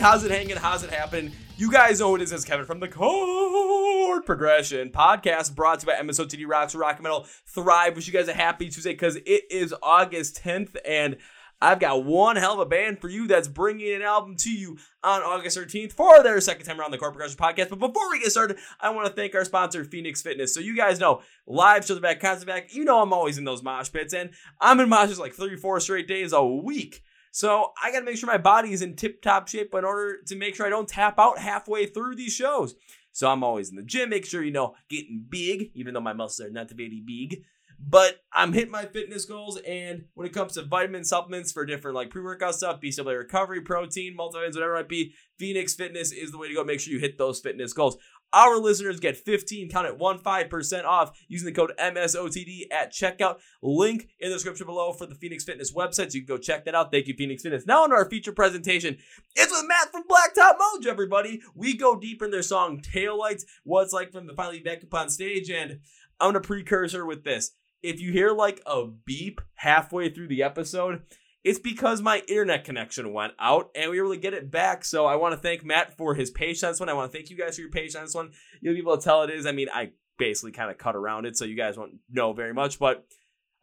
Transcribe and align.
How's 0.00 0.22
it 0.22 0.30
hanging? 0.30 0.56
How's 0.56 0.84
it 0.84 0.90
happening? 0.90 1.32
You 1.56 1.72
guys 1.72 1.98
know 1.98 2.10
who 2.10 2.16
it 2.16 2.22
is. 2.22 2.44
Kevin 2.44 2.64
from 2.64 2.78
the 2.78 2.86
Chord 2.86 4.24
Progression 4.24 4.90
Podcast, 4.90 5.56
brought 5.56 5.80
to 5.80 5.86
you 5.86 5.92
by 5.92 6.00
MSOTD 6.00 6.46
Rocks 6.46 6.74
Rock 6.76 7.02
Metal 7.02 7.26
Thrive. 7.46 7.96
Wish 7.96 8.06
you 8.06 8.12
guys 8.12 8.28
a 8.28 8.32
happy 8.32 8.68
Tuesday 8.68 8.92
because 8.92 9.16
it 9.16 9.50
is 9.50 9.74
August 9.82 10.40
10th, 10.42 10.76
and 10.86 11.16
I've 11.60 11.80
got 11.80 12.04
one 12.04 12.36
hell 12.36 12.54
of 12.54 12.60
a 12.60 12.66
band 12.66 13.00
for 13.00 13.08
you 13.08 13.26
that's 13.26 13.48
bringing 13.48 13.92
an 13.92 14.02
album 14.02 14.36
to 14.36 14.52
you 14.52 14.78
on 15.02 15.22
August 15.22 15.58
13th 15.58 15.92
for 15.92 16.22
their 16.22 16.40
second 16.40 16.64
time 16.64 16.78
around 16.78 16.92
the 16.92 16.98
Chord 16.98 17.14
Progression 17.14 17.36
Podcast. 17.36 17.70
But 17.70 17.80
before 17.80 18.08
we 18.08 18.20
get 18.20 18.30
started, 18.30 18.58
I 18.80 18.90
want 18.90 19.08
to 19.08 19.12
thank 19.12 19.34
our 19.34 19.44
sponsor, 19.44 19.84
Phoenix 19.84 20.22
Fitness. 20.22 20.54
So 20.54 20.60
you 20.60 20.76
guys 20.76 21.00
know, 21.00 21.22
live 21.48 21.84
shows 21.84 21.98
are 21.98 22.00
back, 22.00 22.20
concerts 22.20 22.44
back. 22.44 22.72
You 22.72 22.84
know 22.84 23.02
I'm 23.02 23.12
always 23.12 23.36
in 23.36 23.44
those 23.44 23.64
mosh 23.64 23.90
pits, 23.90 24.14
and 24.14 24.30
I'm 24.60 24.78
in 24.78 24.88
moshes 24.88 25.18
like 25.18 25.34
three, 25.34 25.56
four 25.56 25.80
straight 25.80 26.06
days 26.06 26.32
a 26.32 26.44
week. 26.44 27.02
So 27.30 27.72
I 27.82 27.92
got 27.92 28.00
to 28.00 28.04
make 28.04 28.16
sure 28.16 28.26
my 28.26 28.38
body 28.38 28.72
is 28.72 28.82
in 28.82 28.96
tip 28.96 29.22
top 29.22 29.48
shape 29.48 29.74
in 29.74 29.84
order 29.84 30.18
to 30.26 30.36
make 30.36 30.54
sure 30.54 30.66
I 30.66 30.70
don't 30.70 30.88
tap 30.88 31.18
out 31.18 31.38
halfway 31.38 31.86
through 31.86 32.16
these 32.16 32.32
shows. 32.32 32.74
So 33.12 33.28
I'm 33.28 33.42
always 33.42 33.70
in 33.70 33.76
the 33.76 33.82
gym, 33.82 34.10
make 34.10 34.26
sure 34.26 34.42
you 34.42 34.52
know 34.52 34.74
getting 34.88 35.24
big, 35.28 35.70
even 35.74 35.94
though 35.94 36.00
my 36.00 36.12
muscles 36.12 36.46
are 36.46 36.50
not 36.50 36.70
very 36.70 37.02
big. 37.04 37.42
But 37.80 38.16
I'm 38.32 38.52
hitting 38.52 38.72
my 38.72 38.86
fitness 38.86 39.24
goals, 39.24 39.56
and 39.58 40.06
when 40.14 40.26
it 40.26 40.32
comes 40.32 40.54
to 40.54 40.62
vitamin 40.62 41.04
supplements 41.04 41.52
for 41.52 41.64
different 41.64 41.94
like 41.94 42.10
pre-workout 42.10 42.56
stuff, 42.56 42.80
BCAA 42.80 43.16
recovery, 43.16 43.60
protein, 43.60 44.16
multivitamins, 44.16 44.54
whatever 44.54 44.74
it 44.74 44.80
might 44.80 44.88
be, 44.88 45.14
Phoenix 45.38 45.74
Fitness 45.74 46.10
is 46.10 46.32
the 46.32 46.38
way 46.38 46.48
to 46.48 46.54
go. 46.54 46.64
Make 46.64 46.80
sure 46.80 46.92
you 46.92 46.98
hit 46.98 47.18
those 47.18 47.38
fitness 47.38 47.72
goals. 47.72 47.96
Our 48.32 48.58
listeners 48.58 49.00
get 49.00 49.16
15, 49.16 49.70
count 49.70 49.86
it, 49.86 49.98
15% 49.98 50.84
off 50.84 51.18
using 51.28 51.46
the 51.46 51.52
code 51.52 51.72
MSOTD 51.78 52.66
at 52.70 52.92
checkout. 52.92 53.38
Link 53.62 54.08
in 54.20 54.28
the 54.28 54.36
description 54.36 54.66
below 54.66 54.92
for 54.92 55.06
the 55.06 55.14
Phoenix 55.14 55.44
Fitness 55.44 55.72
website. 55.72 56.10
So 56.10 56.18
you 56.18 56.26
can 56.26 56.36
go 56.36 56.38
check 56.38 56.64
that 56.66 56.74
out. 56.74 56.92
Thank 56.92 57.06
you, 57.06 57.14
Phoenix 57.14 57.42
Fitness. 57.42 57.66
Now 57.66 57.84
on 57.84 57.92
our 57.92 58.08
feature 58.08 58.32
presentation, 58.32 58.98
it's 59.34 59.52
with 59.52 59.66
Matt 59.66 59.90
from 59.90 60.04
Blacktop 60.04 60.58
Mojo, 60.58 60.86
everybody. 60.86 61.40
We 61.54 61.76
go 61.76 61.98
deep 61.98 62.22
in 62.22 62.30
their 62.30 62.42
song 62.42 62.80
Taillights, 62.80 63.44
what 63.64 63.84
it's 63.84 63.92
like 63.92 64.12
from 64.12 64.26
the 64.26 64.34
finally 64.34 64.60
back 64.60 64.82
upon 64.82 65.08
stage, 65.08 65.50
and 65.50 65.80
I'm 66.20 66.28
gonna 66.28 66.40
precursor 66.40 67.06
with 67.06 67.24
this. 67.24 67.52
If 67.82 68.00
you 68.00 68.12
hear 68.12 68.32
like 68.32 68.60
a 68.66 68.86
beep 68.86 69.40
halfway 69.54 70.10
through 70.10 70.28
the 70.28 70.42
episode, 70.42 71.02
it's 71.48 71.58
because 71.58 72.02
my 72.02 72.22
internet 72.28 72.64
connection 72.64 73.10
went 73.14 73.32
out 73.38 73.70
and 73.74 73.90
we 73.90 73.98
were 73.98 74.04
able 74.04 74.14
to 74.14 74.20
get 74.20 74.34
it 74.34 74.50
back. 74.50 74.84
So 74.84 75.06
I 75.06 75.16
want 75.16 75.32
to 75.32 75.40
thank 75.40 75.64
Matt 75.64 75.96
for 75.96 76.14
his 76.14 76.30
patience 76.30 76.78
one. 76.78 76.90
I 76.90 76.92
want 76.92 77.10
to 77.10 77.16
thank 77.16 77.30
you 77.30 77.38
guys 77.38 77.54
for 77.56 77.62
your 77.62 77.70
patience 77.70 78.14
one. 78.14 78.32
You'll 78.60 78.74
be 78.74 78.80
able 78.80 78.98
to 78.98 79.02
tell 79.02 79.22
it 79.22 79.30
is. 79.30 79.46
I 79.46 79.52
mean, 79.52 79.68
I 79.72 79.92
basically 80.18 80.52
kind 80.52 80.70
of 80.70 80.76
cut 80.76 80.94
around 80.94 81.24
it, 81.24 81.38
so 81.38 81.46
you 81.46 81.56
guys 81.56 81.78
won't 81.78 81.94
know 82.10 82.34
very 82.34 82.52
much, 82.52 82.78
but 82.78 83.06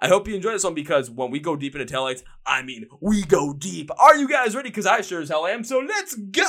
I 0.02 0.08
hope 0.08 0.28
you 0.28 0.34
enjoy 0.34 0.54
this 0.54 0.64
one 0.64 0.74
because 0.74 1.12
when 1.12 1.30
we 1.30 1.40
go 1.40 1.56
deep 1.56 1.76
into 1.76 1.94
taillights, 1.94 2.24
I 2.44 2.64
mean, 2.64 2.88
we 3.02 3.22
go 3.22 3.54
deep. 3.54 3.92
Are 4.00 4.18
you 4.18 4.28
guys 4.28 4.56
ready? 4.56 4.70
Because 4.70 4.88
I 4.88 5.02
sure 5.02 5.22
as 5.22 5.30
hell 5.30 5.46
am. 5.46 5.64
So 5.64 5.78
let's 5.78 6.16
go! 6.16 6.44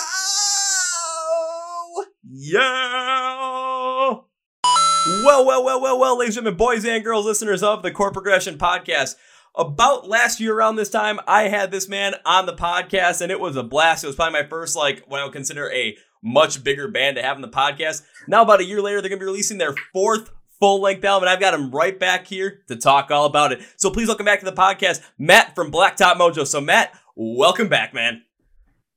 Yeah! 2.32 4.20
Well, 4.64 5.44
well, 5.44 5.62
well, 5.62 5.82
well, 5.82 5.98
well, 5.98 6.18
ladies 6.18 6.38
and 6.38 6.46
gentlemen, 6.46 6.56
boys 6.56 6.86
and 6.86 7.04
girls, 7.04 7.26
listeners 7.26 7.62
of 7.62 7.82
the 7.82 7.90
Chord 7.90 8.14
Progression 8.14 8.56
Podcast. 8.56 9.16
About 9.58 10.06
last 10.06 10.38
year 10.38 10.54
around 10.54 10.76
this 10.76 10.90
time, 10.90 11.18
I 11.26 11.44
had 11.48 11.70
this 11.70 11.88
man 11.88 12.14
on 12.26 12.44
the 12.44 12.52
podcast, 12.52 13.22
and 13.22 13.32
it 13.32 13.40
was 13.40 13.56
a 13.56 13.62
blast. 13.62 14.04
It 14.04 14.06
was 14.06 14.14
probably 14.14 14.42
my 14.42 14.46
first, 14.46 14.76
like, 14.76 15.02
what 15.08 15.18
I 15.18 15.24
would 15.24 15.32
consider 15.32 15.72
a 15.72 15.96
much 16.22 16.62
bigger 16.62 16.88
band 16.88 17.16
to 17.16 17.22
have 17.22 17.36
in 17.36 17.40
the 17.40 17.48
podcast. 17.48 18.02
Now, 18.28 18.42
about 18.42 18.60
a 18.60 18.66
year 18.66 18.82
later, 18.82 19.00
they're 19.00 19.08
going 19.08 19.18
to 19.18 19.24
be 19.24 19.30
releasing 19.30 19.56
their 19.56 19.74
fourth 19.94 20.30
full 20.60 20.82
length 20.82 21.02
album, 21.06 21.26
and 21.26 21.30
I've 21.30 21.40
got 21.40 21.54
him 21.54 21.70
right 21.70 21.98
back 21.98 22.26
here 22.26 22.64
to 22.68 22.76
talk 22.76 23.10
all 23.10 23.24
about 23.24 23.50
it. 23.50 23.62
So 23.76 23.90
please 23.90 24.08
welcome 24.08 24.26
back 24.26 24.40
to 24.40 24.44
the 24.44 24.52
podcast, 24.52 25.00
Matt 25.18 25.54
from 25.54 25.72
Blacktop 25.72 26.16
Mojo. 26.16 26.46
So, 26.46 26.60
Matt, 26.60 26.92
welcome 27.14 27.68
back, 27.68 27.94
man. 27.94 28.24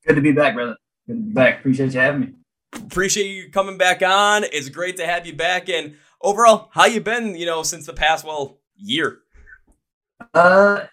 Good 0.05 0.15
to 0.15 0.21
be 0.21 0.33
back, 0.33 0.55
brother. 0.55 0.75
Good 1.07 1.13
to 1.13 1.21
be 1.21 1.31
back. 1.31 1.59
Appreciate 1.59 1.93
you 1.93 2.01
having 2.01 2.19
me. 2.19 2.27
Appreciate 2.73 3.27
you 3.27 3.49
coming 3.49 3.77
back 3.77 4.01
on. 4.01 4.43
It's 4.43 4.67
great 4.67 4.97
to 4.97 5.05
have 5.05 5.25
you 5.25 5.37
back. 5.37 5.69
And 5.69 5.95
overall, 6.19 6.67
how 6.73 6.83
you 6.83 6.99
been, 6.99 7.35
you 7.35 7.45
know, 7.45 7.63
since 7.63 7.85
the 7.85 7.93
past, 7.93 8.25
well, 8.25 8.59
year? 8.75 9.19
Uh, 10.33 10.85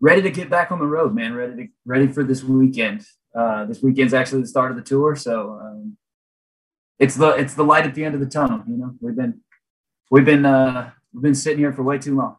ready 0.00 0.22
to 0.22 0.30
get 0.30 0.50
back 0.50 0.70
on 0.70 0.78
the 0.78 0.86
road, 0.86 1.14
man. 1.14 1.34
Ready 1.34 1.56
to 1.56 1.68
ready 1.84 2.06
for 2.06 2.22
this 2.22 2.42
weekend. 2.42 3.06
Uh, 3.34 3.64
this 3.64 3.82
weekend's 3.82 4.14
actually 4.14 4.42
the 4.42 4.48
start 4.48 4.70
of 4.70 4.76
the 4.76 4.82
tour, 4.82 5.16
so 5.16 5.58
um, 5.60 5.96
it's 6.98 7.16
the 7.16 7.30
it's 7.30 7.54
the 7.54 7.64
light 7.64 7.86
at 7.86 7.94
the 7.94 8.04
end 8.04 8.14
of 8.14 8.20
the 8.20 8.26
tunnel. 8.26 8.62
You 8.68 8.76
know, 8.76 8.94
we've 9.00 9.16
been 9.16 9.40
we've 10.10 10.24
been 10.24 10.44
uh, 10.44 10.90
we've 11.12 11.22
been 11.22 11.34
sitting 11.34 11.58
here 11.58 11.72
for 11.72 11.82
way 11.82 11.98
too 11.98 12.16
long. 12.16 12.36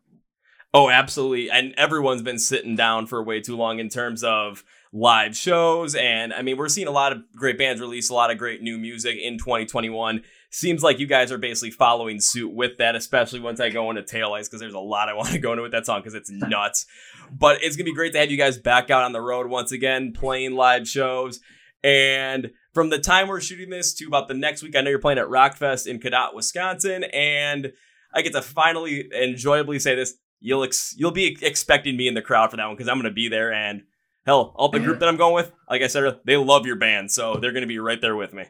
Oh, 0.74 0.90
absolutely. 0.90 1.50
And 1.50 1.74
everyone's 1.78 2.22
been 2.22 2.38
sitting 2.38 2.76
down 2.76 3.08
for 3.08 3.24
way 3.24 3.40
too 3.40 3.56
long 3.56 3.80
in 3.80 3.88
terms 3.88 4.26
of 4.26 4.62
live 4.92 5.34
shows. 5.34 5.96
And 5.96 6.34
I 6.34 6.42
mean, 6.42 6.58
we're 6.58 6.68
seeing 6.68 6.90
a 6.90 6.92
lot 6.92 7.14
of 7.14 7.20
great 7.34 7.58
bands 7.58 7.80
release 7.80 8.10
a 8.10 8.14
lot 8.14 8.30
of 8.30 8.38
great 8.38 8.62
new 8.62 8.78
music 8.78 9.16
in 9.18 9.38
2021. 9.38 10.22
Seems 10.56 10.82
like 10.82 11.00
you 11.00 11.06
guys 11.06 11.34
are 11.34 11.38
basically 11.38 11.72
following 11.72 12.22
suit 12.22 12.54
with 12.54 12.78
that, 12.78 12.96
especially 12.96 13.42
once 13.42 13.60
I 13.60 13.70
go 13.70 13.90
into 13.90 14.04
Taillights, 14.04 14.46
because 14.46 14.62
there's 14.62 14.74
a 14.74 14.80
lot 14.80 15.10
I 15.10 15.14
want 15.14 15.32
to 15.32 15.38
go 15.38 15.52
into 15.52 15.64
with 15.64 15.74
that 15.74 15.86
song 15.86 16.00
because 16.00 16.14
it's 16.14 16.32
nuts. 16.32 16.86
but 17.30 17.58
it's 17.62 17.76
going 17.76 17.86
to 17.86 17.92
be 17.92 17.94
great 17.94 18.14
to 18.14 18.20
have 18.20 18.32
you 18.32 18.38
guys 18.38 18.58
back 18.58 18.90
out 18.90 19.04
on 19.04 19.12
the 19.12 19.20
road 19.20 19.48
once 19.48 19.74
again, 19.74 20.14
playing 20.14 20.56
live 20.56 20.88
shows. 20.88 21.42
And 21.84 22.52
from 22.74 22.90
the 22.90 23.00
time 23.00 23.28
we're 23.28 23.42
shooting 23.42 23.70
this 23.70 23.94
to 23.96 24.06
about 24.06 24.30
the 24.30 24.34
next 24.34 24.64
week, 24.64 24.78
I 24.78 24.82
know 24.82 24.92
you're 24.92 25.00
playing 25.00 25.20
at 25.20 25.28
Rockfest 25.28 25.88
in 25.88 26.00
Cadott, 26.00 26.34
Wisconsin. 26.34 27.04
And 27.04 27.74
I 28.14 28.22
get 28.22 28.32
to 28.32 28.42
finally 28.42 29.10
enjoyably 29.12 29.78
say 29.80 29.96
this 29.96 30.14
you'll 30.40 30.64
ex- 30.64 30.96
you'll 30.98 31.12
be 31.12 31.38
expecting 31.42 31.98
me 31.98 32.08
in 32.08 32.14
the 32.14 32.22
crowd 32.22 32.52
for 32.52 32.56
that 32.56 32.66
one 32.66 32.78
because 32.78 32.88
I'm 32.88 32.96
going 32.96 33.12
to 33.12 33.12
be 33.12 33.28
there. 33.28 33.52
And 33.52 33.84
hell, 34.26 34.54
all 34.56 34.70
the 34.70 34.80
group 34.80 35.00
that 35.00 35.10
I'm 35.10 35.18
going 35.18 35.34
with, 35.34 35.52
like 35.70 35.82
I 35.82 35.88
said, 35.88 36.22
they 36.24 36.38
love 36.38 36.66
your 36.66 36.78
band, 36.78 37.12
so 37.12 37.36
they're 37.36 37.52
going 37.52 37.64
to 37.64 37.68
be 37.68 37.80
right 37.80 38.00
there 38.00 38.16
with 38.16 38.34
me. 38.34 38.46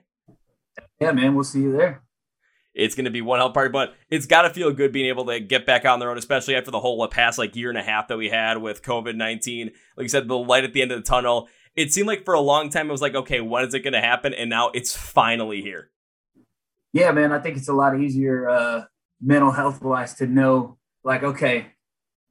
Yeah, 1.00 1.12
man, 1.12 1.36
we'll 1.36 1.44
see 1.44 1.62
you 1.62 1.72
there. 1.72 2.02
It's 2.74 2.94
going 2.94 3.06
to 3.06 3.12
be 3.12 3.22
one 3.22 3.40
hell 3.40 3.52
party, 3.52 3.70
but 3.70 3.96
it's 4.10 4.26
got 4.26 4.42
to 4.42 4.50
feel 4.50 4.72
good 4.74 4.92
being 4.92 5.08
able 5.08 5.26
to 5.28 5.40
get 5.40 5.66
back 5.66 5.86
out 5.86 5.94
on 5.94 6.00
the 6.00 6.08
road, 6.08 6.18
especially 6.18 6.56
after 6.56 6.72
the 6.72 6.80
whole 6.80 7.08
past 7.08 7.38
like 7.38 7.56
year 7.56 7.70
and 7.70 7.78
a 7.78 7.84
half 7.84 8.10
that 8.10 8.18
we 8.18 8.30
had 8.30 8.58
with 8.58 8.82
COVID 8.82 9.16
19. 9.16 9.72
Like 9.96 10.04
you 10.04 10.10
said, 10.10 10.28
the 10.28 10.38
light 10.38 10.66
at 10.66 10.74
the 10.74 10.82
end 10.82 10.92
of 10.92 10.98
the 10.98 11.10
tunnel. 11.10 11.48
It 11.76 11.94
seemed 11.94 12.08
like 12.08 12.26
for 12.26 12.34
a 12.34 12.42
long 12.42 12.70
time 12.70 12.90
it 12.90 12.92
was 12.92 13.02
like, 13.02 13.16
okay, 13.16 13.42
when 13.42 13.66
is 13.66 13.74
it 13.74 13.82
going 13.82 13.94
to 13.94 14.02
happen? 14.02 14.34
And 14.34 14.50
now 14.50 14.72
it's 14.74 14.96
finally 14.96 15.62
here. 15.62 15.92
Yeah, 16.92 17.12
man, 17.12 17.32
I 17.32 17.40
think 17.40 17.58
it's 17.58 17.68
a 17.68 17.74
lot 17.74 18.00
easier 18.00 18.50
uh, 18.50 18.86
mental 19.22 19.52
health 19.52 19.82
wise 19.82 20.14
to 20.16 20.28
know, 20.28 20.78
like, 21.04 21.24
okay, 21.24 21.68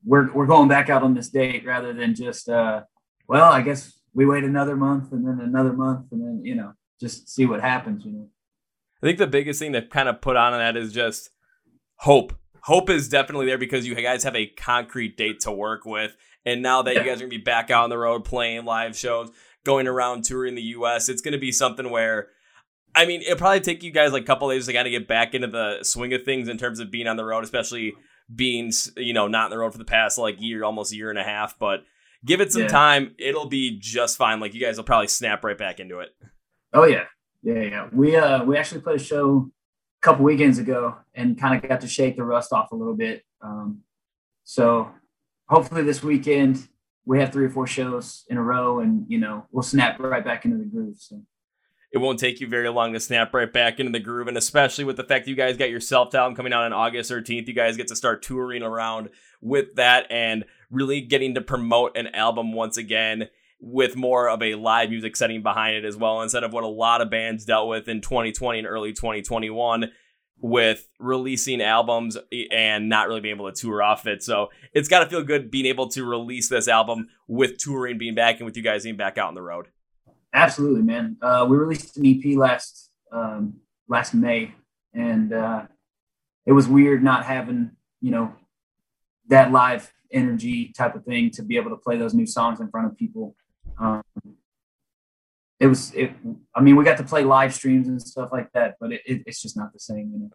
we're 0.04 0.32
we're 0.32 0.46
going 0.46 0.68
back 0.68 0.90
out 0.90 1.02
on 1.02 1.14
this 1.14 1.30
date 1.30 1.64
rather 1.64 1.92
than 1.92 2.14
just 2.14 2.48
uh 2.48 2.82
well 3.26 3.50
i 3.50 3.62
guess 3.62 4.00
we 4.12 4.26
wait 4.26 4.44
another 4.44 4.76
month 4.76 5.12
and 5.12 5.26
then 5.26 5.40
another 5.40 5.72
month 5.72 6.06
and 6.12 6.20
then 6.20 6.40
you 6.44 6.54
know 6.54 6.72
just 7.00 7.28
see 7.28 7.46
what 7.46 7.60
happens 7.60 8.04
you 8.04 8.12
know? 8.12 8.28
I 9.02 9.06
think 9.06 9.18
the 9.18 9.26
biggest 9.26 9.58
thing 9.58 9.72
to 9.74 9.82
kind 9.82 10.08
of 10.08 10.20
put 10.20 10.36
on 10.36 10.52
that 10.52 10.76
is 10.76 10.92
just 10.92 11.30
hope. 11.96 12.32
Hope 12.62 12.88
is 12.88 13.08
definitely 13.08 13.46
there 13.46 13.58
because 13.58 13.86
you 13.86 13.94
guys 13.94 14.24
have 14.24 14.36
a 14.36 14.46
concrete 14.46 15.16
date 15.18 15.40
to 15.40 15.52
work 15.52 15.84
with. 15.84 16.16
And 16.46 16.62
now 16.62 16.82
that 16.82 16.94
yeah. 16.94 17.00
you 17.00 17.06
guys 17.06 17.18
are 17.18 17.26
going 17.26 17.30
to 17.30 17.38
be 17.38 17.42
back 17.42 17.70
out 17.70 17.84
on 17.84 17.90
the 17.90 17.98
road 17.98 18.24
playing 18.24 18.64
live 18.64 18.96
shows 18.96 19.30
going 19.64 19.86
around 19.86 20.24
touring 20.24 20.54
the 20.54 20.62
us 20.62 21.08
it's 21.08 21.22
going 21.22 21.32
to 21.32 21.38
be 21.38 21.50
something 21.50 21.88
where 21.88 22.28
i 22.94 23.06
mean 23.06 23.22
it'll 23.22 23.38
probably 23.38 23.60
take 23.60 23.82
you 23.82 23.90
guys 23.90 24.12
like 24.12 24.22
a 24.22 24.26
couple 24.26 24.50
days 24.50 24.66
to 24.66 24.74
kind 24.74 24.86
of 24.86 24.90
get 24.90 25.08
back 25.08 25.32
into 25.32 25.46
the 25.46 25.78
swing 25.82 26.12
of 26.12 26.22
things 26.22 26.48
in 26.48 26.58
terms 26.58 26.80
of 26.80 26.90
being 26.90 27.06
on 27.06 27.16
the 27.16 27.24
road 27.24 27.42
especially 27.42 27.94
being 28.32 28.72
you 28.96 29.12
know 29.12 29.28
not 29.28 29.46
in 29.46 29.50
the 29.50 29.58
road 29.58 29.72
for 29.72 29.78
the 29.78 29.84
past 29.84 30.18
like 30.18 30.40
year 30.40 30.64
almost 30.64 30.92
a 30.92 30.96
year 30.96 31.10
and 31.10 31.18
a 31.18 31.24
half. 31.24 31.58
But 31.58 31.84
give 32.24 32.40
it 32.40 32.52
some 32.52 32.62
yeah. 32.62 32.68
time 32.68 33.14
it'll 33.18 33.48
be 33.48 33.78
just 33.78 34.16
fine. 34.16 34.40
Like 34.40 34.54
you 34.54 34.60
guys 34.60 34.76
will 34.76 34.84
probably 34.84 35.08
snap 35.08 35.44
right 35.44 35.58
back 35.58 35.80
into 35.80 36.00
it 36.00 36.10
oh 36.74 36.84
yeah. 36.84 37.04
Yeah 37.42 37.62
yeah. 37.62 37.88
We 37.92 38.16
uh 38.16 38.44
we 38.44 38.56
actually 38.56 38.82
played 38.82 39.00
a 39.00 39.04
show 39.04 39.50
a 40.00 40.00
couple 40.02 40.24
weekends 40.24 40.58
ago 40.58 40.96
and 41.14 41.38
kind 41.40 41.56
of 41.56 41.68
got 41.68 41.80
to 41.80 41.88
shake 41.88 42.16
the 42.16 42.24
rust 42.24 42.52
off 42.52 42.72
a 42.72 42.76
little 42.76 42.96
bit. 42.96 43.24
Um 43.40 43.80
so 44.44 44.90
hopefully 45.48 45.82
this 45.82 46.02
weekend 46.02 46.68
we 47.06 47.18
have 47.20 47.32
three 47.32 47.46
or 47.46 47.50
four 47.50 47.66
shows 47.66 48.24
in 48.28 48.36
a 48.36 48.42
row 48.42 48.80
and 48.80 49.06
you 49.08 49.18
know 49.18 49.46
we'll 49.52 49.62
snap 49.62 49.98
right 49.98 50.24
back 50.24 50.44
into 50.44 50.58
the 50.58 50.64
groove 50.64 50.98
so. 50.98 51.22
It 51.92 52.00
won't 52.00 52.18
take 52.18 52.40
you 52.40 52.48
very 52.48 52.68
long 52.70 52.92
to 52.94 52.98
snap 52.98 53.32
right 53.32 53.52
back 53.52 53.78
into 53.78 53.92
the 53.92 54.00
groove. 54.00 54.26
And 54.26 54.36
especially 54.36 54.82
with 54.82 54.96
the 54.96 55.04
fact 55.04 55.26
that 55.26 55.30
you 55.30 55.36
guys 55.36 55.56
got 55.56 55.70
your 55.70 55.78
self 55.78 56.12
album 56.12 56.34
coming 56.34 56.52
out 56.52 56.64
on 56.64 56.72
August 56.72 57.08
13th, 57.08 57.46
you 57.46 57.54
guys 57.54 57.76
get 57.76 57.86
to 57.86 57.94
start 57.94 58.20
touring 58.20 58.64
around 58.64 59.10
with 59.40 59.76
that 59.76 60.10
and 60.10 60.44
really 60.72 61.00
getting 61.00 61.36
to 61.36 61.40
promote 61.40 61.96
an 61.96 62.08
album 62.08 62.52
once 62.52 62.76
again 62.76 63.28
with 63.64 63.96
more 63.96 64.28
of 64.28 64.42
a 64.42 64.54
live 64.54 64.90
music 64.90 65.16
setting 65.16 65.42
behind 65.42 65.76
it 65.76 65.84
as 65.84 65.96
well, 65.96 66.20
instead 66.20 66.44
of 66.44 66.52
what 66.52 66.64
a 66.64 66.68
lot 66.68 67.00
of 67.00 67.10
bands 67.10 67.44
dealt 67.44 67.68
with 67.68 67.88
in 67.88 68.00
2020 68.00 68.58
and 68.58 68.68
early 68.68 68.92
2021 68.92 69.90
with 70.38 70.88
releasing 70.98 71.62
albums 71.62 72.18
and 72.50 72.88
not 72.88 73.08
really 73.08 73.20
being 73.20 73.34
able 73.34 73.50
to 73.50 73.58
tour 73.58 73.82
off 73.82 74.06
it. 74.06 74.22
So 74.22 74.50
it's 74.74 74.88
got 74.88 74.98
to 75.00 75.06
feel 75.06 75.22
good 75.22 75.50
being 75.50 75.64
able 75.64 75.88
to 75.88 76.04
release 76.04 76.48
this 76.48 76.68
album 76.68 77.08
with 77.26 77.56
touring 77.56 77.96
being 77.96 78.14
back 78.14 78.36
and 78.36 78.44
with 78.44 78.56
you 78.56 78.62
guys 78.62 78.82
being 78.82 78.96
back 78.96 79.16
out 79.16 79.28
on 79.28 79.34
the 79.34 79.42
road. 79.42 79.68
Absolutely, 80.34 80.82
man. 80.82 81.16
Uh, 81.22 81.46
we 81.48 81.56
released 81.56 81.96
an 81.96 82.04
EP 82.06 82.36
last 82.36 82.90
um, 83.12 83.54
last 83.88 84.12
May, 84.12 84.52
and 84.92 85.32
uh, 85.32 85.62
it 86.44 86.52
was 86.52 86.66
weird 86.66 87.02
not 87.02 87.24
having 87.24 87.70
you 88.00 88.10
know 88.10 88.34
that 89.28 89.52
live 89.52 89.92
energy 90.12 90.72
type 90.76 90.94
of 90.94 91.04
thing 91.04 91.30
to 91.30 91.42
be 91.42 91.56
able 91.56 91.70
to 91.70 91.76
play 91.76 91.96
those 91.96 92.14
new 92.14 92.26
songs 92.26 92.60
in 92.60 92.68
front 92.68 92.86
of 92.86 92.96
people. 92.98 93.34
Um, 93.78 94.02
it 95.60 95.66
was 95.66 95.92
it. 95.94 96.12
I 96.54 96.60
mean, 96.60 96.76
we 96.76 96.84
got 96.84 96.98
to 96.98 97.04
play 97.04 97.24
live 97.24 97.54
streams 97.54 97.88
and 97.88 98.00
stuff 98.00 98.30
like 98.32 98.52
that, 98.52 98.76
but 98.80 98.92
it, 98.92 99.02
it, 99.06 99.22
it's 99.26 99.40
just 99.40 99.56
not 99.56 99.72
the 99.72 99.80
same. 99.80 100.10
You 100.12 100.18
know? 100.20 100.30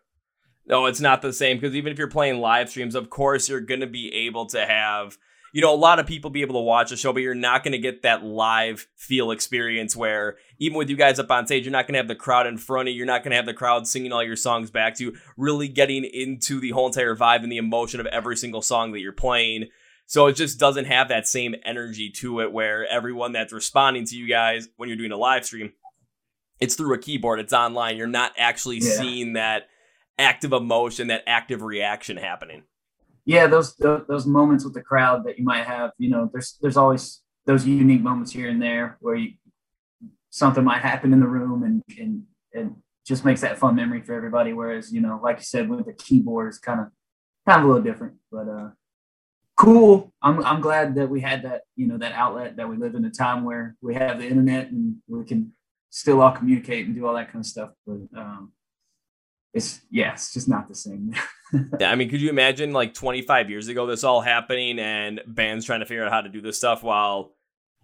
No, 0.68 0.86
it's 0.86 1.02
not 1.02 1.22
the 1.22 1.34
same 1.34 1.58
because 1.58 1.76
even 1.76 1.92
if 1.92 1.98
you're 1.98 2.08
playing 2.08 2.40
live 2.40 2.70
streams, 2.70 2.96
of 2.96 3.10
course 3.10 3.50
you're 3.50 3.60
going 3.60 3.82
to 3.82 3.88
be 3.88 4.14
able 4.14 4.46
to 4.48 4.66
have 4.66 5.18
you 5.52 5.62
know, 5.62 5.74
a 5.74 5.76
lot 5.76 6.00
of 6.00 6.06
people 6.06 6.30
be 6.30 6.42
able 6.42 6.56
to 6.56 6.62
watch 6.62 6.92
a 6.92 6.98
show, 6.98 7.12
but 7.12 7.22
you're 7.22 7.34
not 7.34 7.64
going 7.64 7.72
to 7.72 7.80
get 7.80 8.04
that 8.04 8.24
live 8.24 8.88
feel 8.96 9.32
experience 9.32 9.96
where 9.96 10.38
even 10.60 10.78
with 10.78 10.90
you 10.90 10.96
guys 10.96 11.20
up 11.20 11.32
on 11.32 11.46
stage, 11.46 11.66
you're 11.66 11.72
not 11.72 11.88
going 11.88 11.94
to 11.94 12.00
have 12.00 12.08
the 12.08 12.16
crowd 12.16 12.48
in 12.48 12.58
front 12.58 12.88
of 12.88 12.94
you. 12.94 12.98
You're 12.98 13.08
not 13.08 13.24
going 13.24 13.32
to 13.32 13.38
have 13.38 13.46
the 13.46 13.54
crowd 13.54 13.88
singing 13.88 14.12
all 14.12 14.24
your 14.24 14.36
songs 14.36 14.70
back 14.70 14.96
to 14.96 15.06
you, 15.06 15.18
really 15.38 15.68
getting 15.68 16.04
into 16.04 16.60
the 16.60 16.72
whole 16.72 16.88
entire 16.88 17.16
vibe 17.16 17.44
and 17.44 17.52
the 17.52 17.58
emotion 17.58 18.00
of 18.00 18.06
every 18.08 18.38
single 18.38 18.62
song 18.62 18.92
that 18.92 19.00
you're 19.00 19.12
playing. 19.12 19.70
So 20.10 20.26
it 20.26 20.34
just 20.34 20.58
doesn't 20.58 20.86
have 20.86 21.10
that 21.10 21.28
same 21.28 21.54
energy 21.64 22.10
to 22.18 22.40
it 22.40 22.52
where 22.52 22.84
everyone 22.88 23.32
that's 23.34 23.54
responding 23.54 24.06
to 24.06 24.18
you 24.18 24.28
guys 24.28 24.68
when 24.76 24.90
you're 24.90 24.98
doing 24.98 25.12
a 25.12 25.18
live 25.18 25.46
stream, 25.46 25.72
it's 26.60 26.74
through 26.74 26.96
a 26.96 26.98
keyboard, 26.98 27.40
it's 27.40 27.54
online. 27.54 27.96
You're 27.96 28.08
not 28.08 28.34
actually 28.36 28.80
yeah. 28.80 28.90
seeing 28.90 29.34
that 29.34 29.68
active 30.18 30.52
emotion, 30.52 31.10
that 31.10 31.26
active 31.28 31.62
reaction 31.62 32.18
happening. 32.18 32.64
Yeah, 33.26 33.46
those, 33.46 33.76
those 33.76 34.26
moments 34.26 34.64
with 34.64 34.74
the 34.74 34.82
crowd 34.82 35.26
that 35.26 35.38
you 35.38 35.46
might 35.46 35.66
have, 35.66 35.92
you 36.00 36.10
know, 36.10 36.28
there's 36.34 36.58
there's 36.60 36.76
always 36.76 37.22
those 37.46 37.68
unique 37.68 38.02
moments 38.02 38.32
here 38.32 38.50
and 38.50 38.60
there 38.60 38.98
where 39.02 39.14
you 39.14 39.34
something 40.32 40.64
might 40.64 40.82
happen 40.82 41.14
in 41.14 41.20
the 41.20 41.28
room 41.28 41.62
and 41.62 41.84
and 42.00 42.24
and 42.56 42.76
just 43.06 43.26
makes 43.26 43.42
that 43.42 43.60
fun 43.60 43.76
memory 43.76 44.02
for 44.02 44.16
everybody. 44.16 44.54
Whereas, 44.54 44.92
you 44.92 45.02
know, 45.02 45.20
like 45.22 45.38
you 45.38 45.44
said, 45.44 45.70
with 45.70 45.86
the 45.86 45.94
keyboard 45.94 46.50
is 46.50 46.58
kind 46.58 46.80
of 46.80 46.88
kind 47.48 47.60
of 47.60 47.66
a 47.66 47.68
little 47.68 47.84
different. 47.84 48.16
But 48.32 48.48
uh 48.48 48.70
cool. 49.60 50.14
I'm 50.22 50.44
I'm 50.46 50.62
glad 50.62 50.96
that 50.96 51.10
we 51.10 51.20
had 51.20 51.44
that, 51.44 51.64
you 51.76 51.86
know, 51.86 51.98
that 51.98 52.14
outlet 52.14 52.56
that 52.56 52.68
we 52.68 52.78
live 52.78 52.96
in 52.96 53.04
a 53.04 53.10
time 53.10 53.44
where 53.44 53.76
we 53.82 53.94
have 53.94 54.18
the 54.18 54.28
internet 54.28 54.72
and 54.72 54.96
we 55.08 55.26
can 55.26 55.52
still 55.90 56.22
all 56.22 56.32
communicate 56.32 56.86
and 56.86 56.96
do 56.96 57.06
all 57.06 57.14
that 57.16 57.28
kind 57.28 57.44
of 57.44 57.46
stuff. 57.46 57.72
But 57.86 58.00
um 58.18 58.54
it's 59.54 59.82
yeah, 59.92 60.14
it's 60.14 60.34
just 60.34 60.48
not 60.48 60.70
the 60.70 60.76
same. 60.76 61.14
yeah, 61.80 61.92
I 61.92 61.96
mean, 61.96 62.10
could 62.10 62.22
you 62.22 62.30
imagine 62.30 62.72
like 62.72 62.94
25 62.94 63.50
years 63.50 63.68
ago 63.68 63.86
this 63.86 64.04
all 64.04 64.22
happening 64.22 64.80
and 64.80 65.22
bands 65.28 65.66
trying 65.66 65.82
to 65.82 65.86
figure 65.86 66.06
out 66.06 66.12
how 66.12 66.22
to 66.22 66.30
do 66.30 66.40
this 66.40 66.58
stuff 66.58 66.82
while 66.82 67.34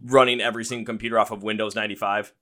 running 0.02 0.40
every 0.40 0.64
single 0.64 0.86
computer 0.86 1.20
off 1.20 1.32
of 1.32 1.44
Windows 1.44 1.76
95? 1.76 2.34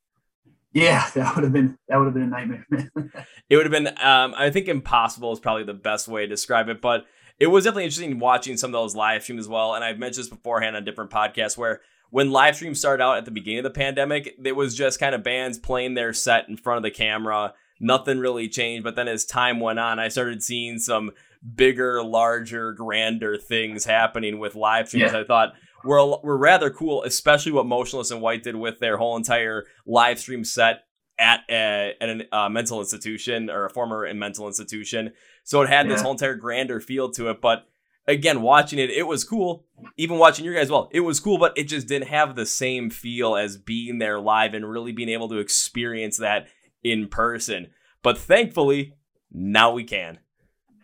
Yeah, 0.74 1.10
that 1.16 1.36
would 1.36 1.44
have 1.44 1.54
been 1.54 1.78
that 1.88 1.98
would 1.98 2.06
have 2.06 2.14
been 2.14 2.24
a 2.24 2.28
nightmare. 2.28 2.68
it 3.50 3.56
would 3.56 3.66
have 3.66 3.72
been 3.72 3.88
um, 3.88 4.36
I 4.38 4.52
think 4.52 4.68
impossible 4.68 5.32
is 5.32 5.40
probably 5.40 5.64
the 5.64 5.74
best 5.74 6.08
way 6.08 6.22
to 6.22 6.28
describe 6.28 6.70
it, 6.70 6.82
but 6.82 7.06
it 7.44 7.48
was 7.48 7.64
definitely 7.64 7.86
interesting 7.86 8.20
watching 8.20 8.58
some 8.58 8.70
of 8.70 8.74
those 8.74 8.96
live 8.96 9.24
streams 9.24 9.42
as 9.42 9.48
well. 9.48 9.76
And 9.76 9.84
I've 9.84 10.00
mentioned 10.00 10.26
this 10.26 10.30
beforehand 10.30 10.76
on 10.76 10.86
different 10.86 11.12
podcasts 11.12 11.58
where 11.58 11.82
when 12.10 12.32
live 12.32 12.56
streams 12.56 12.80
started 12.80 13.04
out 13.04 13.18
at 13.18 13.26
the 13.26 13.32
beginning 13.32 13.60
of 13.60 13.64
the 13.64 13.72
pandemic, 13.72 14.36
it 14.44 14.56
was 14.56 14.76
just 14.76 15.00
kind 15.00 15.16
of 15.16 15.24
bands 15.24 15.58
playing 15.58 15.96
their 15.96 16.14
set 16.14 16.48
in 16.48 16.58
front 16.58 16.78
of 16.78 16.84
the 16.84 16.92
camera 16.92 17.54
nothing 17.80 18.20
really 18.20 18.48
changed. 18.48 18.84
But 18.84 18.96
then 18.96 19.08
as 19.08 19.26
time 19.26 19.60
went 19.60 19.80
on, 19.80 20.00
I 20.00 20.08
started 20.08 20.42
seeing 20.42 20.80
some 20.80 21.12
bigger, 21.56 22.04
larger, 22.04 22.72
grander 22.72 23.38
things 23.38 23.86
happening 23.86 24.40
with 24.40 24.56
live 24.56 24.88
streams. 24.88 25.12
Yeah. 25.12 25.20
I 25.20 25.24
thought 25.24 25.54
were 25.84 26.18
were 26.24 26.38
rather 26.38 26.70
cool, 26.70 27.04
especially 27.04 27.52
what 27.52 27.66
Motionless 27.66 28.12
In 28.12 28.22
White 28.22 28.44
did 28.44 28.56
with 28.56 28.80
their 28.80 28.98
whole 28.98 29.18
entire 29.18 29.66
live 29.86 30.20
stream 30.20 30.44
set 30.44 30.86
at 31.20 31.42
a, 31.50 31.94
at 32.02 32.10
a 32.10 32.36
uh, 32.36 32.50
mental 32.50 32.80
institution 32.80 33.50
or 33.50 33.66
a 33.66 33.70
former 33.70 34.12
mental 34.14 34.48
institution. 34.48 35.12
So 35.44 35.62
it 35.62 35.70
had 35.70 35.88
yeah. 35.88 35.94
this 35.94 36.02
whole 36.02 36.12
entire 36.12 36.36
grander 36.36 36.80
feel 36.80 37.12
to 37.12 37.30
it, 37.30 37.42
but 37.42 37.66
again, 38.08 38.42
watching 38.42 38.80
it, 38.80 38.90
it 38.90 39.08
was 39.08 39.24
cool. 39.24 39.66
Even 39.98 40.18
watching 40.18 40.46
your 40.46 40.54
guys, 40.54 40.72
well, 40.72 40.90
it 40.92 41.02
was 41.02 41.20
cool, 41.20 41.38
but 41.38 41.58
it 41.58 41.66
just 41.66 41.88
didn't 41.88 42.08
have 42.08 42.36
the 42.36 42.46
same 42.46 42.90
feel 42.90 43.36
as 43.36 43.58
being 43.58 44.00
there 44.00 44.20
live 44.20 44.54
and 44.54 44.70
really 44.70 44.92
being 44.92 45.10
able 45.10 45.30
to 45.30 45.38
experience 45.38 46.18
that 46.18 46.48
in 46.84 47.08
person. 47.08 47.68
But 48.02 48.18
thankfully, 48.18 48.96
now 49.32 49.72
we 49.72 49.84
can. 49.84 50.20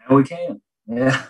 Now 0.09 0.15
we 0.15 0.23
can. 0.23 0.61
Yeah, 0.87 1.25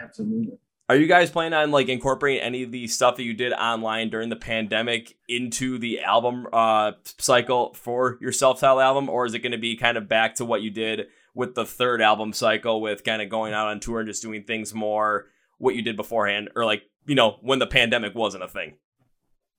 absolutely. 0.00 0.58
Are 0.88 0.96
you 0.96 1.06
guys 1.06 1.30
planning 1.30 1.54
on 1.54 1.70
like 1.70 1.88
incorporating 1.88 2.42
any 2.42 2.64
of 2.64 2.72
the 2.72 2.88
stuff 2.88 3.16
that 3.16 3.22
you 3.22 3.32
did 3.32 3.52
online 3.52 4.10
during 4.10 4.28
the 4.28 4.36
pandemic 4.36 5.16
into 5.28 5.78
the 5.78 6.00
album 6.00 6.48
uh, 6.52 6.92
cycle 7.18 7.74
for 7.74 8.18
your 8.20 8.32
self-titled 8.32 8.82
album, 8.82 9.08
or 9.08 9.24
is 9.24 9.34
it 9.34 9.38
going 9.38 9.52
to 9.52 9.58
be 9.58 9.76
kind 9.76 9.96
of 9.96 10.08
back 10.08 10.34
to 10.36 10.44
what 10.44 10.62
you 10.62 10.70
did 10.70 11.06
with 11.34 11.54
the 11.54 11.64
third 11.64 12.02
album 12.02 12.32
cycle, 12.32 12.80
with 12.80 13.04
kind 13.04 13.22
of 13.22 13.28
going 13.28 13.52
out 13.52 13.68
on 13.68 13.80
tour 13.80 14.00
and 14.00 14.08
just 14.08 14.22
doing 14.22 14.44
things 14.44 14.74
more 14.74 15.26
what 15.58 15.74
you 15.74 15.82
did 15.82 15.96
beforehand, 15.96 16.50
or 16.56 16.64
like 16.64 16.82
you 17.06 17.14
know 17.14 17.38
when 17.42 17.58
the 17.58 17.66
pandemic 17.66 18.14
wasn't 18.14 18.42
a 18.42 18.48
thing? 18.48 18.74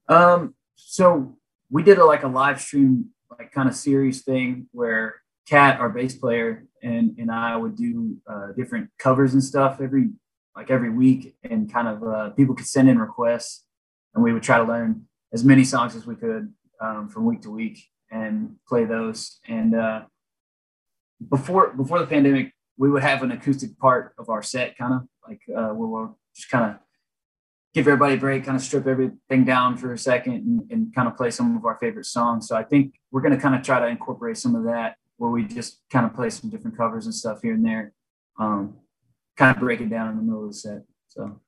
Um, 0.07 0.56
so 0.75 1.38
we 1.69 1.83
did 1.83 1.97
a, 1.97 2.06
like 2.06 2.23
a 2.23 2.27
live 2.27 2.59
stream 2.59 3.12
like 3.38 3.51
kind 3.51 3.69
of 3.69 3.75
series 3.75 4.23
thing 4.23 4.68
where 4.71 5.21
cat 5.47 5.79
our 5.79 5.89
bass 5.89 6.15
player, 6.15 6.65
and 6.83 7.15
and 7.18 7.31
I 7.31 7.56
would 7.56 7.75
do 7.75 8.18
uh, 8.27 8.47
different 8.57 8.89
covers 8.97 9.33
and 9.33 9.44
stuff 9.44 9.79
every 9.81 10.09
like 10.56 10.69
every 10.69 10.89
week, 10.89 11.35
and 11.44 11.71
kind 11.71 11.88
of 11.88 12.03
uh, 12.03 12.29
people 12.31 12.56
could 12.56 12.68
send 12.68 12.89
in 12.89 13.00
requests, 13.00 13.65
and 14.13 14.23
we 14.23 14.33
would 14.33 14.44
try 14.44 14.57
to 14.57 14.63
learn 14.63 15.06
as 15.33 15.44
many 15.44 15.63
songs 15.63 15.95
as 15.95 16.06
we 16.06 16.15
could 16.15 16.51
um, 16.81 17.07
from 17.09 17.25
week 17.25 17.41
to 17.44 17.51
week 17.51 17.79
and 18.12 18.56
play 18.68 18.85
those. 18.85 19.39
And 19.47 19.75
uh, 19.75 20.01
before 21.29 21.73
before 21.73 22.00
the 22.00 22.07
pandemic, 22.07 22.53
we 22.77 22.89
would 22.89 23.03
have 23.03 23.23
an 23.23 23.31
acoustic 23.31 23.77
part 23.77 24.13
of 24.18 24.29
our 24.29 24.41
set, 24.41 24.77
kind 24.77 24.94
of 24.94 25.01
like 25.27 25.41
uh, 25.56 25.73
where 25.73 25.88
we'll 25.88 26.18
just 26.35 26.50
kind 26.50 26.71
of 26.71 26.79
give 27.73 27.88
everybody 27.88 28.15
a 28.15 28.18
break, 28.18 28.45
kind 28.45 28.57
of 28.57 28.63
strip 28.63 28.88
everything 28.88 29.45
down 29.45 29.77
for 29.77 29.94
a 29.94 29.97
second 29.97 30.33
and, 30.33 30.71
and 30.71 30.95
kind 30.95 31.07
of 31.07 31.15
play 31.15 31.31
some 31.31 31.56
of 31.56 31.65
our 31.65 31.77
favorite 31.79 32.06
songs. 32.06 32.47
So 32.47 32.56
I 32.56 32.63
think 32.63 32.95
we're 33.12 33.21
going 33.21 33.35
to 33.35 33.39
kind 33.39 33.56
of 33.56 33.62
try 33.63 33.79
to 33.79 33.88
incorporate 33.88 34.38
some 34.38 34.56
of 34.56 34.65
that 34.65 34.95
where 35.18 35.31
we 35.31 35.45
just 35.45 35.81
kind 35.89 36.06
of 36.06 36.13
play 36.13 36.29
some 36.29 36.50
different 36.50 36.75
covers 36.77 37.06
and 37.06 37.15
stuff 37.15 37.41
here 37.41 37.53
and 37.53 37.63
there. 37.63 37.94
Um, 38.39 38.75
kind 39.38 39.56
of 39.56 39.62
break 39.62 39.79
it 39.79 39.89
down 39.89 40.09
in 40.09 40.18
the 40.18 40.23
middle 40.23 40.44
of 40.44 40.51
the 40.51 40.57
set. 40.57 40.81
So 41.07 41.39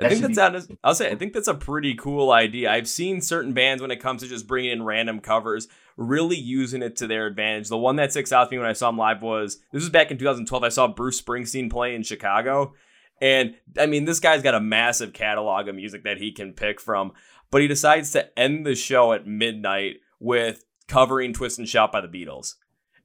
I 0.00 0.08
think 0.08 0.22
that's 0.22 0.38
honest, 0.38 0.70
I'll 0.82 0.94
say 0.94 1.10
I 1.10 1.14
think 1.14 1.32
that's 1.32 1.48
a 1.48 1.54
pretty 1.54 1.94
cool 1.94 2.32
idea. 2.32 2.70
I've 2.70 2.88
seen 2.88 3.20
certain 3.20 3.52
bands 3.52 3.82
when 3.82 3.90
it 3.90 4.00
comes 4.00 4.22
to 4.22 4.28
just 4.28 4.46
bringing 4.46 4.70
in 4.70 4.82
random 4.82 5.20
covers, 5.20 5.68
really 5.96 6.36
using 6.36 6.82
it 6.82 6.96
to 6.96 7.06
their 7.06 7.26
advantage. 7.26 7.68
The 7.68 7.76
one 7.76 7.96
that 7.96 8.10
sticks 8.10 8.32
out 8.32 8.44
to 8.44 8.50
me 8.50 8.58
when 8.58 8.66
I 8.66 8.72
saw 8.72 8.88
him 8.88 8.96
live 8.96 9.20
was 9.20 9.58
this 9.72 9.82
was 9.82 9.90
back 9.90 10.10
in 10.10 10.18
2012. 10.18 10.64
I 10.64 10.68
saw 10.70 10.88
Bruce 10.88 11.20
Springsteen 11.20 11.70
play 11.70 11.94
in 11.94 12.02
Chicago, 12.02 12.74
and 13.20 13.54
I 13.78 13.86
mean, 13.86 14.06
this 14.06 14.20
guy's 14.20 14.42
got 14.42 14.54
a 14.54 14.60
massive 14.60 15.12
catalog 15.12 15.68
of 15.68 15.74
music 15.74 16.04
that 16.04 16.18
he 16.18 16.32
can 16.32 16.54
pick 16.54 16.80
from, 16.80 17.12
but 17.50 17.60
he 17.60 17.68
decides 17.68 18.12
to 18.12 18.38
end 18.38 18.64
the 18.64 18.74
show 18.74 19.12
at 19.12 19.26
midnight 19.26 19.96
with 20.18 20.64
covering 20.88 21.32
Twist 21.32 21.58
and 21.58 21.68
Shout 21.68 21.92
by 21.92 22.00
the 22.00 22.08
Beatles. 22.08 22.54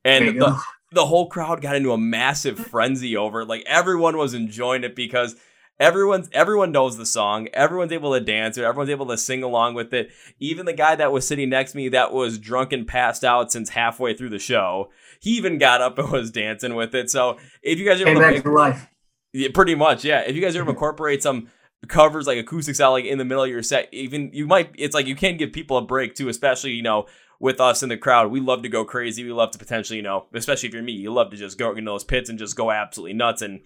And 0.04 0.40
the, 0.40 0.62
the 0.92 1.06
whole 1.06 1.28
crowd 1.28 1.62
got 1.62 1.76
into 1.76 1.92
a 1.92 1.98
massive 1.98 2.60
frenzy 2.60 3.18
over 3.18 3.42
it. 3.42 3.48
Like 3.48 3.64
everyone 3.66 4.18
was 4.18 4.34
enjoying 4.34 4.84
it 4.84 4.96
because 4.96 5.36
everyone's 5.80 6.30
everyone 6.32 6.72
knows 6.72 6.98
the 6.98 7.06
song. 7.06 7.48
Everyone's 7.54 7.92
able 7.92 8.14
to 8.14 8.20
dance 8.20 8.58
it. 8.58 8.64
Everyone's 8.64 8.90
able 8.90 9.08
to 9.08 9.18
sing 9.18 9.44
along 9.44 9.76
with 9.76 9.94
it. 9.94 10.12
Even 10.40 10.66
the 10.66 10.74
guy 10.74 10.96
that 10.96 11.12
was 11.12 11.28
sitting 11.28 11.50
next 11.50 11.72
to 11.72 11.78
me 11.78 11.90
that 11.90 12.14
was 12.14 12.38
drunk 12.38 12.72
and 12.72 12.88
passed 12.88 13.24
out 13.24 13.52
since 13.52 13.70
halfway 13.70 14.14
through 14.14 14.30
the 14.30 14.40
show, 14.40 14.90
he 15.20 15.32
even 15.32 15.58
got 15.58 15.82
up 15.82 15.98
and 15.98 16.12
was 16.12 16.32
dancing 16.32 16.76
with 16.76 16.94
it. 16.96 17.10
So 17.10 17.38
if 17.62 17.80
you 17.80 17.86
guys 17.86 18.02
are 18.02 18.08
able 18.08 18.22
to 18.22 18.32
pick, 18.32 18.46
life. 18.46 18.88
Yeah, 19.34 19.50
pretty 19.54 19.76
much, 19.76 20.06
yeah. 20.06 20.22
If 20.22 20.36
you 20.36 20.42
guys 20.42 20.56
ever 20.56 20.70
incorporate 20.70 21.22
some 21.22 21.50
covers 21.88 22.26
like 22.26 22.38
acoustics 22.38 22.80
out 22.80 22.94
like 22.94 23.06
in 23.06 23.18
the 23.18 23.26
middle 23.26 23.44
of 23.44 23.50
your 23.50 23.64
set, 23.64 23.90
even 23.92 24.32
you 24.34 24.48
might 24.48 24.72
it's 24.78 24.96
like 24.96 25.08
you 25.08 25.16
can 25.16 25.38
give 25.38 25.52
people 25.52 25.78
a 25.78 25.82
break 25.82 26.16
too, 26.16 26.30
especially, 26.30 26.72
you 26.72 26.84
know, 26.84 27.06
with 27.40 27.60
us 27.60 27.84
in 27.84 27.90
the 27.90 27.98
crowd. 27.98 28.32
We 28.32 28.40
love 28.40 28.64
to 28.64 28.70
go 28.70 28.86
crazy. 28.86 29.24
We 29.24 29.34
love 29.34 29.52
to 29.52 29.60
potentially, 29.60 29.98
you 29.98 30.04
know, 30.04 30.26
especially 30.34 30.70
if 30.70 30.74
you're 30.74 30.84
me, 30.84 30.94
you 30.94 31.12
love 31.12 31.32
to 31.32 31.38
just 31.38 31.58
go 31.58 31.74
in 31.76 31.86
those 31.86 32.04
pits 32.04 32.30
and 32.30 32.40
just 32.40 32.56
go 32.56 32.72
absolutely 32.72 33.14
nuts. 33.14 33.42
And 33.42 33.62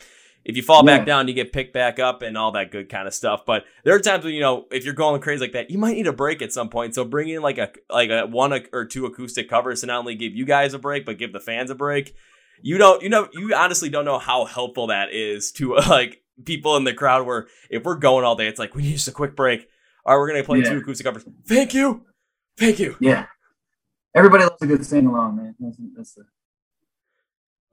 if 0.50 0.58
you 0.58 0.64
fall 0.64 0.84
yeah. 0.86 0.98
back 0.98 1.06
down, 1.06 1.28
you 1.28 1.34
get 1.34 1.54
picked 1.54 1.74
back 1.74 2.00
up 2.00 2.22
and 2.22 2.38
all 2.38 2.52
that 2.54 2.72
good 2.72 2.90
kind 2.90 3.08
of 3.08 3.14
stuff. 3.14 3.46
But 3.46 3.66
there 3.84 3.96
are 3.96 4.00
times 4.00 4.26
when 4.26 4.34
you 4.34 4.42
know 4.42 4.66
if 4.72 4.84
you're 4.84 4.94
going 4.94 5.22
crazy 5.22 5.42
like 5.42 5.54
that, 5.54 5.70
you 5.70 5.78
might 5.78 5.94
need 5.94 6.08
a 6.08 6.14
break 6.14 6.42
at 6.42 6.52
some 6.52 6.70
point. 6.70 6.96
So 6.96 7.06
bring 7.06 7.30
in 7.30 7.42
like 7.42 7.58
a 7.58 7.72
like 7.90 8.10
a 8.10 8.26
one 8.26 8.54
or 8.74 8.86
two 8.86 9.06
acoustic 9.06 9.50
covers 9.50 9.82
to 9.82 9.88
not 9.88 10.00
only 10.00 10.16
give 10.16 10.36
you 10.36 10.46
guys 10.46 10.74
a 10.74 10.80
break 10.80 11.06
but 11.06 11.18
give 11.18 11.34
the 11.34 11.40
fans 11.40 11.70
a 11.70 11.76
break 11.76 12.16
you 12.62 12.78
don't 12.78 13.02
you 13.02 13.10
know 13.10 13.28
you 13.34 13.54
honestly 13.56 13.90
don't 13.90 14.06
know 14.06 14.20
how 14.20 14.46
helpful 14.46 14.88
that 14.88 15.14
is 15.14 15.52
to 15.52 15.76
like 15.90 16.22
people 16.46 16.78
in 16.78 16.84
the 16.84 16.94
crowd 16.94 17.26
where 17.26 17.48
if 17.70 17.84
we're 17.84 17.96
going 17.96 18.26
all 18.26 18.36
day 18.36 18.48
it's 18.48 18.60
like 18.60 18.76
we 18.76 18.82
need 18.82 18.94
just 18.94 19.08
a 19.08 19.12
quick 19.12 19.36
break 19.36 19.68
all 20.06 20.16
right 20.16 20.20
we're 20.20 20.28
gonna 20.28 20.44
play 20.44 20.60
yeah. 20.60 20.70
two 20.70 20.78
acoustic 20.78 21.06
covers 21.06 21.26
thank 21.48 21.74
you 21.74 22.06
thank 22.58 22.80
you 22.80 22.96
yeah 23.00 23.26
everybody 24.16 24.44
loves 24.44 24.62
a 24.62 24.68
good 24.68 24.86
sing 24.86 25.06
along 25.06 25.36
man 25.36 25.56
that's, 25.60 25.78
that's 25.96 26.14
the 26.14 26.24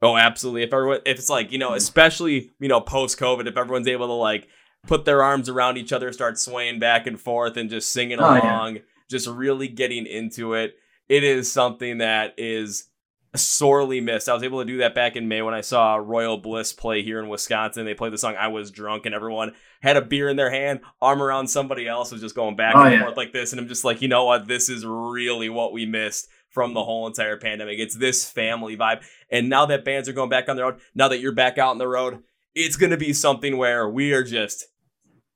oh 0.01 0.17
absolutely 0.17 0.63
if 0.63 0.73
everyone 0.73 0.99
if 1.05 1.17
it's 1.17 1.29
like 1.29 1.51
you 1.51 1.57
know 1.57 1.73
especially 1.73 2.51
you 2.59 2.67
know 2.67 2.81
post 2.81 3.17
covid 3.19 3.47
if 3.47 3.57
everyone's 3.57 3.87
able 3.87 4.07
to 4.07 4.13
like 4.13 4.47
put 4.85 5.05
their 5.05 5.23
arms 5.23 5.49
around 5.49 5.77
each 5.77 5.91
other 5.91 6.11
start 6.11 6.39
swaying 6.39 6.79
back 6.79 7.07
and 7.07 7.19
forth 7.19 7.57
and 7.57 7.69
just 7.69 7.91
singing 7.91 8.19
oh, 8.19 8.29
along 8.29 8.75
yeah. 8.75 8.81
just 9.09 9.27
really 9.27 9.67
getting 9.67 10.05
into 10.05 10.53
it 10.53 10.75
it 11.09 11.23
is 11.23 11.51
something 11.51 11.99
that 11.99 12.33
is 12.37 12.89
sorely 13.35 14.01
missed. 14.01 14.29
I 14.29 14.33
was 14.33 14.43
able 14.43 14.59
to 14.59 14.65
do 14.65 14.77
that 14.77 14.95
back 14.95 15.15
in 15.15 15.27
May 15.27 15.41
when 15.41 15.53
I 15.53 15.61
saw 15.61 15.95
Royal 15.95 16.37
Bliss 16.37 16.73
play 16.73 17.03
here 17.03 17.19
in 17.19 17.29
Wisconsin. 17.29 17.85
They 17.85 17.93
played 17.93 18.13
the 18.13 18.17
song 18.17 18.35
I 18.35 18.47
Was 18.47 18.71
Drunk, 18.71 19.05
and 19.05 19.13
everyone 19.13 19.53
had 19.81 19.97
a 19.97 20.01
beer 20.01 20.29
in 20.29 20.37
their 20.37 20.49
hand, 20.49 20.81
arm 21.01 21.21
around 21.21 21.47
somebody 21.47 21.87
else, 21.87 22.11
was 22.11 22.21
just 22.21 22.35
going 22.35 22.55
back 22.55 22.75
oh, 22.75 22.83
and 22.83 22.93
yeah. 22.93 23.01
forth 23.01 23.17
like 23.17 23.33
this. 23.33 23.51
And 23.51 23.59
I'm 23.59 23.67
just 23.67 23.83
like, 23.83 24.01
you 24.01 24.07
know 24.07 24.25
what? 24.25 24.47
This 24.47 24.69
is 24.69 24.85
really 24.85 25.49
what 25.49 25.73
we 25.73 25.85
missed 25.85 26.29
from 26.57 26.73
the 26.73 26.83
whole 26.83 27.05
entire 27.05 27.37
pandemic. 27.37 27.77
It's 27.77 27.95
this 27.95 28.27
family 28.27 28.75
vibe. 28.75 29.03
And 29.29 29.47
now 29.47 29.67
that 29.67 29.85
bands 29.85 30.09
are 30.09 30.13
going 30.13 30.31
back 30.31 30.49
on 30.49 30.55
the 30.55 30.63
road, 30.63 30.79
now 30.95 31.07
that 31.07 31.19
you're 31.19 31.31
back 31.31 31.59
out 31.59 31.69
on 31.69 31.77
the 31.77 31.87
road, 31.87 32.23
it's 32.55 32.77
going 32.77 32.89
to 32.89 32.97
be 32.97 33.13
something 33.13 33.57
where 33.57 33.87
we 33.87 34.11
are 34.11 34.23
just 34.23 34.65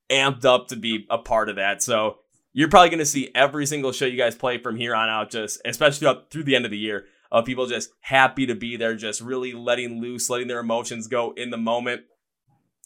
amped 0.10 0.46
up 0.46 0.68
to 0.70 0.76
be 0.76 1.06
a 1.12 1.20
part 1.20 1.48
of 1.48 1.58
that. 1.58 1.84
So 1.84 2.18
you're 2.54 2.70
probably 2.70 2.90
going 2.90 2.98
to 2.98 3.06
see 3.06 3.30
every 3.36 3.68
single 3.68 3.92
show 3.92 4.08
you 4.08 4.18
guys 4.18 4.34
play 4.34 4.58
from 4.58 4.78
here 4.78 4.96
on 4.96 5.10
out, 5.10 5.30
just 5.30 5.62
especially 5.64 6.00
throughout, 6.00 6.32
through 6.32 6.46
the 6.46 6.56
end 6.56 6.66
of 6.66 6.72
the 6.72 6.78
year 6.80 7.06
of 7.32 7.46
people 7.46 7.68
just 7.68 7.92
happy 8.00 8.48
to 8.48 8.56
be 8.56 8.76
there, 8.76 8.96
just 8.96 9.22
really 9.22 9.54
letting 9.54 10.02
loose, 10.02 10.28
letting 10.28 10.48
their 10.48 10.62
emotions 10.62 11.06
go 11.06 11.34
in 11.38 11.52
the 11.52 11.56
moment 11.56 12.02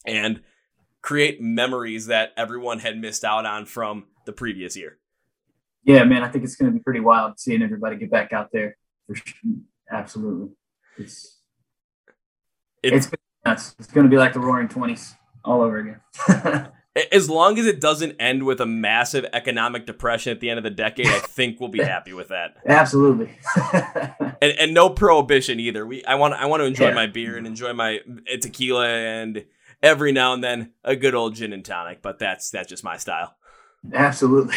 and 0.06 0.42
create 1.02 1.40
memories 1.40 2.08
that 2.08 2.34
everyone 2.36 2.80
had 2.80 2.98
missed 2.98 3.24
out 3.24 3.46
on 3.46 3.66
from 3.66 4.08
the 4.26 4.34
previous 4.34 4.76
year. 4.76 4.98
Yeah, 5.86 6.04
man, 6.04 6.24
I 6.24 6.30
think 6.30 6.44
it's 6.44 6.56
going 6.56 6.72
to 6.72 6.78
be 6.78 6.84
pretty 6.84 7.00
wild 7.00 7.40
seeing 7.40 7.62
everybody 7.62 7.96
get 7.96 8.12
back 8.12 8.34
out 8.34 8.50
there. 8.52 8.76
For 9.08 9.16
sure. 9.16 9.52
Absolutely. 9.90 10.50
It's, 10.98 11.40
it's, 12.82 13.06
it's 13.06 13.16
nuts. 13.46 13.76
It's 13.80 13.92
going 13.92 14.06
to 14.06 14.10
be 14.10 14.18
like 14.18 14.34
the 14.34 14.40
roaring 14.40 14.68
20s 14.68 15.14
all 15.44 15.62
over 15.62 15.78
again. 15.78 16.72
as 17.12 17.30
long 17.30 17.60
as 17.60 17.66
it 17.66 17.82
doesn't 17.82 18.16
end 18.20 18.44
with 18.44 18.62
a 18.62 18.66
massive 18.66 19.26
economic 19.34 19.86
depression 19.86 20.32
at 20.32 20.40
the 20.40 20.50
end 20.50 20.58
of 20.58 20.64
the 20.64 20.70
decade, 20.70 21.08
I 21.08 21.20
think 21.20 21.60
we'll 21.60 21.70
be 21.70 21.84
happy 21.84 22.14
with 22.14 22.30
that. 22.30 22.58
Absolutely. 22.66 23.32
and, 24.42 24.54
and 24.60 24.74
no 24.74 24.90
prohibition 24.90 25.60
either. 25.60 25.86
We 25.86 26.04
I 26.06 26.16
want 26.16 26.34
I 26.36 26.46
want 26.46 26.62
to 26.62 26.66
enjoy 26.66 26.90
yeah. 26.90 26.94
my 26.96 27.08
beer 27.08 27.38
and 27.38 27.46
enjoy 27.46 27.74
my 27.74 28.00
uh, 28.00 28.38
tequila 28.40 28.88
and 28.88 29.46
every 29.84 30.12
now 30.12 30.34
and 30.34 30.44
then 30.44 30.72
a 30.84 30.96
good 30.96 31.16
old 31.16 31.36
gin 31.36 31.54
and 31.54 31.66
tonic, 31.66 32.02
but 32.02 32.18
that's 32.18 32.50
that's 32.50 32.70
just 32.70 32.84
my 32.84 32.98
style. 32.98 33.36
Absolutely. 33.94 34.56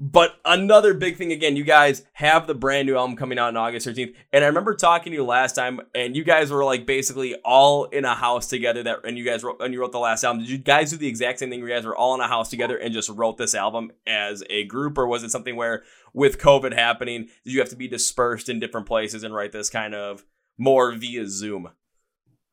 But 0.00 0.36
another 0.44 0.94
big 0.94 1.16
thing 1.16 1.32
again, 1.32 1.56
you 1.56 1.64
guys 1.64 2.04
have 2.12 2.46
the 2.46 2.54
brand 2.54 2.86
new 2.86 2.96
album 2.96 3.16
coming 3.16 3.36
out 3.36 3.48
on 3.48 3.56
August 3.56 3.88
13th. 3.88 4.14
And 4.32 4.44
I 4.44 4.46
remember 4.46 4.74
talking 4.74 5.10
to 5.10 5.16
you 5.16 5.24
last 5.24 5.54
time, 5.54 5.80
and 5.92 6.14
you 6.14 6.22
guys 6.22 6.52
were 6.52 6.64
like 6.64 6.86
basically 6.86 7.34
all 7.44 7.86
in 7.86 8.04
a 8.04 8.14
house 8.14 8.46
together. 8.46 8.84
That 8.84 9.04
and 9.04 9.18
you 9.18 9.24
guys 9.24 9.42
wrote 9.42 9.60
and 9.60 9.74
you 9.74 9.80
wrote 9.80 9.90
the 9.90 9.98
last 9.98 10.22
album. 10.22 10.42
Did 10.42 10.50
you 10.50 10.58
guys 10.58 10.92
do 10.92 10.98
the 10.98 11.08
exact 11.08 11.40
same 11.40 11.50
thing? 11.50 11.60
Where 11.60 11.70
you 11.70 11.74
guys 11.74 11.84
were 11.84 11.96
all 11.96 12.14
in 12.14 12.20
a 12.20 12.28
house 12.28 12.48
together 12.48 12.76
and 12.76 12.94
just 12.94 13.08
wrote 13.08 13.38
this 13.38 13.56
album 13.56 13.90
as 14.06 14.44
a 14.48 14.64
group, 14.66 14.96
or 14.98 15.08
was 15.08 15.24
it 15.24 15.30
something 15.30 15.56
where 15.56 15.82
with 16.14 16.38
COVID 16.38 16.72
happening, 16.72 17.28
did 17.44 17.52
you 17.52 17.58
have 17.58 17.70
to 17.70 17.76
be 17.76 17.88
dispersed 17.88 18.48
in 18.48 18.60
different 18.60 18.86
places 18.86 19.24
and 19.24 19.34
write 19.34 19.50
this 19.50 19.68
kind 19.68 19.96
of 19.96 20.24
more 20.56 20.92
via 20.92 21.26
Zoom? 21.26 21.70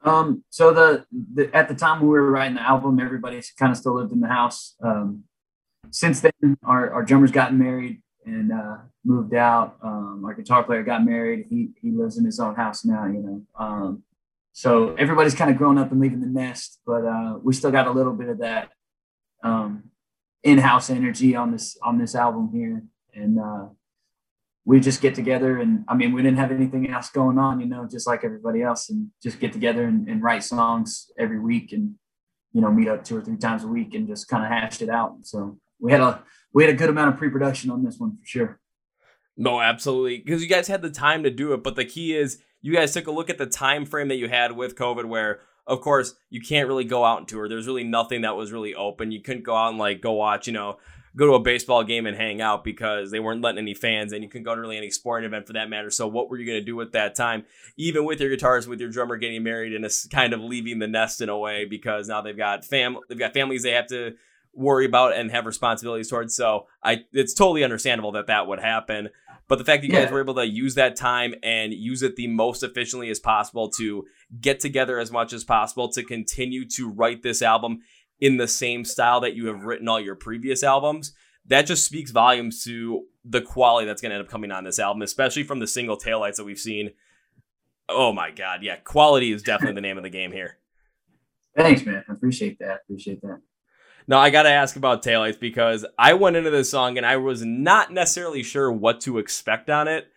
Um, 0.01 0.43
so 0.49 0.73
the, 0.73 1.05
the, 1.11 1.55
at 1.55 1.67
the 1.67 1.75
time 1.75 2.01
we 2.01 2.07
were 2.07 2.29
writing 2.29 2.55
the 2.55 2.61
album, 2.61 2.99
everybody 2.99 3.41
kind 3.57 3.71
of 3.71 3.77
still 3.77 3.95
lived 3.95 4.11
in 4.11 4.19
the 4.19 4.27
house. 4.27 4.75
Um, 4.83 5.23
since 5.91 6.21
then, 6.21 6.57
our, 6.63 6.91
our 6.91 7.03
drummers 7.03 7.31
gotten 7.31 7.57
married 7.57 8.01
and 8.25 8.51
uh, 8.51 8.77
moved 9.03 9.33
out. 9.33 9.77
Um, 9.81 10.23
our 10.25 10.33
guitar 10.33 10.63
player 10.63 10.83
got 10.83 11.05
married. 11.05 11.45
He 11.49 11.69
he 11.81 11.91
lives 11.91 12.17
in 12.17 12.25
his 12.25 12.39
own 12.39 12.55
house 12.55 12.83
now. 12.83 13.05
You 13.05 13.19
know, 13.19 13.41
um, 13.57 14.03
so 14.53 14.95
everybody's 14.95 15.35
kind 15.35 15.51
of 15.51 15.57
grown 15.57 15.77
up 15.77 15.91
and 15.91 15.99
leaving 15.99 16.21
the 16.21 16.27
nest, 16.27 16.79
but 16.85 17.05
uh, 17.05 17.37
we 17.43 17.53
still 17.53 17.71
got 17.71 17.87
a 17.87 17.91
little 17.91 18.13
bit 18.13 18.29
of 18.29 18.39
that 18.39 18.69
um, 19.43 19.91
in-house 20.43 20.89
energy 20.89 21.35
on 21.35 21.51
this 21.51 21.77
on 21.83 21.97
this 21.97 22.15
album 22.15 22.49
here, 22.53 22.83
and 23.13 23.39
uh, 23.39 23.65
we 24.65 24.79
just 24.79 25.01
get 25.01 25.13
together. 25.13 25.59
And 25.59 25.85
I 25.87 25.95
mean, 25.95 26.13
we 26.13 26.21
didn't 26.21 26.39
have 26.39 26.51
anything 26.51 26.89
else 26.89 27.09
going 27.09 27.37
on, 27.37 27.59
you 27.59 27.67
know, 27.67 27.87
just 27.89 28.07
like 28.07 28.23
everybody 28.23 28.61
else, 28.61 28.89
and 28.89 29.09
just 29.21 29.39
get 29.39 29.53
together 29.53 29.85
and, 29.85 30.07
and 30.07 30.23
write 30.23 30.43
songs 30.43 31.11
every 31.17 31.39
week 31.39 31.71
and 31.71 31.95
you 32.53 32.61
know 32.61 32.71
meet 32.71 32.87
up 32.87 33.03
two 33.03 33.17
or 33.17 33.21
three 33.21 33.37
times 33.37 33.63
a 33.63 33.67
week 33.67 33.93
and 33.93 34.07
just 34.07 34.27
kind 34.27 34.43
of 34.43 34.49
hash 34.49 34.81
it 34.81 34.89
out. 34.89 35.17
So 35.23 35.57
we 35.85 35.91
had 35.91 36.01
a 36.01 36.23
we 36.53 36.63
had 36.63 36.73
a 36.73 36.77
good 36.77 36.89
amount 36.89 37.13
of 37.13 37.17
pre-production 37.17 37.69
on 37.69 37.83
this 37.83 37.99
one 37.99 38.17
for 38.17 38.25
sure. 38.25 38.59
No, 39.37 39.59
absolutely, 39.59 40.19
because 40.19 40.41
you 40.41 40.49
guys 40.49 40.67
had 40.67 40.81
the 40.81 40.89
time 40.89 41.23
to 41.23 41.29
do 41.29 41.53
it. 41.53 41.63
But 41.63 41.75
the 41.75 41.85
key 41.85 42.15
is 42.15 42.39
you 42.61 42.73
guys 42.73 42.93
took 42.93 43.07
a 43.07 43.11
look 43.11 43.29
at 43.29 43.37
the 43.37 43.45
time 43.45 43.85
frame 43.85 44.07
that 44.07 44.15
you 44.15 44.29
had 44.29 44.53
with 44.53 44.75
COVID, 44.75 45.05
where 45.05 45.41
of 45.67 45.81
course 45.81 46.15
you 46.29 46.41
can't 46.41 46.67
really 46.67 46.83
go 46.83 47.03
out 47.03 47.19
and 47.19 47.27
tour. 47.27 47.49
There's 47.49 47.67
really 47.67 47.83
nothing 47.83 48.21
that 48.21 48.35
was 48.35 48.51
really 48.51 48.73
open. 48.73 49.11
You 49.11 49.21
couldn't 49.21 49.43
go 49.43 49.55
out 49.55 49.69
and 49.69 49.77
like 49.77 50.01
go 50.01 50.13
watch, 50.13 50.47
you 50.47 50.53
know, 50.53 50.77
go 51.15 51.27
to 51.27 51.33
a 51.33 51.39
baseball 51.39 51.83
game 51.83 52.05
and 52.05 52.15
hang 52.15 52.41
out 52.41 52.63
because 52.63 53.11
they 53.11 53.19
weren't 53.19 53.41
letting 53.41 53.59
any 53.59 53.73
fans 53.73 54.11
and 54.11 54.23
you 54.23 54.29
couldn't 54.29 54.43
go 54.43 54.53
to 54.53 54.59
really 54.59 54.77
any 54.77 54.89
sporting 54.89 55.25
event 55.25 55.47
for 55.47 55.53
that 55.53 55.69
matter. 55.69 55.89
So 55.89 56.07
what 56.07 56.29
were 56.29 56.37
you 56.37 56.45
going 56.45 56.59
to 56.59 56.65
do 56.65 56.75
with 56.75 56.91
that 56.91 57.15
time? 57.15 57.45
Even 57.77 58.03
with 58.03 58.19
your 58.19 58.29
guitars, 58.29 58.67
with 58.67 58.79
your 58.79 58.89
drummer 58.89 59.15
getting 59.15 59.43
married 59.43 59.73
and 59.73 59.85
kind 60.11 60.33
of 60.33 60.41
leaving 60.41 60.79
the 60.79 60.87
nest 60.87 61.21
in 61.21 61.29
a 61.29 61.37
way 61.37 61.65
because 61.65 62.09
now 62.09 62.21
they've 62.21 62.37
got 62.37 62.65
fam 62.65 62.97
they've 63.07 63.19
got 63.19 63.33
families 63.33 63.63
they 63.63 63.71
have 63.71 63.87
to 63.87 64.15
worry 64.55 64.85
about 64.85 65.15
and 65.15 65.31
have 65.31 65.45
responsibilities 65.45 66.09
towards. 66.09 66.35
So 66.35 66.67
I, 66.83 67.03
it's 67.11 67.33
totally 67.33 67.63
understandable 67.63 68.13
that 68.13 68.27
that 68.27 68.47
would 68.47 68.59
happen. 68.59 69.09
But 69.47 69.59
the 69.59 69.65
fact 69.65 69.81
that 69.81 69.87
you 69.87 69.93
yeah. 69.93 70.05
guys 70.05 70.11
were 70.11 70.21
able 70.21 70.35
to 70.35 70.45
use 70.45 70.75
that 70.75 70.95
time 70.95 71.35
and 71.43 71.73
use 71.73 72.01
it 72.01 72.15
the 72.15 72.27
most 72.27 72.63
efficiently 72.63 73.09
as 73.09 73.19
possible 73.19 73.69
to 73.77 74.05
get 74.41 74.59
together 74.59 74.97
as 74.97 75.11
much 75.11 75.33
as 75.33 75.43
possible 75.43 75.89
to 75.89 76.03
continue 76.03 76.67
to 76.69 76.89
write 76.89 77.21
this 77.21 77.41
album 77.41 77.79
in 78.19 78.37
the 78.37 78.47
same 78.47 78.85
style 78.85 79.19
that 79.21 79.35
you 79.35 79.47
have 79.47 79.63
written 79.63 79.87
all 79.87 79.99
your 79.99 80.15
previous 80.15 80.63
albums, 80.63 81.13
that 81.45 81.67
just 81.67 81.85
speaks 81.85 82.11
volumes 82.11 82.63
to 82.63 83.05
the 83.23 83.41
quality 83.41 83.85
that's 83.85 84.01
going 84.01 84.09
to 84.09 84.15
end 84.15 84.23
up 84.23 84.31
coming 84.31 84.51
on 84.51 84.63
this 84.63 84.79
album, 84.79 85.01
especially 85.01 85.43
from 85.43 85.59
the 85.59 85.67
single 85.67 85.97
taillights 85.97 86.37
that 86.37 86.45
we've 86.45 86.57
seen. 86.57 86.91
Oh 87.87 88.13
my 88.13 88.31
God. 88.31 88.63
Yeah. 88.63 88.77
Quality 88.77 89.31
is 89.31 89.43
definitely 89.43 89.75
the 89.75 89.81
name 89.81 89.97
of 89.97 90.03
the 90.03 90.09
game 90.09 90.31
here. 90.31 90.57
Thanks, 91.57 91.85
man. 91.85 92.03
I 92.09 92.13
appreciate 92.13 92.59
that. 92.59 92.81
Appreciate 92.83 93.21
that. 93.21 93.41
Now 94.07 94.19
I 94.19 94.29
gotta 94.29 94.49
ask 94.49 94.75
about 94.75 95.03
taillights 95.03 95.39
because 95.39 95.83
I 95.97 96.13
went 96.13 96.35
into 96.35 96.51
this 96.51 96.69
song 96.69 96.97
and 96.97 97.05
I 97.05 97.17
was 97.17 97.43
not 97.43 97.91
necessarily 97.91 98.43
sure 98.43 98.71
what 98.71 99.01
to 99.01 99.17
expect 99.17 99.69
on 99.69 99.87
it. 99.87 100.07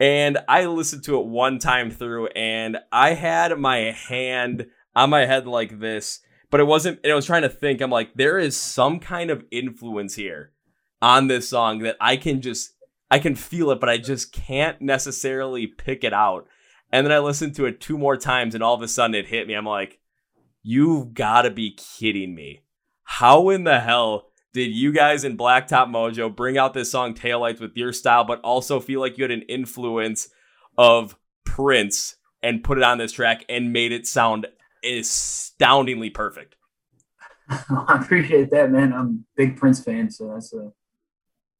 And 0.00 0.38
I 0.48 0.66
listened 0.66 1.04
to 1.04 1.20
it 1.20 1.26
one 1.26 1.58
time 1.58 1.90
through 1.90 2.28
and 2.28 2.78
I 2.90 3.14
had 3.14 3.56
my 3.58 3.92
hand 3.92 4.66
on 4.96 5.10
my 5.10 5.26
head 5.26 5.46
like 5.46 5.78
this, 5.78 6.20
but 6.50 6.58
it 6.58 6.66
wasn't, 6.66 6.98
and 7.04 7.12
I 7.12 7.14
was 7.14 7.26
trying 7.26 7.42
to 7.42 7.48
think, 7.48 7.80
I'm 7.80 7.90
like, 7.90 8.14
there 8.14 8.38
is 8.38 8.56
some 8.56 8.98
kind 8.98 9.30
of 9.30 9.44
influence 9.52 10.16
here 10.16 10.52
on 11.00 11.28
this 11.28 11.48
song 11.48 11.80
that 11.80 11.96
I 12.00 12.16
can 12.16 12.40
just, 12.40 12.72
I 13.12 13.20
can 13.20 13.36
feel 13.36 13.70
it, 13.70 13.78
but 13.78 13.88
I 13.88 13.98
just 13.98 14.32
can't 14.32 14.80
necessarily 14.80 15.68
pick 15.68 16.02
it 16.02 16.12
out. 16.12 16.48
And 16.90 17.06
then 17.06 17.12
I 17.12 17.20
listened 17.20 17.54
to 17.56 17.66
it 17.66 17.80
two 17.80 17.96
more 17.96 18.16
times 18.16 18.56
and 18.56 18.64
all 18.64 18.74
of 18.74 18.82
a 18.82 18.88
sudden 18.88 19.14
it 19.14 19.28
hit 19.28 19.46
me. 19.46 19.54
I'm 19.54 19.66
like, 19.66 20.00
you've 20.62 21.14
gotta 21.14 21.50
be 21.50 21.76
kidding 21.76 22.34
me 22.34 22.62
how 23.10 23.48
in 23.48 23.64
the 23.64 23.80
hell 23.80 24.30
did 24.52 24.68
you 24.68 24.92
guys 24.92 25.24
in 25.24 25.36
Blacktop 25.36 25.88
Mojo 25.90 26.34
bring 26.34 26.56
out 26.56 26.74
this 26.74 26.92
song 26.92 27.12
Taillights 27.12 27.60
with 27.60 27.76
your 27.76 27.92
style, 27.92 28.22
but 28.22 28.40
also 28.42 28.78
feel 28.78 29.00
like 29.00 29.18
you 29.18 29.24
had 29.24 29.32
an 29.32 29.42
influence 29.42 30.28
of 30.78 31.16
Prince 31.44 32.14
and 32.40 32.62
put 32.62 32.78
it 32.78 32.84
on 32.84 32.98
this 32.98 33.10
track 33.10 33.44
and 33.48 33.72
made 33.72 33.90
it 33.90 34.06
sound 34.06 34.46
astoundingly 34.84 36.08
perfect? 36.08 36.54
I 37.48 37.98
appreciate 38.00 38.52
that, 38.52 38.70
man. 38.70 38.92
I'm 38.92 39.24
a 39.24 39.36
big 39.36 39.56
Prince 39.56 39.82
fan, 39.82 40.08
so 40.08 40.32
that's 40.32 40.54
a 40.54 40.70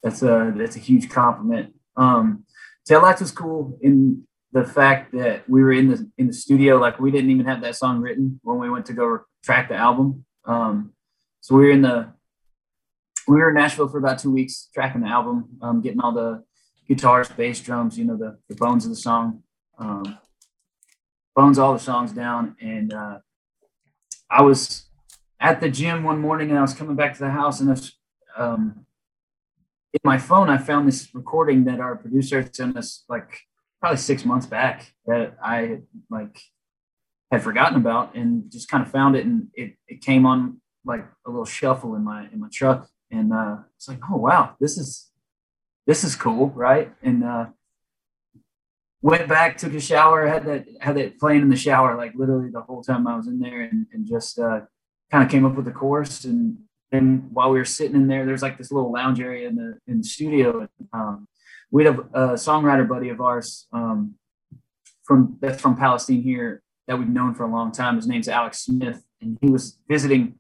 that's 0.05 0.23
a 0.23 0.55
that's 0.57 0.77
a 0.77 0.81
huge 0.81 1.11
compliment. 1.11 1.75
Um, 1.97 2.45
Taillights 2.89 3.21
was 3.21 3.33
cool 3.33 3.77
in 3.83 4.23
the 4.53 4.65
fact 4.65 5.13
that 5.15 5.49
we 5.51 5.65
were 5.65 5.73
in 5.73 5.89
the 5.89 6.09
in 6.17 6.29
the 6.29 6.33
studio, 6.33 6.77
like 6.77 7.01
we 7.01 7.11
didn't 7.11 7.31
even 7.31 7.47
have 7.47 7.61
that 7.63 7.75
song 7.75 8.01
written 8.01 8.39
when 8.45 8.61
we 8.61 8.71
went 8.71 8.87
to 8.87 8.93
go 8.93 9.19
track 9.43 9.69
the 9.69 9.75
album. 9.75 10.25
Um, 10.45 10.93
so 11.41 11.55
we 11.55 11.65
were 11.65 11.71
in 11.71 11.83
the 11.83 12.13
we 13.27 13.37
were 13.37 13.51
in 13.51 13.55
Nashville 13.55 13.89
for 13.89 13.99
about 13.99 14.19
two 14.19 14.31
weeks 14.31 14.69
tracking 14.75 15.03
the 15.03 15.09
album, 15.09 15.51
um, 15.63 15.81
getting 15.81 16.01
all 16.01 16.13
the 16.13 16.43
guitars, 16.89 17.29
bass, 17.29 17.61
drums, 17.61 17.97
you 17.97 18.05
know, 18.05 18.17
the, 18.17 18.37
the 18.49 18.57
bones 18.57 18.85
of 18.85 18.91
the 18.91 18.97
song, 18.97 19.45
um, 19.79 20.19
bones 21.37 21.59
all 21.59 21.73
the 21.73 21.79
songs 21.79 22.13
down. 22.13 22.57
And 22.61 22.93
uh, 22.93 23.19
I 24.29 24.43
was 24.43 24.87
at 25.39 25.61
the 25.61 25.71
gym 25.71 26.03
one 26.03 26.19
morning 26.19 26.51
and 26.51 26.59
I 26.59 26.63
was 26.63 26.75
coming 26.75 26.97
back 26.97 27.15
to 27.15 27.21
the 27.21 27.31
house 27.31 27.61
and 27.61 27.71
was, 27.71 27.97
um, 28.37 28.87
in 29.93 30.01
my 30.03 30.19
phone, 30.19 30.51
I 30.51 30.59
found 30.59 30.89
this 30.89 31.15
recording 31.15 31.65
that 31.65 31.79
our 31.79 31.97
producer 31.97 32.49
sent 32.53 32.77
us 32.77 33.05
like 33.09 33.41
probably 33.81 33.99
six 33.99 34.25
months 34.25 34.47
back 34.47 34.93
that 35.07 35.37
I 35.43 35.83
like 36.11 36.41
had 37.31 37.43
forgotten 37.43 37.77
about 37.77 38.17
and 38.17 38.51
just 38.51 38.69
kind 38.69 38.85
of 38.85 38.91
found 38.91 39.15
it 39.15 39.25
and 39.25 39.49
it, 39.55 39.75
it 39.87 40.01
came 40.01 40.27
on 40.27 40.61
like 40.85 41.05
a 41.27 41.31
little 41.31 41.45
shuffle 41.45 41.95
in 41.95 42.05
my 42.05 42.29
in 42.33 42.41
my 42.41 42.49
truck, 42.53 42.89
and 43.11 43.33
uh, 43.33 43.57
it's 43.77 43.89
like, 43.89 44.01
oh 44.11 44.17
wow, 44.17 44.57
this 44.61 44.79
is 44.79 45.11
this 45.87 46.05
is 46.05 46.15
cool, 46.17 46.51
right? 46.51 46.93
And 47.03 47.25
uh, 47.25 47.47
went 49.03 49.29
back, 49.29 49.57
took 49.57 49.75
a 49.75 49.81
shower, 49.81 50.27
had 50.27 50.45
that 50.47 50.67
had 50.81 50.97
that 50.97 51.19
playing 51.19 51.43
in 51.43 51.49
the 51.49 51.57
shower 51.57 51.97
like 51.97 52.15
literally 52.15 52.51
the 52.51 52.63
whole 52.63 52.83
time 52.83 53.07
I 53.07 53.17
was 53.17 53.27
in 53.27 53.39
there, 53.39 53.63
and, 53.63 53.87
and 53.93 54.07
just 54.07 54.39
uh, 54.39 54.61
kind 55.11 55.25
of 55.25 55.31
came 55.31 55.45
up 55.45 55.55
with 55.55 55.65
the 55.65 55.73
chorus. 55.73 56.25
And 56.25 56.59
then 56.91 57.29
while 57.33 57.51
we 57.51 57.59
were 57.59 57.65
sitting 57.65 57.97
in 57.97 58.09
there, 58.09 58.27
there's 58.27 58.43
like 58.43 58.59
this 58.59 58.73
little 58.73 58.93
lounge 58.93 59.21
area 59.21 59.49
in 59.49 59.57
the 59.57 59.79
in 59.87 59.99
the 59.99 60.05
studio. 60.05 60.61
And, 60.61 60.89
um, 60.93 61.29
we 61.71 61.85
had 61.85 61.95
a, 61.97 62.01
a 62.01 62.35
songwriter 62.35 62.89
buddy 62.89 63.11
of 63.11 63.21
ours 63.21 63.69
um, 63.73 64.17
from 65.05 65.39
that's 65.41 65.61
from 65.61 65.77
Palestine 65.77 66.23
here 66.23 66.63
that 66.89 66.99
we've 66.99 67.09
known 67.09 67.35
for 67.35 67.45
a 67.45 67.51
long 67.51 67.71
time. 67.71 67.97
His 67.97 68.09
name's 68.09 68.29
Alex 68.29 68.65
Smith, 68.65 69.05
and 69.21 69.39
he 69.41 69.49
was 69.49 69.79
visiting 69.89 70.40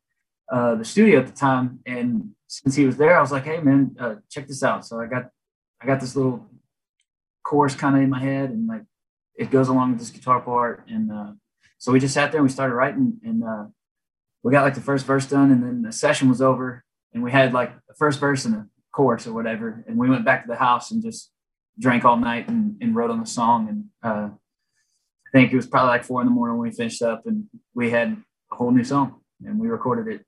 uh, 0.51 0.75
the 0.75 0.85
studio 0.85 1.21
at 1.21 1.27
the 1.27 1.33
time. 1.33 1.81
And 1.87 2.31
since 2.49 2.75
he 2.75 2.85
was 2.85 2.97
there, 2.97 3.17
I 3.17 3.21
was 3.21 3.33
like, 3.33 3.45
"Hey, 3.45 3.61
man, 3.61 3.97
uh, 3.99 4.17
check 4.29 4.49
this 4.49 4.63
out." 4.63 4.85
So 4.85 5.01
I 5.01 5.07
got 5.07 5.31
I 5.81 5.87
got 5.87 6.01
this 6.01 6.17
little 6.17 6.47
chorus 7.45 7.75
kind 7.75 7.97
of 7.97 8.03
in 8.03 8.11
my 8.11 8.21
head, 8.21 8.51
and 8.51 8.67
like 8.67 8.83
it 9.37 9.51
goes 9.51 9.69
along 9.69 9.93
with 9.93 10.01
this 10.01 10.11
guitar 10.11 10.41
part, 10.41 10.87
and 10.89 11.11
uh, 11.11 11.33
so 11.79 11.93
we 11.93 12.01
just 12.01 12.15
sat 12.15 12.33
there 12.33 12.41
and 12.41 12.49
we 12.49 12.53
started 12.53 12.75
writing, 12.75 13.19
and 13.25 13.43
uh, 13.45 13.65
we 14.43 14.53
got 14.53 14.65
like 14.65 14.75
the 14.75 14.81
first 14.81 15.07
verse 15.07 15.27
done, 15.27 15.51
and 15.51 15.63
then 15.63 15.83
the 15.83 15.93
session 15.93 16.29
was 16.29 16.43
over, 16.43 16.85
and 17.15 17.23
we 17.23 17.31
had 17.31 17.53
like 17.53 17.73
the 17.87 17.95
first 17.95 18.21
verse 18.21 18.45
and 18.45 18.55
a 18.55 18.67
chorus 18.93 19.27
or 19.27 19.33
whatever, 19.33 19.85
and 19.87 19.97
we 19.97 20.11
went 20.11 20.25
back 20.25 20.43
to 20.43 20.49
the 20.49 20.57
house 20.57 20.91
and 20.91 21.03
just 21.03 21.31
drank 21.79 22.05
all 22.05 22.17
night 22.17 22.49
and, 22.49 22.77
and 22.83 22.95
wrote 22.95 23.11
on 23.11 23.21
the 23.21 23.27
song, 23.27 23.69
and 23.69 23.85
uh, 24.03 24.29
I 24.29 25.31
think 25.33 25.53
it 25.53 25.57
was 25.57 25.67
probably 25.67 25.91
like 25.91 26.05
four 26.05 26.21
in 26.21 26.27
the 26.27 26.33
morning 26.33 26.59
when 26.59 26.69
we 26.69 26.75
finished 26.75 27.03
up, 27.03 27.27
and 27.27 27.47
we 27.75 27.91
had 27.91 28.23
a 28.53 28.55
whole 28.55 28.73
new 28.73 28.85
song, 28.85 29.21
and 29.45 29.59
we 29.59 29.69
recorded 29.69 30.13
it 30.13 30.27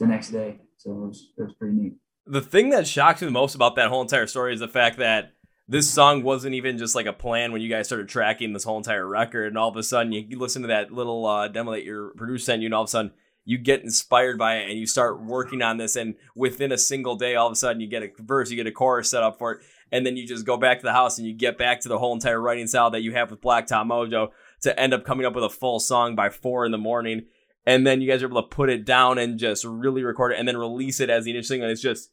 the 0.00 0.06
next 0.06 0.30
day, 0.30 0.58
so 0.76 0.90
it 0.90 1.06
was 1.06 1.32
it 1.38 1.42
was 1.42 1.54
pretty 1.54 1.74
neat. 1.76 1.92
The 2.26 2.40
thing 2.40 2.70
that 2.70 2.86
shocked 2.86 3.22
me 3.22 3.26
the 3.26 3.32
most 3.32 3.54
about 3.54 3.76
that 3.76 3.88
whole 3.88 4.02
entire 4.02 4.26
story 4.26 4.52
is 4.52 4.60
the 4.60 4.68
fact 4.68 4.98
that 4.98 5.32
this 5.68 5.88
song 5.88 6.24
wasn't 6.24 6.56
even 6.56 6.78
just 6.78 6.96
like 6.96 7.06
a 7.06 7.12
plan 7.12 7.52
when 7.52 7.62
you 7.62 7.68
guys 7.68 7.86
started 7.86 8.08
tracking 8.08 8.52
this 8.52 8.64
whole 8.64 8.78
entire 8.78 9.06
record, 9.06 9.46
and 9.46 9.56
all 9.56 9.68
of 9.68 9.76
a 9.76 9.84
sudden 9.84 10.12
you, 10.12 10.26
listen 10.36 10.62
to 10.62 10.68
that 10.68 10.90
little 10.90 11.24
uh, 11.24 11.46
demo 11.46 11.70
that 11.70 11.84
your 11.84 12.10
producer 12.16 12.44
sent 12.44 12.62
you, 12.62 12.66
and 12.66 12.74
all 12.74 12.82
of 12.82 12.88
a 12.88 12.90
sudden 12.90 13.12
you 13.44 13.56
get 13.56 13.82
inspired 13.82 14.38
by 14.38 14.56
it 14.56 14.68
and 14.68 14.78
you 14.78 14.86
start 14.86 15.22
working 15.22 15.62
on 15.62 15.76
this, 15.76 15.96
and 15.96 16.14
within 16.34 16.72
a 16.72 16.78
single 16.78 17.14
day, 17.16 17.36
all 17.36 17.46
of 17.46 17.52
a 17.52 17.56
sudden 17.56 17.80
you 17.80 17.88
get 17.88 18.02
a 18.02 18.10
verse, 18.18 18.50
you 18.50 18.56
get 18.56 18.66
a 18.66 18.72
chorus 18.72 19.10
set 19.10 19.22
up 19.22 19.38
for 19.38 19.52
it, 19.52 19.62
and 19.92 20.04
then 20.04 20.16
you 20.16 20.26
just 20.26 20.44
go 20.44 20.56
back 20.56 20.78
to 20.78 20.84
the 20.84 20.92
house 20.92 21.18
and 21.18 21.26
you 21.26 21.34
get 21.34 21.56
back 21.56 21.80
to 21.80 21.88
the 21.88 21.98
whole 21.98 22.12
entire 22.12 22.40
writing 22.40 22.66
style 22.66 22.90
that 22.90 23.02
you 23.02 23.12
have 23.12 23.30
with 23.30 23.40
Blacktop 23.40 23.86
Mojo 23.86 24.28
to 24.62 24.78
end 24.78 24.92
up 24.92 25.04
coming 25.04 25.26
up 25.26 25.34
with 25.34 25.44
a 25.44 25.50
full 25.50 25.80
song 25.80 26.14
by 26.14 26.28
four 26.28 26.64
in 26.64 26.72
the 26.72 26.78
morning, 26.78 27.26
and 27.66 27.86
then 27.86 28.00
you 28.00 28.10
guys 28.10 28.22
are 28.22 28.26
able 28.26 28.42
to 28.42 28.48
put 28.48 28.70
it 28.70 28.84
down 28.84 29.18
and 29.18 29.38
just 29.38 29.64
really 29.64 30.02
record 30.02 30.32
it 30.32 30.38
and 30.38 30.48
then 30.48 30.56
release 30.56 31.00
it 31.00 31.10
as 31.10 31.24
the 31.24 31.30
initial 31.30 31.48
single. 31.48 31.66
And 31.66 31.72
it's 31.72 31.82
just 31.82 32.10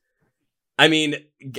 I 0.80 0.88
mean, 0.88 1.16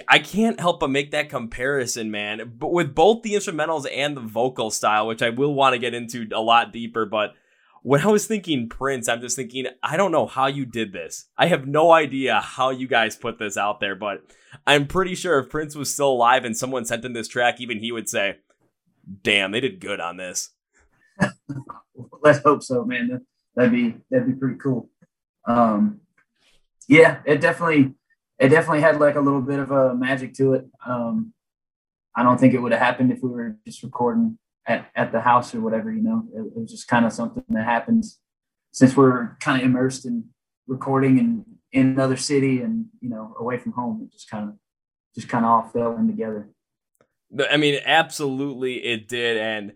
I 0.07 0.21
can't 0.21 0.61
help 0.61 0.81
but 0.81 0.91
make 0.91 1.11
that 1.11 1.29
comparison, 1.29 2.11
man. 2.11 2.53
But 2.57 2.73
with 2.73 2.95
both 2.95 3.23
the 3.23 3.35
instrumentals 3.35 3.87
and 3.93 4.17
the 4.17 4.21
vocal 4.21 4.71
style, 4.71 5.09
which 5.09 5.23
I 5.23 5.31
will 5.31 5.55
want 5.55 5.75
to 5.75 5.79
get 5.79 5.95
into 5.95 6.29
a 6.33 6.41
lot 6.41 6.73
deeper, 6.73 7.05
but 7.05 7.35
when 7.83 8.01
I 8.01 8.09
was 8.09 8.27
thinking 8.27 8.69
Prince, 8.69 9.09
I'm 9.09 9.21
just 9.21 9.35
thinking, 9.35 9.67
I 9.83 9.97
don't 9.97 10.13
know 10.13 10.27
how 10.27 10.47
you 10.47 10.65
did 10.67 10.93
this. 10.93 11.27
I 11.37 11.47
have 11.47 11.67
no 11.67 11.91
idea 11.91 12.41
how 12.41 12.71
you 12.71 12.87
guys 12.87 13.17
put 13.17 13.39
this 13.39 13.57
out 13.57 13.81
there, 13.81 13.95
but 13.97 14.23
I'm 14.67 14.87
pretty 14.87 15.15
sure 15.15 15.39
if 15.39 15.51
Prince 15.51 15.75
was 15.75 15.93
still 15.93 16.11
alive 16.11 16.45
and 16.45 16.57
someone 16.57 16.85
sent 16.85 17.05
him 17.05 17.13
this 17.13 17.29
track, 17.29 17.61
even 17.61 17.79
he 17.79 17.93
would 17.93 18.09
say, 18.09 18.37
"Damn, 19.23 19.53
they 19.53 19.61
did 19.61 19.81
good 19.81 20.01
on 20.01 20.17
this." 20.17 20.51
Let's 22.23 22.41
hope 22.41 22.63
so, 22.63 22.85
man. 22.85 23.25
That'd 23.59 23.73
be 23.73 23.97
that'd 24.09 24.29
be 24.29 24.35
pretty 24.35 24.59
cool. 24.59 24.89
Um, 25.45 26.03
yeah, 26.87 27.19
it 27.25 27.41
definitely 27.41 27.95
it 28.39 28.51
definitely 28.51 28.83
had 28.83 29.01
like 29.01 29.17
a 29.17 29.21
little 29.21 29.41
bit 29.41 29.59
of 29.59 29.73
a 29.73 29.97
magic 29.97 30.35
to 30.35 30.55
it. 30.55 30.67
Um, 30.87 31.33
I 32.15 32.23
don't 32.23 32.39
think 32.39 32.55
it 32.55 32.63
would 32.63 32.71
have 32.71 32.81
happened 32.81 33.11
if 33.11 33.19
we 33.21 33.31
were 33.31 33.57
just 33.67 33.83
recording 33.83 34.39
at, 34.65 34.89
at 34.95 35.11
the 35.11 35.21
house 35.21 35.55
or 35.57 35.61
whatever, 35.61 35.91
you 35.91 36.03
know, 36.03 36.25
it, 36.33 36.41
it 36.41 36.61
was 36.61 36.71
just 36.71 36.87
kind 36.87 37.05
of 37.05 37.13
something 37.13 37.43
that 37.49 37.65
happens 37.65 38.21
since 38.71 38.97
we're 38.97 39.37
kind 39.41 39.61
of 39.61 39.67
immersed 39.67 40.07
in 40.07 40.27
recording 40.69 41.19
and 41.19 41.45
in 41.73 41.89
another 41.89 42.17
city 42.17 42.61
and, 42.61 42.87
you 43.01 43.09
know, 43.09 43.35
away 43.41 43.59
from 43.59 43.73
home. 43.73 44.03
It 44.05 44.13
just 44.13 44.31
kind 44.31 44.49
of, 44.49 44.55
just 45.17 45.29
kind 45.29 45.45
of 45.45 45.51
all 45.51 45.69
fell 45.73 45.97
in 45.97 46.07
together. 46.07 46.49
I 47.51 47.57
mean, 47.57 47.81
absolutely 47.85 48.85
it 48.85 49.09
did. 49.09 49.37
And, 49.37 49.73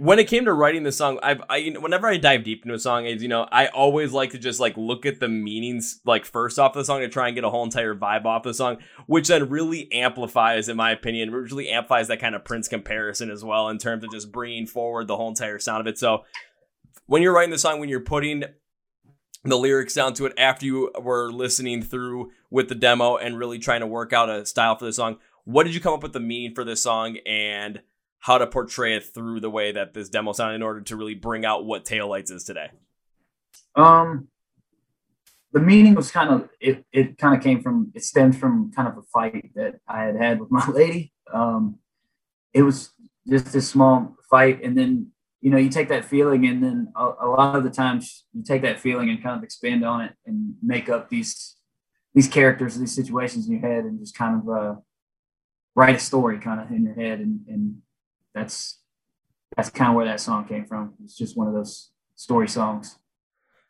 when 0.00 0.18
it 0.18 0.28
came 0.28 0.46
to 0.46 0.52
writing 0.54 0.82
the 0.82 0.92
song, 0.92 1.18
I've 1.22 1.42
I 1.50 1.74
whenever 1.78 2.08
I 2.08 2.16
dive 2.16 2.42
deep 2.42 2.64
into 2.64 2.74
a 2.74 2.78
song, 2.78 3.04
is 3.04 3.22
you 3.22 3.28
know 3.28 3.46
I 3.52 3.66
always 3.66 4.12
like 4.12 4.30
to 4.30 4.38
just 4.38 4.58
like 4.58 4.74
look 4.78 5.04
at 5.04 5.20
the 5.20 5.28
meanings 5.28 6.00
like 6.06 6.24
first 6.24 6.58
off 6.58 6.72
the 6.72 6.84
song 6.86 7.00
to 7.00 7.08
try 7.08 7.28
and 7.28 7.34
get 7.34 7.44
a 7.44 7.50
whole 7.50 7.64
entire 7.64 7.94
vibe 7.94 8.24
off 8.24 8.42
the 8.42 8.54
song, 8.54 8.78
which 9.06 9.28
then 9.28 9.50
really 9.50 9.92
amplifies, 9.92 10.70
in 10.70 10.78
my 10.78 10.90
opinion, 10.90 11.30
really 11.30 11.68
amplifies 11.68 12.08
that 12.08 12.18
kind 12.18 12.34
of 12.34 12.46
Prince 12.46 12.66
comparison 12.66 13.30
as 13.30 13.44
well 13.44 13.68
in 13.68 13.76
terms 13.76 14.02
of 14.02 14.10
just 14.10 14.32
bringing 14.32 14.66
forward 14.66 15.06
the 15.06 15.16
whole 15.18 15.28
entire 15.28 15.58
sound 15.58 15.82
of 15.82 15.86
it. 15.86 15.98
So 15.98 16.24
when 17.04 17.20
you're 17.20 17.34
writing 17.34 17.50
the 17.50 17.58
song, 17.58 17.78
when 17.78 17.90
you're 17.90 18.00
putting 18.00 18.44
the 19.44 19.58
lyrics 19.58 19.94
down 19.94 20.14
to 20.14 20.24
it 20.24 20.32
after 20.38 20.64
you 20.64 20.90
were 20.98 21.30
listening 21.30 21.82
through 21.82 22.30
with 22.50 22.70
the 22.70 22.74
demo 22.74 23.18
and 23.18 23.38
really 23.38 23.58
trying 23.58 23.80
to 23.80 23.86
work 23.86 24.14
out 24.14 24.30
a 24.30 24.46
style 24.46 24.76
for 24.78 24.86
the 24.86 24.94
song, 24.94 25.18
what 25.44 25.64
did 25.64 25.74
you 25.74 25.80
come 25.80 25.92
up 25.92 26.02
with 26.02 26.14
the 26.14 26.20
meaning 26.20 26.54
for 26.54 26.64
this 26.64 26.82
song 26.82 27.18
and 27.26 27.82
how 28.20 28.38
to 28.38 28.46
portray 28.46 28.94
it 28.94 29.04
through 29.04 29.40
the 29.40 29.50
way 29.50 29.72
that 29.72 29.94
this 29.94 30.08
demo 30.08 30.32
sounded 30.32 30.56
in 30.56 30.62
order 30.62 30.82
to 30.82 30.96
really 30.96 31.14
bring 31.14 31.44
out 31.44 31.64
what 31.64 31.84
taillights 31.84 32.30
is 32.30 32.44
today. 32.44 32.70
Um 33.74 34.28
the 35.52 35.60
meaning 35.60 35.94
was 35.94 36.10
kind 36.10 36.30
of 36.30 36.48
it 36.60 36.84
it 36.92 37.18
kind 37.18 37.36
of 37.36 37.42
came 37.42 37.60
from 37.62 37.90
it 37.94 38.04
stemmed 38.04 38.38
from 38.38 38.70
kind 38.72 38.86
of 38.86 38.96
a 38.96 39.02
fight 39.12 39.50
that 39.56 39.80
i 39.88 40.02
had 40.04 40.16
had 40.16 40.40
with 40.40 40.50
my 40.50 40.66
lady. 40.72 41.12
Um 41.32 41.78
it 42.52 42.62
was 42.62 42.92
just 43.28 43.54
a 43.54 43.60
small 43.60 44.16
fight 44.30 44.62
and 44.62 44.76
then 44.76 45.08
you 45.40 45.50
know 45.50 45.56
you 45.56 45.70
take 45.70 45.88
that 45.88 46.04
feeling 46.04 46.46
and 46.46 46.62
then 46.62 46.92
a, 46.94 47.04
a 47.22 47.26
lot 47.26 47.56
of 47.56 47.64
the 47.64 47.70
times 47.70 48.26
you 48.32 48.42
take 48.42 48.62
that 48.62 48.78
feeling 48.78 49.08
and 49.08 49.22
kind 49.22 49.36
of 49.36 49.42
expand 49.42 49.84
on 49.84 50.02
it 50.02 50.12
and 50.26 50.54
make 50.62 50.88
up 50.88 51.08
these 51.08 51.56
these 52.14 52.28
characters 52.28 52.76
these 52.76 52.94
situations 52.94 53.46
in 53.46 53.52
your 53.52 53.62
head 53.62 53.84
and 53.84 53.98
just 53.98 54.14
kind 54.14 54.42
of 54.42 54.48
uh 54.48 54.74
write 55.74 55.96
a 55.96 55.98
story 55.98 56.38
kind 56.38 56.60
of 56.60 56.70
in 56.70 56.84
your 56.84 56.94
head 56.94 57.20
and, 57.20 57.40
and 57.48 57.76
that's 58.34 58.78
that's 59.56 59.70
kind 59.70 59.90
of 59.90 59.96
where 59.96 60.06
that 60.06 60.20
song 60.20 60.46
came 60.46 60.64
from. 60.64 60.94
It's 61.04 61.16
just 61.16 61.36
one 61.36 61.48
of 61.48 61.54
those 61.54 61.90
story 62.14 62.48
songs. 62.48 62.98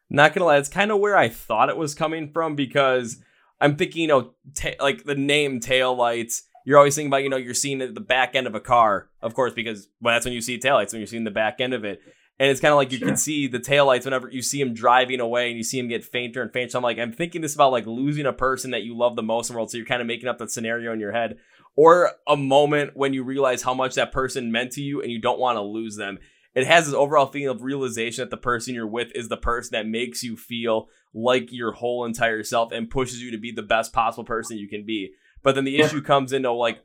Not 0.09 0.35
gonna 0.35 0.47
lie, 0.47 0.59
it's 0.59 0.69
kind 0.69 0.91
of 0.91 0.99
where 0.99 1.17
I 1.17 1.29
thought 1.29 1.69
it 1.69 1.77
was 1.77 1.95
coming 1.95 2.33
from 2.33 2.57
because 2.57 3.23
I'm 3.61 3.77
thinking, 3.77 4.03
you 4.03 4.09
know, 4.09 4.35
ta- 4.55 4.71
like 4.81 5.05
the 5.05 5.15
name 5.15 5.61
tail 5.61 5.95
lights. 5.95 6.43
You're 6.65 6.79
always 6.79 6.95
thinking 6.95 7.09
about, 7.09 7.23
you 7.23 7.29
know, 7.29 7.37
you're 7.37 7.55
seeing 7.55 7.79
the 7.79 8.01
back 8.01 8.35
end 8.35 8.47
of 8.47 8.55
a 8.55 8.61
car, 8.61 9.09
of 9.23 9.35
course, 9.35 9.55
because 9.55 9.89
well, 10.01 10.15
that's 10.15 10.27
when 10.27 10.35
you 10.35 10.41
see 10.41 10.59
tail 10.59 10.75
lights 10.75 10.93
when 10.93 11.01
you're 11.01 11.07
seeing 11.07 11.25
the 11.25 11.31
back 11.31 11.61
end 11.61 11.75
of 11.75 11.85
it. 11.85 12.01
And 12.39 12.51
it's 12.51 12.61
kind 12.61 12.73
of 12.73 12.79
like 12.79 12.91
you 12.91 12.99
sure. 12.99 13.09
can 13.09 13.17
see 13.19 13.49
the 13.49 13.59
tail 13.59 13.85
lights 13.85 14.07
whenever 14.07 14.31
you 14.31 14.41
see 14.41 14.61
him 14.61 14.73
driving 14.73 15.21
away 15.21 15.49
and 15.49 15.59
you 15.59 15.63
see 15.63 15.79
him 15.79 15.89
get 15.89 16.05
fainter 16.05 16.41
and 16.41 16.51
fainter. 16.51 16.71
So 16.71 16.79
I'm 16.79 16.83
like, 16.83 16.99
I'm 16.99 17.13
thinking 17.13 17.43
this 17.43 17.55
about 17.55 17.71
like 17.71 17.87
losing 17.87 18.25
a 18.25 18.33
person 18.33 18.71
that 18.71 18.83
you 18.83 18.97
love 18.97 19.15
the 19.15 19.23
most 19.23 19.51
in 19.51 19.55
the 19.55 19.59
world. 19.59 19.71
So 19.71 19.77
you're 19.77 19.87
kind 19.87 20.01
of 20.01 20.07
making 20.07 20.27
up 20.27 20.39
that 20.39 20.51
scenario 20.51 20.93
in 20.93 21.01
your 21.01 21.13
head 21.13 21.37
or 21.77 22.13
a 22.27 22.37
moment 22.37 22.93
when 22.95 23.13
you 23.13 23.23
realize 23.23 23.63
how 23.63 23.75
much 23.75 23.95
that 23.95 24.13
person 24.13 24.53
meant 24.53 24.73
to 24.73 24.83
you 24.83 25.01
and 25.01 25.11
you 25.11 25.21
don't 25.21 25.41
want 25.41 25.57
to 25.57 25.63
lose 25.63 25.97
them. 25.97 26.19
It 26.55 26.67
has 26.67 26.87
this 26.87 26.95
overall 26.95 27.27
feeling 27.27 27.49
of 27.49 27.63
realization 27.63 28.23
that 28.23 28.31
the 28.31 28.37
person 28.37 28.75
you're 28.75 28.87
with 28.87 29.13
is 29.15 29.29
the 29.29 29.37
person 29.37 29.71
that 29.73 29.87
makes 29.87 30.23
you 30.23 30.37
feel 30.37 30.89
like 31.15 31.53
your 31.53 31.73
whole 31.73 32.05
entire 32.05 32.43
self 32.43 32.73
and 32.73 32.91
pushes 32.91 33.23
you 33.23 33.31
to 33.31 33.39
be 33.39 33.53
the 33.53 33.63
best 33.63 33.93
possible 33.93 34.25
person 34.25 34.59
you 34.59 34.69
can 34.69 34.85
be. 34.85 35.13
But 35.43 35.55
then 35.55 35.65
the 35.65 35.73
yeah. 35.73 35.85
issue 35.85 36.03
comes 36.03 36.33
into 36.33 36.53
like, 36.53 36.81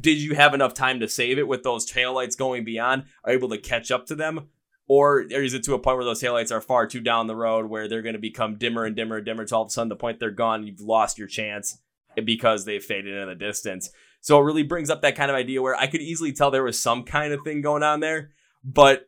did 0.00 0.18
you 0.18 0.34
have 0.34 0.54
enough 0.54 0.74
time 0.74 1.00
to 1.00 1.08
save 1.08 1.38
it 1.38 1.48
with 1.48 1.62
those 1.62 1.90
taillights 1.90 2.36
going 2.36 2.64
beyond? 2.64 3.04
Are 3.24 3.32
able 3.32 3.48
to 3.50 3.58
catch 3.58 3.90
up 3.90 4.06
to 4.06 4.14
them? 4.14 4.48
Or 4.86 5.20
is 5.20 5.54
it 5.54 5.62
to 5.64 5.74
a 5.74 5.78
point 5.78 5.96
where 5.96 6.04
those 6.04 6.22
taillights 6.22 6.52
are 6.52 6.60
far 6.60 6.86
too 6.86 7.00
down 7.00 7.26
the 7.26 7.36
road 7.36 7.66
where 7.66 7.88
they're 7.88 8.02
going 8.02 8.14
to 8.14 8.20
become 8.20 8.58
dimmer 8.58 8.84
and 8.84 8.94
dimmer 8.94 9.16
and 9.16 9.24
dimmer 9.24 9.42
until 9.42 9.58
all 9.58 9.64
of 9.64 9.68
a 9.68 9.70
sudden 9.70 9.88
the 9.88 9.96
point 9.96 10.20
they're 10.20 10.30
gone, 10.30 10.66
you've 10.66 10.80
lost 10.80 11.18
your 11.18 11.28
chance 11.28 11.78
because 12.22 12.64
they've 12.64 12.84
faded 12.84 13.14
in 13.14 13.28
the 13.28 13.34
distance. 13.34 13.90
So 14.24 14.40
it 14.40 14.44
really 14.44 14.62
brings 14.62 14.88
up 14.88 15.02
that 15.02 15.16
kind 15.16 15.30
of 15.30 15.36
idea 15.36 15.60
where 15.60 15.76
I 15.76 15.86
could 15.86 16.00
easily 16.00 16.32
tell 16.32 16.50
there 16.50 16.62
was 16.62 16.80
some 16.80 17.02
kind 17.02 17.34
of 17.34 17.42
thing 17.44 17.60
going 17.60 17.82
on 17.82 18.00
there, 18.00 18.30
but 18.64 19.06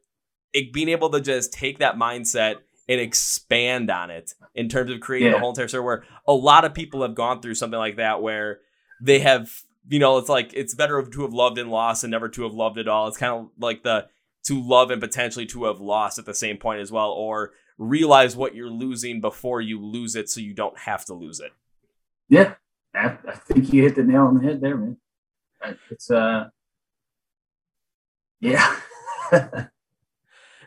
it, 0.52 0.74
being 0.74 0.90
able 0.90 1.09
to 1.09 1.22
just 1.22 1.55
take 1.55 1.79
that 1.79 1.96
mindset 1.96 2.57
and 2.87 3.00
expand 3.00 3.90
on 3.90 4.11
it 4.11 4.35
in 4.55 4.68
terms 4.68 4.90
of 4.90 5.00
creating 5.00 5.31
yeah. 5.31 5.37
a 5.37 5.40
whole 5.40 5.48
entire 5.48 5.68
story 5.68 5.83
where 5.83 6.05
a 6.29 6.35
lot 6.35 6.66
of 6.66 6.74
people 6.74 7.00
have 7.00 7.14
gone 7.14 7.40
through 7.40 7.55
something 7.55 7.79
like 7.79 7.96
that 7.96 8.20
where 8.20 8.59
they 9.00 9.20
have 9.20 9.62
you 9.88 9.98
know 9.98 10.18
it's 10.18 10.29
like 10.29 10.52
it's 10.52 10.74
better 10.74 11.02
to 11.02 11.22
have 11.22 11.33
loved 11.33 11.57
and 11.57 11.70
lost 11.70 12.05
and 12.05 12.11
never 12.11 12.29
to 12.29 12.42
have 12.42 12.52
loved 12.52 12.76
at 12.76 12.87
all. 12.87 13.09
It's 13.09 13.16
kind 13.16 13.33
of 13.33 13.48
like 13.59 13.85
the 13.85 14.09
to 14.44 14.62
love 14.62 14.90
and 14.90 15.00
potentially 15.00 15.46
to 15.46 15.64
have 15.64 15.81
lost 15.81 16.18
at 16.18 16.26
the 16.26 16.35
same 16.35 16.59
point 16.59 16.83
as 16.83 16.92
well 16.92 17.09
or 17.09 17.52
realize 17.79 18.37
what 18.37 18.55
you're 18.55 18.68
losing 18.68 19.22
before 19.22 19.62
you 19.62 19.83
lose 19.83 20.14
it 20.14 20.29
so 20.29 20.42
you 20.42 20.52
don't 20.52 20.81
have 20.81 21.07
to 21.07 21.14
lose 21.14 21.40
it. 21.40 21.52
Yeah. 22.29 22.57
I, 22.94 23.16
I 23.26 23.33
think 23.33 23.72
you 23.72 23.83
hit 23.83 23.94
the 23.94 24.02
nail 24.02 24.24
on 24.24 24.35
the 24.35 24.44
head 24.44 24.61
there 24.61 24.76
man 24.76 24.98
it's 25.90 26.11
uh, 26.11 26.48
yeah. 28.40 28.76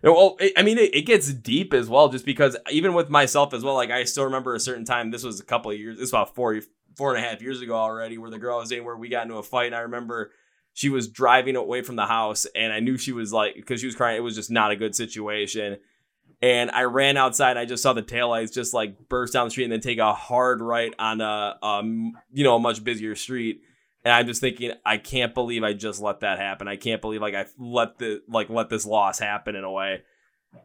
well, 0.03 0.37
I 0.57 0.63
mean, 0.63 0.77
it, 0.77 1.05
gets 1.05 1.31
deep 1.33 1.73
as 1.73 1.87
well, 1.87 2.09
just 2.09 2.25
because 2.25 2.57
even 2.71 2.93
with 2.93 3.09
myself 3.09 3.53
as 3.53 3.63
well, 3.63 3.75
like 3.75 3.91
I 3.91 4.03
still 4.03 4.25
remember 4.25 4.55
a 4.55 4.59
certain 4.59 4.85
time. 4.85 5.11
This 5.11 5.23
was 5.23 5.39
a 5.39 5.45
couple 5.45 5.71
of 5.71 5.77
years. 5.77 5.97
This 5.97 6.03
was 6.03 6.11
about 6.11 6.35
four, 6.35 6.59
four 6.95 7.15
and 7.15 7.23
a 7.23 7.27
half 7.27 7.41
years 7.41 7.61
ago 7.61 7.75
already, 7.75 8.17
where 8.17 8.29
the 8.29 8.39
girl 8.39 8.57
I 8.57 8.59
was 8.59 8.69
dating, 8.69 8.85
where 8.85 8.97
we 8.97 9.09
got 9.09 9.23
into 9.23 9.37
a 9.37 9.43
fight, 9.43 9.67
and 9.67 9.75
I 9.75 9.81
remember 9.81 10.31
she 10.73 10.89
was 10.89 11.07
driving 11.07 11.55
away 11.55 11.81
from 11.81 11.95
the 11.95 12.05
house, 12.05 12.45
and 12.55 12.71
I 12.71 12.79
knew 12.79 12.97
she 12.97 13.11
was 13.11 13.33
like, 13.33 13.55
because 13.55 13.81
she 13.81 13.85
was 13.85 13.95
crying. 13.95 14.17
It 14.17 14.21
was 14.21 14.35
just 14.35 14.51
not 14.51 14.71
a 14.71 14.75
good 14.75 14.95
situation. 14.95 15.77
And 16.41 16.71
I 16.71 16.83
ran 16.83 17.17
outside. 17.17 17.57
I 17.57 17.65
just 17.65 17.83
saw 17.83 17.91
the 17.91 18.01
taillights 18.01 18.53
just 18.53 18.73
like 18.73 19.09
burst 19.09 19.33
down 19.33 19.47
the 19.47 19.51
street 19.51 19.65
and 19.65 19.73
then 19.73 19.81
take 19.81 19.97
a 19.97 20.13
hard 20.13 20.61
right 20.61 20.93
on 20.97 21.19
a, 21.19 21.57
um, 21.61 22.13
you 22.31 22.45
know, 22.45 22.55
a 22.55 22.59
much 22.59 22.81
busier 22.81 23.15
street 23.15 23.61
And 24.03 24.13
I'm 24.13 24.27
just 24.27 24.41
thinking, 24.41 24.71
I 24.85 24.97
can't 24.97 25.33
believe 25.33 25.63
I 25.63 25.73
just 25.73 26.01
let 26.01 26.21
that 26.21 26.39
happen. 26.39 26.67
I 26.67 26.77
can't 26.77 27.01
believe 27.01 27.21
like 27.21 27.35
I 27.35 27.45
let 27.57 27.97
the 27.97 28.21
like 28.29 28.49
let 28.49 28.69
this 28.69 28.85
loss 28.85 29.19
happen 29.19 29.55
in 29.55 29.63
a 29.63 29.71
way. 29.71 30.03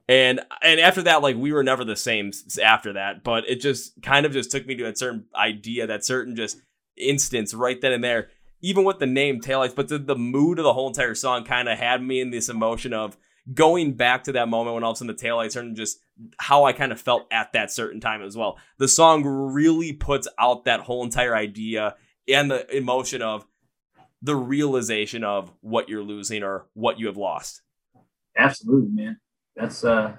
And 0.09 0.41
and 0.63 0.81
after 0.81 1.03
that, 1.03 1.23
like 1.23 1.37
we 1.37 1.53
were 1.53 1.65
never 1.65 1.85
the 1.85 1.97
same 1.97 2.31
after 2.63 2.93
that. 2.93 3.25
But 3.25 3.49
it 3.49 3.61
just 3.61 4.01
kind 4.03 4.25
of 4.25 4.33
just 4.33 4.51
took 4.51 4.67
me 4.67 4.77
to 4.77 4.85
a 4.85 4.97
certain 4.97 5.27
idea, 5.35 5.87
that 5.87 6.05
certain 6.05 6.37
just 6.37 6.59
instance 6.97 7.55
right 7.55 7.81
then 7.81 7.93
and 7.93 8.05
there. 8.05 8.29
Even 8.61 8.85
with 8.85 8.99
the 8.99 9.07
name 9.07 9.41
taillights, 9.41 9.75
but 9.75 9.89
the, 9.89 9.99
the 9.99 10.17
mood 10.17 10.59
of 10.59 10.65
the 10.65 10.73
whole 10.73 10.89
entire 10.89 11.15
song 11.15 11.45
kind 11.45 11.69
of 11.69 11.77
had 11.79 12.03
me 12.03 12.21
in 12.21 12.31
this 12.31 12.49
emotion 12.49 12.95
of 12.95 13.19
going 13.53 13.93
back 13.93 14.25
to 14.25 14.33
that 14.33 14.49
moment 14.49 14.75
when 14.75 14.85
all 14.85 14.93
of 14.93 14.97
a 14.97 14.99
sudden 14.99 15.15
the 15.15 15.23
taillights 15.23 15.53
turned 15.53 15.69
and 15.69 15.77
just 15.77 15.99
how 16.39 16.65
I 16.65 16.73
kind 16.73 16.93
of 16.93 17.01
felt 17.01 17.27
at 17.31 17.53
that 17.53 17.71
certain 17.71 18.01
time 18.01 18.23
as 18.23 18.37
well. 18.37 18.59
The 18.79 18.89
song 18.89 19.25
really 19.25 19.93
puts 19.93 20.27
out 20.39 20.65
that 20.65 20.81
whole 20.81 21.05
entire 21.05 21.37
idea 21.37 21.97
and 22.29 22.51
the 22.51 22.77
emotion 22.77 23.23
of 23.23 23.47
the 24.23 24.37
realization 24.37 25.23
of 25.25 25.53
what 25.61 25.89
you're 25.89 26.03
losing 26.03 26.43
or 26.43 26.67
what 26.75 26.99
you 26.99 27.07
have 27.07 27.17
lost. 27.17 27.63
Absolutely, 28.37 28.91
man. 28.91 29.19
That's 29.57 29.85
uh 29.85 30.17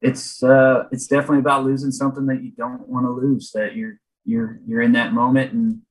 it's 0.00 0.42
uh 0.42 0.84
it's 0.92 1.06
definitely 1.06 1.40
about 1.40 1.64
losing 1.64 1.90
something 1.90 2.26
that 2.26 2.42
you 2.42 2.52
don't 2.52 2.88
want 2.88 3.06
to 3.06 3.10
lose 3.10 3.50
that 3.52 3.74
you're 3.74 3.94
you're 4.24 4.60
you're 4.66 4.82
in 4.82 4.92
that 4.92 5.12
moment 5.12 5.52
and 5.52 5.82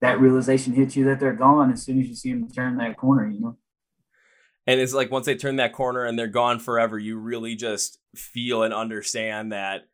that 0.00 0.20
realization 0.20 0.74
hits 0.74 0.94
you 0.96 1.04
that 1.06 1.18
they're 1.18 1.32
gone 1.32 1.72
as 1.72 1.82
soon 1.82 2.00
as 2.00 2.06
you 2.06 2.14
see 2.14 2.32
them 2.32 2.48
turn 2.48 2.76
that 2.76 2.96
corner, 2.96 3.26
you 3.26 3.40
know. 3.40 3.56
And 4.66 4.80
it's 4.80 4.94
like 4.94 5.10
once 5.10 5.26
they 5.26 5.34
turn 5.34 5.56
that 5.56 5.72
corner 5.72 6.04
and 6.04 6.18
they're 6.18 6.26
gone 6.26 6.60
forever, 6.60 6.98
you 6.98 7.16
really 7.18 7.56
just 7.56 7.98
feel 8.14 8.62
and 8.62 8.74
understand 8.74 9.52
that 9.52 9.88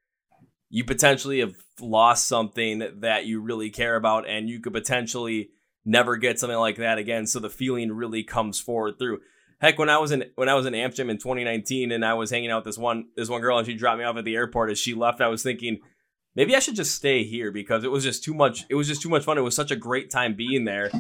you 0.75 0.83
potentially 0.83 1.39
have 1.39 1.55
lost 1.81 2.27
something 2.27 2.83
that 2.97 3.27
you 3.27 3.41
really 3.41 3.71
care 3.71 3.95
about 3.95 4.29
and 4.29 4.49
you 4.49 4.59
could 4.59 4.73
potentially 4.73 5.51
never 5.85 6.17
get 6.17 6.41
something 6.41 6.59
like 6.59 6.79
that 6.79 6.99
again. 6.99 7.29
So 7.29 7.39
the 7.39 7.49
feeling 7.49 7.93
really 7.93 8.25
comes 8.25 8.59
forward 8.59 8.99
through. 8.99 9.21
Heck, 9.61 9.79
when 9.79 9.89
I 9.89 9.99
was 9.99 10.11
in 10.11 10.25
when 10.35 10.49
I 10.49 10.55
was 10.55 10.67
in 10.67 10.75
Amsterdam 10.75 11.11
in 11.11 11.19
2019 11.19 11.93
and 11.93 12.05
I 12.05 12.15
was 12.15 12.33
hanging 12.33 12.51
out 12.51 12.65
with 12.65 12.75
this 12.75 12.79
one 12.79 13.05
this 13.15 13.29
one 13.29 13.41
girl 13.41 13.57
and 13.57 13.65
she 13.65 13.75
dropped 13.75 14.01
me 14.01 14.05
off 14.05 14.17
at 14.17 14.25
the 14.25 14.35
airport 14.35 14.69
as 14.69 14.81
she 14.81 14.95
left, 14.95 15.21
I 15.21 15.29
was 15.29 15.45
thinking, 15.45 15.79
maybe 16.35 16.57
I 16.57 16.59
should 16.59 16.75
just 16.75 16.97
stay 16.97 17.23
here 17.23 17.53
because 17.53 17.85
it 17.85 17.93
was 17.93 18.03
just 18.03 18.25
too 18.25 18.35
much. 18.35 18.65
It 18.69 18.75
was 18.75 18.89
just 18.89 19.01
too 19.01 19.09
much 19.09 19.23
fun. 19.23 19.39
It 19.39 19.43
was 19.43 19.55
such 19.55 19.71
a 19.71 19.77
great 19.77 20.11
time 20.11 20.35
being 20.35 20.65
there. 20.65 20.91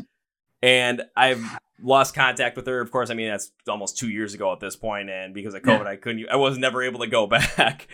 And 0.62 1.02
I've 1.16 1.44
lost 1.82 2.14
contact 2.14 2.56
with 2.56 2.68
her. 2.68 2.80
Of 2.80 2.92
course, 2.92 3.10
I 3.10 3.14
mean 3.14 3.28
that's 3.28 3.50
almost 3.68 3.98
two 3.98 4.08
years 4.08 4.34
ago 4.34 4.52
at 4.52 4.60
this 4.60 4.76
point, 4.76 5.10
and 5.10 5.34
because 5.34 5.54
of 5.54 5.62
COVID, 5.62 5.88
I 5.88 5.96
couldn't. 5.96 6.28
I 6.30 6.36
was 6.36 6.58
never 6.58 6.80
able 6.80 7.00
to 7.00 7.08
go 7.08 7.26
back 7.56 7.88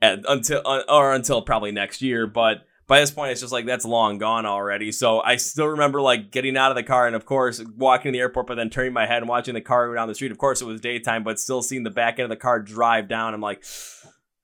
at, 0.00 0.20
until 0.28 0.62
uh, 0.64 0.82
or 0.88 1.12
until 1.12 1.42
probably 1.42 1.72
next 1.72 2.02
year. 2.02 2.26
But 2.26 2.66
by 2.86 3.00
this 3.00 3.10
point, 3.10 3.32
it's 3.32 3.40
just 3.40 3.52
like 3.52 3.66
that's 3.66 3.84
long 3.84 4.18
gone 4.18 4.46
already. 4.46 4.92
So 4.92 5.20
I 5.20 5.36
still 5.36 5.66
remember 5.66 6.00
like 6.00 6.30
getting 6.30 6.56
out 6.56 6.70
of 6.70 6.76
the 6.76 6.82
car 6.82 7.06
and 7.06 7.14
of 7.14 7.26
course 7.26 7.62
walking 7.76 8.12
to 8.12 8.16
the 8.16 8.20
airport, 8.20 8.46
but 8.46 8.54
then 8.54 8.70
turning 8.70 8.92
my 8.92 9.06
head 9.06 9.18
and 9.18 9.28
watching 9.28 9.54
the 9.54 9.60
car 9.60 9.88
go 9.88 9.94
down 9.94 10.08
the 10.08 10.14
street. 10.14 10.32
Of 10.32 10.38
course, 10.38 10.62
it 10.62 10.66
was 10.66 10.80
daytime, 10.80 11.22
but 11.22 11.38
still 11.38 11.62
seeing 11.62 11.82
the 11.82 11.90
back 11.90 12.18
end 12.18 12.24
of 12.24 12.30
the 12.30 12.36
car 12.36 12.60
drive 12.60 13.08
down. 13.08 13.34
I'm 13.34 13.40
like 13.40 13.64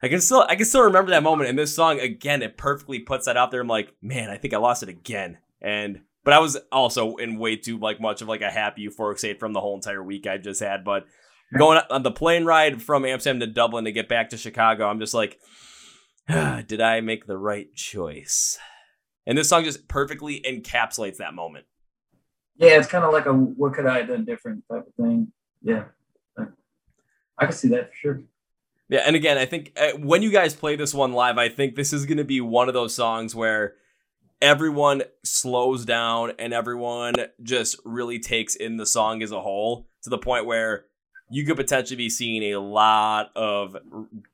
I 0.03 0.09
can 0.09 0.21
still 0.21 0.45
I 0.47 0.57
can 0.57 0.67
still 0.67 0.83
remember 0.83 1.11
that 1.13 1.23
moment. 1.23 1.49
And 1.49 1.59
this 1.59 1.75
song 1.75 1.99
again, 1.99 2.43
it 2.43 2.59
perfectly 2.59 2.99
puts 2.99 3.25
that 3.25 3.39
out 3.39 3.51
there. 3.51 3.63
I'm 3.63 3.69
like, 3.69 3.95
man, 4.03 4.29
I 4.29 4.37
think 4.37 4.53
I 4.53 4.59
lost 4.59 4.83
it 4.83 4.91
again. 4.91 5.39
And 5.63 6.03
but 6.25 6.35
I 6.35 6.41
was 6.41 6.59
also 6.71 7.17
in 7.17 7.39
way 7.39 7.57
too 7.57 7.79
like 7.79 8.01
much 8.01 8.21
of 8.21 8.29
like 8.29 8.43
a 8.43 8.51
happy 8.51 8.87
euphoric 8.87 9.19
state 9.19 9.41
from 9.41 9.55
the 9.55 9.61
whole 9.61 9.75
entire 9.75 10.03
week 10.03 10.27
I 10.27 10.37
just 10.37 10.61
had. 10.61 10.85
But 10.85 11.07
going 11.57 11.81
on 11.91 12.03
the 12.03 12.11
plane 12.11 12.45
ride 12.45 12.83
from 12.83 13.05
Amsterdam 13.05 13.41
to 13.41 13.47
Dublin 13.47 13.85
to 13.85 13.93
get 13.93 14.09
back 14.09 14.31
to 14.31 14.37
Chicago, 14.37 14.89
I'm 14.89 15.01
just 15.01 15.15
like, 15.15 15.39
ah, 16.29 16.63
did 16.67 16.81
I 16.81 17.01
make 17.01 17.27
the 17.27 17.39
right 17.39 17.73
choice? 17.75 18.59
And 19.27 19.39
this 19.39 19.49
song 19.49 19.65
just 19.65 19.89
perfectly 19.89 20.41
encapsulates 20.41 21.17
that 21.17 21.35
moment. 21.35 21.67
Yeah, 22.57 22.79
it's 22.79 22.89
kind 22.89 23.05
of 23.05 23.13
like 23.13 23.27
a 23.27 23.33
what 23.33 23.75
could 23.75 23.87
I 23.87 23.99
have 23.99 24.09
done 24.09 24.25
different 24.25 24.65
type 24.71 24.87
of 24.87 24.95
thing. 24.95 25.33
Yeah, 25.63 25.85
I 27.39 27.47
can 27.47 27.53
see 27.53 27.69
that 27.69 27.91
for 27.91 27.97
sure. 27.97 28.23
Yeah, 28.89 29.01
and 29.07 29.17
again, 29.17 29.39
I 29.39 29.47
think 29.47 29.73
uh, 29.77 29.93
when 29.99 30.23
you 30.23 30.31
guys 30.31 30.55
play 30.55 30.77
this 30.77 30.93
one 30.93 31.15
live, 31.15 31.39
I 31.39 31.49
think 31.49 31.75
this 31.75 31.93
is 31.93 32.05
going 32.07 32.19
to 32.19 32.25
be 32.25 32.41
one 32.41 32.69
of 32.69 32.75
those 32.75 32.95
songs 32.95 33.35
where 33.35 33.75
everyone 34.43 35.03
slows 35.25 35.85
down 35.85 36.33
and 36.39 36.53
everyone 36.53 37.15
just 37.43 37.77
really 37.85 38.19
takes 38.19 38.55
in 38.55 38.77
the 38.77 38.87
song 38.87 39.23
as 39.23 39.33
a 39.33 39.41
whole 39.41 39.89
to 40.03 40.11
the 40.11 40.19
point 40.19 40.45
where 40.45 40.85
you 41.31 41.45
could 41.45 41.57
potentially 41.57 41.97
be 41.97 42.11
seeing 42.11 42.43
a 42.53 42.61
lot 42.61 43.31
of 43.35 43.77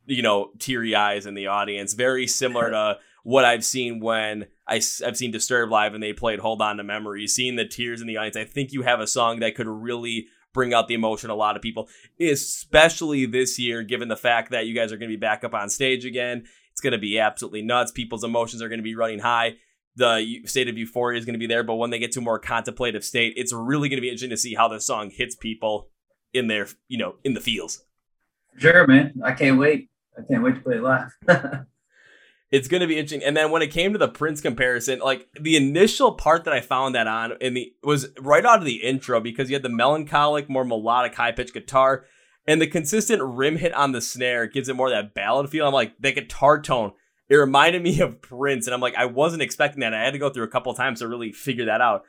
you 0.06 0.22
know 0.22 0.50
teary 0.58 0.94
eyes 0.94 1.26
in 1.26 1.34
the 1.34 1.46
audience 1.46 1.94
very 1.94 2.26
similar 2.26 2.70
to 2.70 2.98
what 3.22 3.44
i've 3.44 3.64
seen 3.64 4.00
when 4.00 4.46
I, 4.66 4.80
have 5.04 5.16
seen 5.16 5.30
disturbed 5.30 5.70
live 5.70 5.94
and 5.94 6.02
they 6.02 6.12
played 6.12 6.40
hold 6.40 6.62
on 6.62 6.76
to 6.78 6.84
memory 6.84 7.26
seeing 7.26 7.56
the 7.56 7.66
tears 7.66 8.00
in 8.00 8.06
the 8.06 8.16
audience 8.16 8.36
i 8.36 8.44
think 8.44 8.72
you 8.72 8.82
have 8.82 9.00
a 9.00 9.06
song 9.06 9.40
that 9.40 9.54
could 9.54 9.68
really 9.68 10.26
bring 10.52 10.74
out 10.74 10.88
the 10.88 10.94
emotion 10.94 11.30
a 11.30 11.34
lot 11.34 11.56
of 11.56 11.62
people, 11.62 11.88
especially 12.20 13.26
this 13.26 13.58
year, 13.58 13.82
given 13.82 14.08
the 14.08 14.16
fact 14.16 14.50
that 14.50 14.66
you 14.66 14.74
guys 14.74 14.92
are 14.92 14.96
going 14.96 15.08
to 15.08 15.16
be 15.16 15.20
back 15.20 15.44
up 15.44 15.54
on 15.54 15.68
stage 15.68 16.04
again. 16.04 16.44
It's 16.72 16.80
going 16.80 16.92
to 16.92 16.98
be 16.98 17.18
absolutely 17.18 17.62
nuts. 17.62 17.92
People's 17.92 18.24
emotions 18.24 18.62
are 18.62 18.68
going 18.68 18.78
to 18.78 18.84
be 18.84 18.94
running 18.94 19.20
high. 19.20 19.56
The 19.96 20.42
state 20.46 20.68
of 20.68 20.78
euphoria 20.78 21.18
is 21.18 21.24
going 21.24 21.34
to 21.34 21.38
be 21.38 21.46
there, 21.46 21.64
but 21.64 21.74
when 21.74 21.90
they 21.90 21.98
get 21.98 22.12
to 22.12 22.20
a 22.20 22.22
more 22.22 22.38
contemplative 22.38 23.04
state, 23.04 23.34
it's 23.36 23.52
really 23.52 23.88
going 23.88 23.98
to 23.98 24.02
be 24.02 24.08
interesting 24.08 24.30
to 24.30 24.36
see 24.36 24.54
how 24.54 24.68
this 24.68 24.86
song 24.86 25.10
hits 25.10 25.34
people 25.34 25.88
in 26.32 26.48
their, 26.48 26.68
you 26.88 26.98
know, 26.98 27.16
in 27.24 27.34
the 27.34 27.40
fields. 27.40 27.84
Sure, 28.58 28.86
man. 28.86 29.20
I 29.24 29.32
can't 29.32 29.58
wait. 29.58 29.90
I 30.18 30.22
can't 30.22 30.42
wait 30.42 30.56
to 30.56 30.60
play 30.60 30.76
it 30.76 30.82
live. 30.82 31.16
it's 32.50 32.68
going 32.68 32.80
to 32.80 32.86
be 32.86 32.98
interesting. 32.98 33.22
And 33.24 33.36
then 33.36 33.50
when 33.50 33.62
it 33.62 33.68
came 33.68 33.92
to 33.92 33.98
the 33.98 34.08
Prince 34.08 34.40
comparison, 34.40 34.98
like 34.98 35.28
the 35.40 35.56
initial 35.56 36.12
part 36.12 36.44
that 36.44 36.54
I 36.54 36.60
found 36.60 36.94
that 36.94 37.06
on 37.06 37.32
in 37.40 37.54
the 37.54 37.72
was 37.82 38.08
right 38.18 38.44
out 38.44 38.58
of 38.58 38.64
the 38.64 38.82
intro 38.82 39.20
because 39.20 39.48
you 39.48 39.54
had 39.54 39.62
the 39.62 39.68
melancholic, 39.68 40.48
more 40.48 40.64
melodic, 40.64 41.14
high 41.14 41.32
pitched 41.32 41.54
guitar, 41.54 42.04
and 42.46 42.60
the 42.60 42.66
consistent 42.66 43.22
rim 43.22 43.56
hit 43.56 43.72
on 43.74 43.92
the 43.92 44.00
snare 44.00 44.46
gives 44.46 44.68
it 44.68 44.76
more 44.76 44.90
that 44.90 45.14
ballad 45.14 45.50
feel. 45.50 45.66
I'm 45.66 45.72
like 45.72 45.94
the 46.00 46.12
guitar 46.12 46.60
tone. 46.60 46.92
It 47.28 47.36
reminded 47.36 47.82
me 47.82 48.00
of 48.00 48.20
Prince, 48.20 48.66
and 48.66 48.74
I'm 48.74 48.80
like, 48.80 48.96
I 48.96 49.04
wasn't 49.04 49.42
expecting 49.42 49.80
that. 49.80 49.94
I 49.94 50.02
had 50.02 50.14
to 50.14 50.18
go 50.18 50.30
through 50.30 50.44
a 50.44 50.48
couple 50.48 50.74
times 50.74 50.98
to 50.98 51.06
really 51.06 51.30
figure 51.30 51.66
that 51.66 51.80
out. 51.80 52.02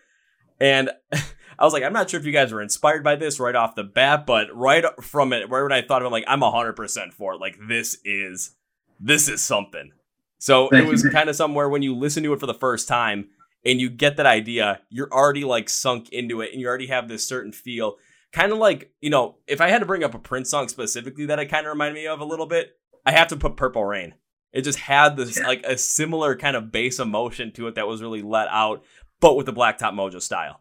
And 0.61 0.91
I 1.59 1.65
was 1.65 1.73
like, 1.73 1.83
I'm 1.83 1.91
not 1.91 2.09
sure 2.09 2.19
if 2.19 2.25
you 2.25 2.31
guys 2.31 2.53
were 2.53 2.61
inspired 2.61 3.03
by 3.03 3.15
this 3.15 3.39
right 3.39 3.55
off 3.55 3.75
the 3.75 3.83
bat, 3.83 4.25
but 4.25 4.47
right 4.55 4.85
from 5.01 5.33
it, 5.33 5.49
right 5.49 5.63
when 5.63 5.71
I 5.73 5.81
thought 5.81 6.01
of 6.01 6.07
it, 6.07 6.11
like, 6.11 6.23
I'm 6.27 6.39
100% 6.39 7.13
for 7.13 7.33
it. 7.33 7.41
Like, 7.41 7.57
this 7.67 7.97
is, 8.05 8.55
this 8.99 9.27
is 9.27 9.41
something. 9.41 9.91
So 10.37 10.69
Thank 10.69 10.85
it 10.85 10.89
was 10.89 11.03
kind 11.03 11.29
of 11.29 11.35
somewhere 11.35 11.69
when 11.69 11.83
you 11.83 11.95
listen 11.95 12.23
to 12.23 12.33
it 12.33 12.39
for 12.39 12.47
the 12.47 12.53
first 12.53 12.87
time 12.87 13.29
and 13.63 13.79
you 13.79 13.89
get 13.89 14.17
that 14.17 14.25
idea, 14.25 14.81
you're 14.89 15.11
already 15.11 15.43
like 15.43 15.69
sunk 15.69 16.09
into 16.09 16.41
it 16.41 16.51
and 16.51 16.59
you 16.59 16.67
already 16.67 16.87
have 16.87 17.07
this 17.07 17.27
certain 17.27 17.51
feel. 17.51 17.97
Kind 18.31 18.51
of 18.51 18.57
like, 18.57 18.91
you 19.01 19.11
know, 19.11 19.35
if 19.45 19.61
I 19.61 19.69
had 19.69 19.79
to 19.79 19.85
bring 19.85 20.03
up 20.03 20.15
a 20.15 20.19
Prince 20.19 20.49
song 20.49 20.67
specifically 20.67 21.27
that 21.27 21.37
it 21.37 21.47
kind 21.47 21.67
of 21.67 21.73
reminded 21.73 21.93
me 21.95 22.07
of 22.07 22.21
a 22.21 22.25
little 22.25 22.47
bit, 22.47 22.71
I 23.05 23.11
have 23.11 23.27
to 23.27 23.37
put 23.37 23.55
Purple 23.55 23.85
Rain. 23.85 24.15
It 24.51 24.63
just 24.63 24.79
had 24.79 25.15
this 25.15 25.39
like 25.39 25.63
a 25.63 25.77
similar 25.77 26.35
kind 26.35 26.55
of 26.55 26.71
bass 26.71 26.99
emotion 26.99 27.51
to 27.53 27.67
it 27.67 27.75
that 27.75 27.87
was 27.87 28.01
really 28.01 28.21
let 28.21 28.47
out, 28.49 28.83
but 29.21 29.35
with 29.35 29.45
the 29.45 29.53
Blacktop 29.53 29.93
Mojo 29.93 30.21
style. 30.21 30.59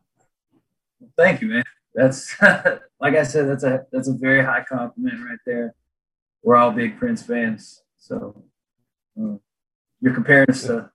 Thank 1.16 1.40
you, 1.40 1.48
man. 1.48 1.64
That's 1.94 2.40
like 3.00 3.16
I 3.16 3.24
said, 3.24 3.48
that's 3.48 3.64
a 3.64 3.86
that's 3.90 4.08
a 4.08 4.14
very 4.14 4.44
high 4.44 4.64
compliment 4.68 5.18
right 5.28 5.38
there. 5.44 5.74
We're 6.42 6.56
all 6.56 6.70
big 6.70 6.98
Prince 6.98 7.22
fans, 7.22 7.82
so. 7.98 8.44
Uh, 9.20 9.36
you're 10.00 10.14
comparing 10.14 10.48
us 10.48 10.62
to 10.62 10.90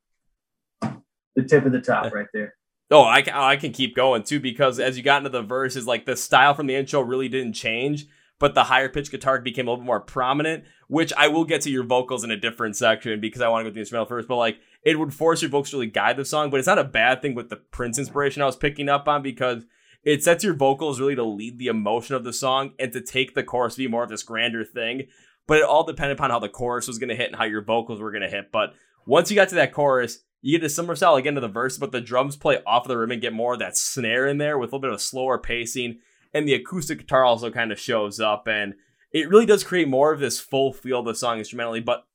the 0.82 1.43
tip 1.43 1.65
of 1.65 1.71
the 1.71 1.82
top 1.82 2.13
right 2.13 2.28
there. 2.34 2.56
Oh, 2.91 3.01
I, 3.01 3.23
I 3.34 3.56
can 3.56 3.71
keep 3.71 3.95
going 3.95 4.23
too 4.23 4.39
because 4.39 4.80
as 4.80 4.97
you 4.97 5.04
got 5.04 5.17
into 5.17 5.30
the 5.30 5.41
verses, 5.41 5.88
like 5.88 6.06
the 6.06 6.15
style 6.15 6.54
from 6.54 6.67
the 6.67 6.75
intro 6.75 7.01
really 7.01 7.30
didn't 7.30 7.54
change, 7.54 8.08
but 8.39 8.54
the 8.54 8.65
higher 8.65 8.89
pitched 8.89 9.12
guitar 9.12 9.39
became 9.39 9.67
a 9.67 9.71
little 9.71 9.86
more 9.86 10.00
prominent. 10.00 10.65
Which 10.88 11.12
I 11.17 11.30
will 11.30 11.45
get 11.45 11.62
to 11.62 11.71
your 11.71 11.84
vocals 11.84 12.24
in 12.24 12.30
a 12.30 12.38
different 12.38 12.76
section 12.76 13.19
because 13.19 13.41
I 13.41 13.48
want 13.48 13.62
to 13.62 13.63
go 13.65 13.69
to 13.69 13.74
the 13.74 13.80
instrumental 13.80 14.08
first. 14.08 14.28
But 14.28 14.36
like 14.36 14.60
it 14.84 15.00
would 15.00 15.13
force 15.13 15.41
your 15.41 15.50
vocals 15.50 15.71
to 15.71 15.78
really 15.78 15.88
guide 15.88 16.17
the 16.17 16.26
song, 16.26 16.50
but 16.50 16.60
it's 16.60 16.67
not 16.67 16.78
a 16.78 16.84
bad 16.84 17.21
thing 17.21 17.34
with 17.34 17.50
the 17.50 17.56
Prince 17.56 17.98
inspiration 17.98 18.43
I 18.43 18.45
was 18.45 18.56
picking 18.56 18.88
up 18.88 19.08
on 19.08 19.24
because 19.24 19.65
it 20.04 20.24
sets 20.24 20.43
your 20.43 20.54
vocals 20.54 21.00
really 21.00 21.15
to 21.15 21.24
lead 21.24 21.58
the 21.58 21.67
emotion 21.67 22.15
of 22.15 22.24
the 22.24 22.32
song 22.34 22.74
and 22.78 22.93
to 22.93 23.02
take 23.02 23.34
the 23.34 23.43
chorus 23.43 23.74
to 23.74 23.80
be 23.80 23.88
more 23.88 24.04
of 24.04 24.10
this 24.10 24.21
grander 24.21 24.63
thing. 24.63 25.08
But 25.48 25.58
it 25.58 25.63
all 25.63 25.84
depended 25.84 26.17
upon 26.17 26.30
how 26.30 26.39
the 26.39 26.50
chorus 26.50 26.88
was 26.88 27.00
going 27.00 27.10
to 27.10 27.15
hit 27.15 27.28
and 27.28 27.36
how 27.36 27.45
your 27.45 27.63
vocals 27.63 28.00
were 28.00 28.12
going 28.12 28.21
to 28.21 28.30
hit. 28.30 28.52
But 28.52 28.74
once 29.08 29.30
you 29.30 29.36
got 29.36 29.50
to 29.50 29.56
that 29.56 29.74
chorus, 29.74 30.19
you 30.41 30.60
get 30.60 30.65
a 30.65 30.69
similar 30.69 30.95
style 30.95 31.15
again 31.15 31.34
to 31.36 31.41
the 31.41 31.48
verse, 31.48 31.80
but 31.80 31.91
the 31.91 32.02
drums 32.02 32.36
play 32.36 32.60
off 32.67 32.84
of 32.84 32.89
the 32.89 32.98
rim 32.98 33.12
and 33.12 33.21
get 33.21 33.34
more 33.34 33.54
of 33.54 33.60
that 33.60 33.76
snare 33.76 34.28
in 34.28 34.38
there 34.38 34.60
with 34.60 34.71
a 34.71 34.76
little 34.76 34.89
bit 34.89 34.93
of 34.93 35.02
slower 35.02 35.39
pacing. 35.39 36.00
And 36.36 36.48
the 36.48 36.54
acoustic 36.54 37.00
guitar 37.00 37.24
also 37.24 37.50
kind 37.50 37.71
of 37.71 37.80
shows 37.80 38.19
up, 38.19 38.48
and 38.48 38.76
it 39.12 39.30
really 39.30 39.45
does 39.45 39.63
create 39.63 39.88
more 39.88 40.12
of 40.12 40.19
this 40.19 40.39
full 40.39 40.74
feel 40.74 41.00
of 41.00 41.06
the 41.06 41.15
song 41.15 41.39
instrumentally. 41.39 41.80
But 41.80 42.06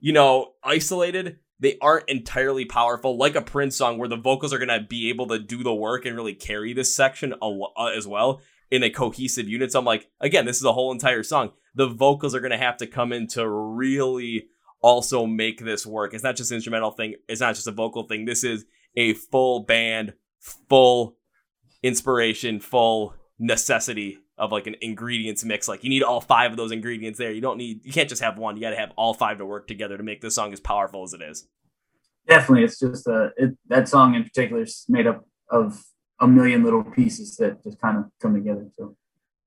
you 0.00 0.12
know, 0.12 0.54
isolated, 0.62 1.38
they 1.60 1.78
aren't 1.80 2.08
entirely 2.08 2.64
powerful 2.64 3.16
like 3.16 3.36
a 3.36 3.40
Prince 3.40 3.76
song 3.76 3.96
where 3.98 4.08
the 4.08 4.16
vocals 4.16 4.52
are 4.52 4.58
gonna 4.58 4.80
be 4.80 5.08
able 5.08 5.28
to 5.28 5.38
do 5.38 5.62
the 5.62 5.74
work 5.74 6.04
and 6.04 6.16
really 6.16 6.34
carry 6.34 6.72
this 6.72 6.94
section 6.94 7.34
uh, 7.40 7.84
as 7.86 8.06
well 8.06 8.40
in 8.70 8.82
a 8.82 8.90
cohesive 8.90 9.48
unit. 9.48 9.72
So 9.72 9.78
I'm 9.78 9.84
like, 9.84 10.10
again, 10.20 10.44
this 10.44 10.56
is 10.56 10.64
a 10.64 10.72
whole 10.72 10.92
entire 10.92 11.22
song. 11.22 11.52
The 11.74 11.86
vocals 11.86 12.34
are 12.34 12.40
gonna 12.40 12.58
have 12.58 12.76
to 12.78 12.86
come 12.86 13.12
in 13.12 13.28
to 13.28 13.48
really 13.48 14.48
also 14.80 15.26
make 15.26 15.60
this 15.60 15.86
work. 15.86 16.14
It's 16.14 16.24
not 16.24 16.36
just 16.36 16.52
instrumental 16.52 16.90
thing. 16.90 17.14
It's 17.28 17.40
not 17.40 17.54
just 17.54 17.66
a 17.66 17.72
vocal 17.72 18.04
thing. 18.04 18.24
This 18.24 18.44
is 18.44 18.64
a 18.96 19.14
full 19.14 19.60
band, 19.60 20.14
full 20.68 21.16
inspiration, 21.82 22.60
full 22.60 23.14
necessity 23.38 24.18
of 24.36 24.52
like 24.52 24.66
an 24.66 24.76
ingredients 24.80 25.44
mix. 25.44 25.68
Like 25.68 25.84
you 25.84 25.90
need 25.90 26.02
all 26.02 26.20
five 26.20 26.50
of 26.50 26.56
those 26.56 26.72
ingredients 26.72 27.18
there. 27.18 27.32
You 27.32 27.40
don't 27.40 27.58
need 27.58 27.84
you 27.84 27.92
can't 27.92 28.08
just 28.08 28.22
have 28.22 28.38
one. 28.38 28.56
You 28.56 28.62
got 28.62 28.70
to 28.70 28.76
have 28.76 28.92
all 28.96 29.14
five 29.14 29.38
to 29.38 29.46
work 29.46 29.66
together 29.66 29.96
to 29.96 30.02
make 30.02 30.20
this 30.20 30.34
song 30.34 30.52
as 30.52 30.60
powerful 30.60 31.02
as 31.02 31.12
it 31.12 31.22
is. 31.22 31.46
Definitely, 32.26 32.64
it's 32.64 32.78
just 32.78 33.06
a 33.06 33.30
it, 33.36 33.56
that 33.68 33.88
song 33.88 34.14
in 34.14 34.24
particular 34.24 34.62
is 34.62 34.84
made 34.88 35.06
up 35.06 35.26
of 35.50 35.82
a 36.20 36.28
million 36.28 36.64
little 36.64 36.84
pieces 36.84 37.36
that 37.36 37.62
just 37.62 37.80
kind 37.80 37.96
of 37.98 38.04
come 38.20 38.34
together. 38.34 38.66
So. 38.78 38.96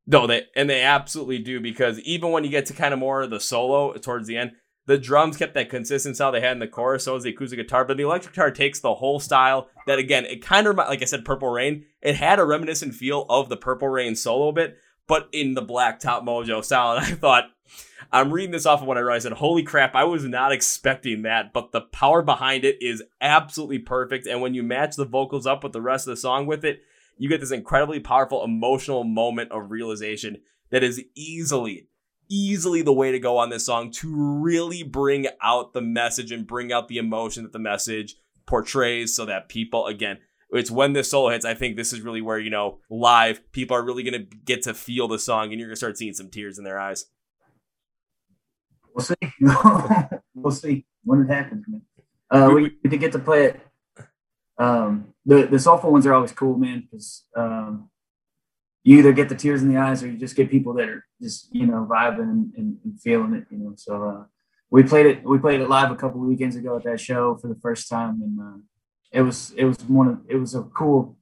No, 0.07 0.25
they 0.25 0.45
and 0.55 0.69
they 0.69 0.81
absolutely 0.81 1.39
do 1.39 1.59
because 1.59 1.99
even 1.99 2.31
when 2.31 2.43
you 2.43 2.49
get 2.49 2.65
to 2.67 2.73
kind 2.73 2.93
of 2.93 2.99
more 2.99 3.21
of 3.21 3.29
the 3.29 3.39
solo 3.39 3.93
towards 3.93 4.27
the 4.27 4.37
end, 4.37 4.53
the 4.87 4.97
drums 4.97 5.37
kept 5.37 5.53
that 5.53 5.69
consistent 5.69 6.15
style 6.15 6.31
they 6.31 6.41
had 6.41 6.53
in 6.53 6.59
the 6.59 6.67
chorus. 6.67 7.05
So 7.05 7.15
is 7.15 7.23
the 7.23 7.29
acoustic 7.29 7.59
guitar, 7.59 7.85
but 7.85 7.97
the 7.97 8.03
electric 8.03 8.33
guitar 8.33 8.51
takes 8.51 8.79
the 8.79 8.95
whole 8.95 9.19
style. 9.19 9.69
That 9.87 9.99
again, 9.99 10.25
it 10.25 10.43
kind 10.43 10.67
of 10.67 10.75
like 10.75 11.01
I 11.01 11.05
said, 11.05 11.25
Purple 11.25 11.49
Rain. 11.49 11.85
It 12.01 12.15
had 12.15 12.39
a 12.39 12.45
reminiscent 12.45 12.95
feel 12.95 13.25
of 13.29 13.49
the 13.49 13.57
Purple 13.57 13.89
Rain 13.89 14.15
solo 14.15 14.51
bit, 14.51 14.77
but 15.07 15.29
in 15.31 15.53
the 15.53 15.61
Blacktop 15.61 16.23
Mojo 16.23 16.63
style. 16.63 16.97
And 16.97 17.05
I 17.05 17.11
thought, 17.11 17.45
I'm 18.11 18.33
reading 18.33 18.51
this 18.51 18.65
off 18.65 18.81
of 18.81 18.87
what 18.87 18.97
I 18.97 19.01
realized, 19.01 19.27
holy 19.31 19.63
crap, 19.63 19.95
I 19.95 20.03
was 20.03 20.25
not 20.25 20.51
expecting 20.51 21.21
that. 21.21 21.53
But 21.53 21.71
the 21.71 21.81
power 21.81 22.21
behind 22.21 22.65
it 22.65 22.81
is 22.81 23.03
absolutely 23.21 23.79
perfect. 23.79 24.27
And 24.27 24.41
when 24.41 24.53
you 24.53 24.63
match 24.63 24.95
the 24.95 25.05
vocals 25.05 25.45
up 25.45 25.63
with 25.63 25.73
the 25.73 25.81
rest 25.81 26.07
of 26.07 26.11
the 26.11 26.17
song 26.21 26.47
with 26.47 26.65
it, 26.65 26.81
you 27.17 27.29
get 27.29 27.39
this 27.39 27.51
incredibly 27.51 27.99
powerful 27.99 28.43
emotional 28.43 29.03
moment 29.03 29.51
of 29.51 29.69
realization 29.69 30.41
that 30.71 30.83
is 30.83 31.03
easily 31.15 31.87
easily 32.31 32.81
the 32.81 32.93
way 32.93 33.11
to 33.11 33.19
go 33.19 33.37
on 33.37 33.49
this 33.49 33.65
song 33.65 33.91
to 33.91 34.09
really 34.41 34.83
bring 34.83 35.27
out 35.41 35.73
the 35.73 35.81
message 35.81 36.31
and 36.31 36.47
bring 36.47 36.71
out 36.71 36.87
the 36.87 36.97
emotion 36.97 37.43
that 37.43 37.51
the 37.51 37.59
message 37.59 38.15
portrays 38.45 39.13
so 39.13 39.25
that 39.25 39.49
people 39.49 39.85
again 39.85 40.17
it's 40.51 40.71
when 40.71 40.93
this 40.93 41.11
solo 41.11 41.29
hits 41.29 41.45
i 41.45 41.53
think 41.53 41.75
this 41.75 41.93
is 41.93 42.01
really 42.01 42.21
where 42.21 42.39
you 42.39 42.49
know 42.49 42.79
live 42.89 43.39
people 43.51 43.75
are 43.75 43.83
really 43.83 44.03
going 44.03 44.13
to 44.13 44.37
get 44.45 44.61
to 44.61 44.73
feel 44.73 45.07
the 45.07 45.19
song 45.19 45.51
and 45.51 45.59
you're 45.59 45.67
going 45.67 45.73
to 45.73 45.77
start 45.77 45.97
seeing 45.97 46.13
some 46.13 46.29
tears 46.29 46.57
in 46.57 46.63
their 46.63 46.79
eyes. 46.79 47.05
We'll 48.93 49.05
see. 49.05 49.15
We'll 50.33 50.51
see. 50.51 50.85
When 51.03 51.21
it 51.21 51.27
happens 51.27 51.65
uh, 52.31 52.49
we, 52.53 52.77
we 52.83 52.89
did 52.89 52.99
get 52.99 53.11
to 53.11 53.19
play 53.19 53.45
it. 53.45 53.59
Um, 54.57 55.13
the 55.25 55.45
the 55.45 55.59
soulful 55.59 55.91
ones 55.91 56.07
are 56.07 56.13
always 56.13 56.31
cool 56.31 56.57
man 56.57 56.87
because 56.89 57.25
um, 57.35 57.90
you 58.83 58.97
either 58.97 59.13
get 59.13 59.29
the 59.29 59.35
tears 59.35 59.61
in 59.61 59.69
the 59.69 59.79
eyes 59.79 60.03
or 60.03 60.07
you 60.07 60.17
just 60.17 60.35
get 60.35 60.49
people 60.49 60.73
that 60.73 60.89
are 60.89 61.05
just 61.21 61.53
you 61.53 61.65
know 61.65 61.87
vibing 61.89 62.51
and, 62.57 62.77
and, 62.83 63.01
feeling 63.01 63.33
it 63.33 63.45
you 63.51 63.57
know. 63.57 63.73
So 63.75 64.03
uh, 64.03 64.23
we 64.69 64.83
played 64.83 65.05
it 65.05 65.23
we 65.23 65.37
played 65.37 65.61
it 65.61 65.69
live 65.69 65.91
a 65.91 65.95
couple 65.95 66.19
weekends 66.21 66.55
ago 66.55 66.77
at 66.77 66.83
that 66.83 66.99
show 66.99 67.35
for 67.35 67.47
the 67.47 67.59
first 67.61 67.89
time 67.89 68.21
and 68.21 68.39
uh, 68.39 68.57
it 69.11 69.21
was 69.21 69.51
it 69.55 69.65
was 69.65 69.77
one 69.83 70.07
of 70.07 70.19
it 70.27 70.37
was 70.37 70.55
a 70.55 70.63
cool 70.63 71.17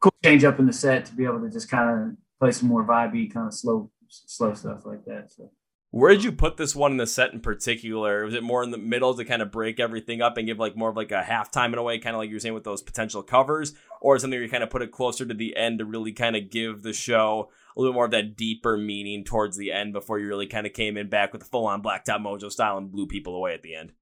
cool 0.00 0.12
change 0.24 0.44
up 0.44 0.58
in 0.58 0.66
the 0.66 0.72
set 0.72 1.04
to 1.04 1.14
be 1.14 1.24
able 1.24 1.40
to 1.40 1.50
just 1.50 1.70
kind 1.70 1.90
of 1.90 2.16
play 2.40 2.50
some 2.50 2.68
more 2.68 2.84
vibey 2.84 3.32
kind 3.32 3.46
of 3.46 3.54
slow 3.54 3.90
slow 4.08 4.54
stuff 4.54 4.84
like 4.84 5.04
that 5.04 5.30
so 5.30 5.50
where 5.92 6.12
did 6.12 6.22
you 6.22 6.30
put 6.30 6.56
this 6.56 6.76
one 6.76 6.92
in 6.92 6.98
the 6.98 7.06
set 7.06 7.32
in 7.32 7.40
particular? 7.40 8.24
Was 8.24 8.34
it 8.34 8.44
more 8.44 8.62
in 8.62 8.70
the 8.70 8.78
middle 8.78 9.12
to 9.14 9.24
kind 9.24 9.42
of 9.42 9.50
break 9.50 9.80
everything 9.80 10.22
up 10.22 10.36
and 10.36 10.46
give 10.46 10.58
like 10.58 10.76
more 10.76 10.90
of 10.90 10.96
like 10.96 11.10
a 11.10 11.22
halftime 11.22 11.72
in 11.72 11.78
a 11.78 11.82
way, 11.82 11.98
kind 11.98 12.14
of 12.14 12.20
like 12.20 12.28
you 12.28 12.36
were 12.36 12.40
saying 12.40 12.54
with 12.54 12.62
those 12.62 12.82
potential 12.82 13.24
covers, 13.24 13.74
or 14.00 14.16
something 14.18 14.40
you 14.40 14.48
kind 14.48 14.62
of 14.62 14.70
put 14.70 14.82
it 14.82 14.92
closer 14.92 15.26
to 15.26 15.34
the 15.34 15.56
end 15.56 15.80
to 15.80 15.84
really 15.84 16.12
kind 16.12 16.36
of 16.36 16.48
give 16.48 16.82
the 16.82 16.92
show 16.92 17.50
a 17.76 17.80
little 17.80 17.94
more 17.94 18.04
of 18.04 18.12
that 18.12 18.36
deeper 18.36 18.76
meaning 18.76 19.24
towards 19.24 19.56
the 19.56 19.72
end 19.72 19.92
before 19.92 20.20
you 20.20 20.28
really 20.28 20.46
kind 20.46 20.66
of 20.66 20.72
came 20.72 20.96
in 20.96 21.08
back 21.08 21.32
with 21.32 21.42
the 21.42 21.48
full 21.48 21.66
on 21.66 21.82
Blacktop 21.82 22.20
Mojo 22.20 22.50
style 22.52 22.78
and 22.78 22.92
blew 22.92 23.06
people 23.06 23.34
away 23.34 23.52
at 23.52 23.62
the 23.62 23.74
end? 23.74 23.92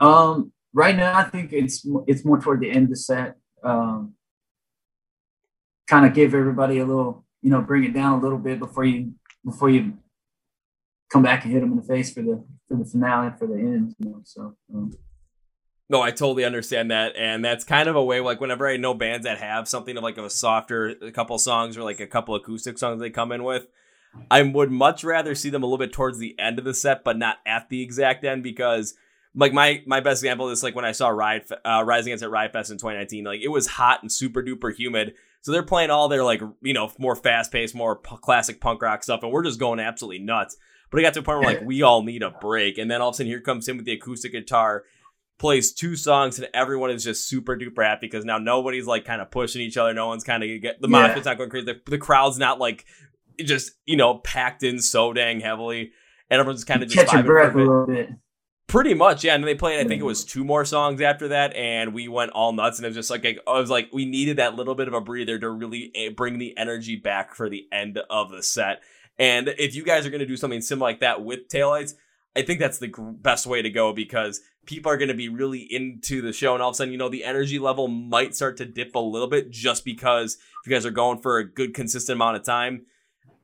Um, 0.00 0.52
right 0.74 0.96
now 0.96 1.16
I 1.16 1.24
think 1.24 1.54
it's 1.54 1.86
it's 2.06 2.24
more 2.24 2.38
toward 2.38 2.60
the 2.60 2.70
end 2.70 2.84
of 2.84 2.90
the 2.90 2.96
set. 2.96 3.36
Um, 3.62 4.12
kind 5.86 6.04
of 6.04 6.12
give 6.12 6.34
everybody 6.34 6.80
a 6.80 6.84
little, 6.84 7.24
you 7.40 7.48
know, 7.48 7.62
bring 7.62 7.84
it 7.84 7.94
down 7.94 8.18
a 8.18 8.22
little 8.22 8.38
bit 8.38 8.58
before 8.58 8.84
you 8.84 9.12
before 9.42 9.70
you 9.70 9.94
come 11.14 11.22
back 11.22 11.44
and 11.44 11.52
hit 11.52 11.60
them 11.60 11.70
in 11.70 11.76
the 11.76 11.82
face 11.82 12.12
for 12.12 12.22
the 12.22 12.44
for 12.66 12.76
the 12.76 12.84
finale 12.84 13.30
for 13.38 13.46
the 13.46 13.54
end. 13.54 13.94
You 14.00 14.10
know, 14.10 14.20
so. 14.24 14.56
Um, 14.74 14.92
no, 15.88 16.00
I 16.00 16.10
totally 16.10 16.44
understand 16.44 16.90
that, 16.90 17.14
and 17.16 17.44
that's 17.44 17.62
kind 17.62 17.88
of 17.88 17.94
a 17.94 18.02
way. 18.02 18.18
Like 18.20 18.40
whenever 18.40 18.66
I 18.66 18.76
know 18.76 18.94
bands 18.94 19.26
that 19.26 19.38
have 19.38 19.68
something 19.68 19.96
of 19.96 20.02
like 20.02 20.18
a 20.18 20.28
softer, 20.28 20.88
a 20.88 21.12
couple 21.12 21.38
songs 21.38 21.76
or 21.76 21.82
like 21.82 22.00
a 22.00 22.06
couple 22.06 22.34
acoustic 22.34 22.78
songs 22.78 23.00
they 23.00 23.10
come 23.10 23.30
in 23.32 23.44
with, 23.44 23.66
I 24.30 24.42
would 24.42 24.72
much 24.72 25.04
rather 25.04 25.34
see 25.34 25.50
them 25.50 25.62
a 25.62 25.66
little 25.66 25.78
bit 25.78 25.92
towards 25.92 26.18
the 26.18 26.34
end 26.38 26.58
of 26.58 26.64
the 26.64 26.74
set, 26.74 27.04
but 27.04 27.16
not 27.18 27.36
at 27.46 27.68
the 27.68 27.82
exact 27.82 28.24
end 28.24 28.42
because 28.42 28.94
like 29.36 29.52
my 29.52 29.82
my 29.86 30.00
best 30.00 30.22
example 30.22 30.48
is 30.48 30.62
like 30.62 30.74
when 30.74 30.86
I 30.86 30.92
saw 30.92 31.10
uh, 31.10 31.84
Rise 31.84 32.06
Against 32.06 32.24
at 32.24 32.30
Riot 32.30 32.52
Fest 32.52 32.72
in 32.72 32.78
2019. 32.78 33.24
Like 33.24 33.40
it 33.40 33.48
was 33.48 33.66
hot 33.66 34.02
and 34.02 34.10
super 34.10 34.42
duper 34.42 34.74
humid, 34.74 35.14
so 35.42 35.52
they're 35.52 35.62
playing 35.62 35.90
all 35.90 36.08
their 36.08 36.24
like 36.24 36.40
you 36.62 36.72
know 36.72 36.90
more 36.98 37.14
fast 37.14 37.52
paced, 37.52 37.74
more 37.74 37.96
p- 37.96 38.16
classic 38.22 38.60
punk 38.60 38.82
rock 38.82 39.04
stuff, 39.04 39.22
and 39.22 39.30
we're 39.30 39.44
just 39.44 39.60
going 39.60 39.80
absolutely 39.80 40.24
nuts. 40.24 40.56
But 40.94 41.00
it 41.00 41.02
got 41.02 41.14
to 41.14 41.20
a 41.20 41.22
point 41.24 41.40
where 41.40 41.54
like 41.54 41.62
we 41.64 41.82
all 41.82 42.04
need 42.04 42.22
a 42.22 42.30
break, 42.30 42.78
and 42.78 42.88
then 42.88 43.02
all 43.02 43.08
of 43.08 43.14
a 43.14 43.16
sudden 43.16 43.26
here 43.26 43.40
comes 43.40 43.66
him 43.66 43.78
with 43.78 43.84
the 43.84 43.94
acoustic 43.94 44.30
guitar, 44.30 44.84
plays 45.40 45.72
two 45.72 45.96
songs, 45.96 46.38
and 46.38 46.48
everyone 46.54 46.92
is 46.92 47.02
just 47.02 47.28
super 47.28 47.56
duper 47.56 47.84
happy 47.84 48.06
because 48.06 48.24
now 48.24 48.38
nobody's 48.38 48.86
like 48.86 49.04
kind 49.04 49.20
of 49.20 49.28
pushing 49.28 49.60
each 49.60 49.76
other. 49.76 49.92
No 49.92 50.06
one's 50.06 50.22
kind 50.22 50.44
of 50.44 50.62
get 50.62 50.80
the 50.80 50.88
yeah. 50.88 51.20
not 51.24 51.36
going 51.36 51.50
crazy. 51.50 51.66
The, 51.66 51.80
the, 51.90 51.98
crowd's 51.98 52.38
not 52.38 52.60
like 52.60 52.84
just 53.40 53.72
you 53.86 53.96
know 53.96 54.18
packed 54.18 54.62
in 54.62 54.78
so 54.78 55.12
dang 55.12 55.40
heavily, 55.40 55.90
and 56.30 56.38
everyone's 56.38 56.62
kind 56.62 56.80
of 56.80 56.88
just 56.88 57.08
catch 57.08 57.12
your 57.12 57.24
breath 57.24 57.56
a 57.56 57.58
little 57.58 57.86
bit. 57.88 58.10
Pretty 58.68 58.94
much, 58.94 59.24
yeah. 59.24 59.34
And 59.34 59.42
they 59.42 59.56
played, 59.56 59.84
I 59.84 59.88
think 59.88 60.00
it 60.00 60.04
was 60.04 60.24
two 60.24 60.44
more 60.44 60.64
songs 60.64 61.00
after 61.00 61.26
that, 61.28 61.56
and 61.56 61.92
we 61.92 62.06
went 62.06 62.30
all 62.30 62.52
nuts. 62.52 62.78
And 62.78 62.86
it 62.86 62.90
was 62.90 62.96
just 62.96 63.10
like, 63.10 63.24
I 63.24 63.58
was 63.58 63.68
like, 63.68 63.88
we 63.92 64.04
needed 64.04 64.36
that 64.36 64.54
little 64.54 64.76
bit 64.76 64.86
of 64.86 64.94
a 64.94 65.00
breather 65.00 65.40
to 65.40 65.50
really 65.50 65.90
eh, 65.94 66.08
bring 66.08 66.38
the 66.38 66.56
energy 66.56 66.96
back 66.96 67.34
for 67.34 67.50
the 67.50 67.66
end 67.72 67.98
of 68.08 68.30
the 68.30 68.44
set. 68.44 68.80
And 69.18 69.48
if 69.58 69.74
you 69.74 69.84
guys 69.84 70.06
are 70.06 70.10
going 70.10 70.20
to 70.20 70.26
do 70.26 70.36
something 70.36 70.60
similar 70.60 70.90
like 70.90 71.00
that 71.00 71.22
with 71.22 71.48
taillights, 71.48 71.94
I 72.36 72.42
think 72.42 72.58
that's 72.58 72.78
the 72.78 72.92
best 73.20 73.46
way 73.46 73.62
to 73.62 73.70
go 73.70 73.92
because 73.92 74.40
people 74.66 74.90
are 74.90 74.96
going 74.96 75.08
to 75.08 75.14
be 75.14 75.28
really 75.28 75.60
into 75.60 76.20
the 76.20 76.32
show. 76.32 76.54
And 76.54 76.62
all 76.62 76.70
of 76.70 76.74
a 76.74 76.76
sudden, 76.76 76.92
you 76.92 76.98
know, 76.98 77.08
the 77.08 77.24
energy 77.24 77.58
level 77.58 77.86
might 77.86 78.34
start 78.34 78.56
to 78.56 78.64
dip 78.64 78.94
a 78.94 78.98
little 78.98 79.28
bit 79.28 79.50
just 79.50 79.84
because 79.84 80.34
if 80.34 80.66
you 80.66 80.72
guys 80.72 80.84
are 80.84 80.90
going 80.90 81.20
for 81.20 81.38
a 81.38 81.48
good, 81.48 81.74
consistent 81.74 82.16
amount 82.16 82.36
of 82.36 82.42
time, 82.42 82.86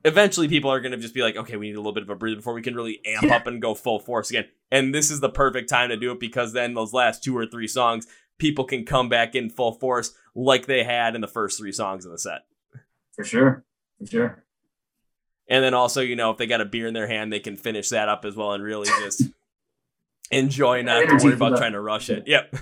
eventually 0.03 0.47
people 0.47 0.71
are 0.71 0.81
going 0.81 0.91
to 0.91 0.97
just 0.97 1.13
be 1.13 1.21
like, 1.21 1.35
okay, 1.37 1.55
we 1.55 1.67
need 1.67 1.75
a 1.75 1.79
little 1.79 1.93
bit 1.93 2.03
of 2.03 2.09
a 2.09 2.15
breather 2.15 2.35
before 2.35 2.53
we 2.53 2.61
can 2.61 2.75
really 2.75 2.99
amp 3.05 3.31
up 3.31 3.47
and 3.47 3.61
go 3.61 3.73
full 3.73 3.99
force 3.99 4.29
again. 4.29 4.45
And 4.71 4.93
this 4.93 5.09
is 5.09 5.19
the 5.19 5.29
perfect 5.29 5.69
time 5.69 5.89
to 5.89 5.97
do 5.97 6.11
it 6.11 6.19
because 6.19 6.53
then 6.53 6.73
those 6.73 6.93
last 6.93 7.23
two 7.23 7.37
or 7.37 7.45
three 7.45 7.67
songs, 7.67 8.07
people 8.37 8.65
can 8.65 8.85
come 8.85 9.07
back 9.07 9.35
in 9.35 9.49
full 9.49 9.73
force 9.73 10.13
like 10.35 10.65
they 10.65 10.83
had 10.83 11.15
in 11.15 11.21
the 11.21 11.27
first 11.27 11.57
three 11.57 11.71
songs 11.71 12.05
of 12.05 12.11
the 12.11 12.17
set. 12.17 12.41
For 13.15 13.23
sure. 13.23 13.63
For 13.99 14.07
sure. 14.07 14.43
And 15.51 15.61
then 15.61 15.73
also, 15.73 15.99
you 15.99 16.15
know, 16.15 16.31
if 16.31 16.37
they 16.37 16.47
got 16.47 16.61
a 16.61 16.65
beer 16.65 16.87
in 16.87 16.93
their 16.93 17.07
hand, 17.07 17.31
they 17.31 17.41
can 17.41 17.57
finish 17.57 17.89
that 17.89 18.07
up 18.07 18.23
as 18.23 18.37
well 18.37 18.53
and 18.53 18.63
really 18.63 18.87
just 19.01 19.23
enjoy, 20.31 20.81
not 20.81 21.01
to 21.01 21.17
worry 21.21 21.33
about 21.33 21.57
trying 21.57 21.73
to 21.73 21.81
rush 21.81 22.09
it. 22.09 22.23
Yep. 22.25 22.55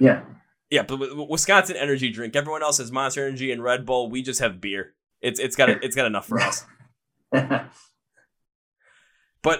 Yeah. 0.00 0.24
Yeah, 0.68 0.82
but 0.82 1.28
Wisconsin 1.28 1.76
energy 1.76 2.10
drink. 2.10 2.34
Everyone 2.34 2.60
else 2.60 2.78
has 2.78 2.90
Monster 2.90 3.24
Energy 3.24 3.52
and 3.52 3.62
Red 3.62 3.86
Bull. 3.86 4.10
We 4.10 4.22
just 4.22 4.40
have 4.40 4.60
beer. 4.60 4.94
It's 5.20 5.38
it's 5.38 5.54
got 5.54 5.70
it's 5.70 5.94
got 5.94 6.06
enough 6.06 6.26
for 6.26 6.40
us. 6.40 6.66
but 7.30 7.70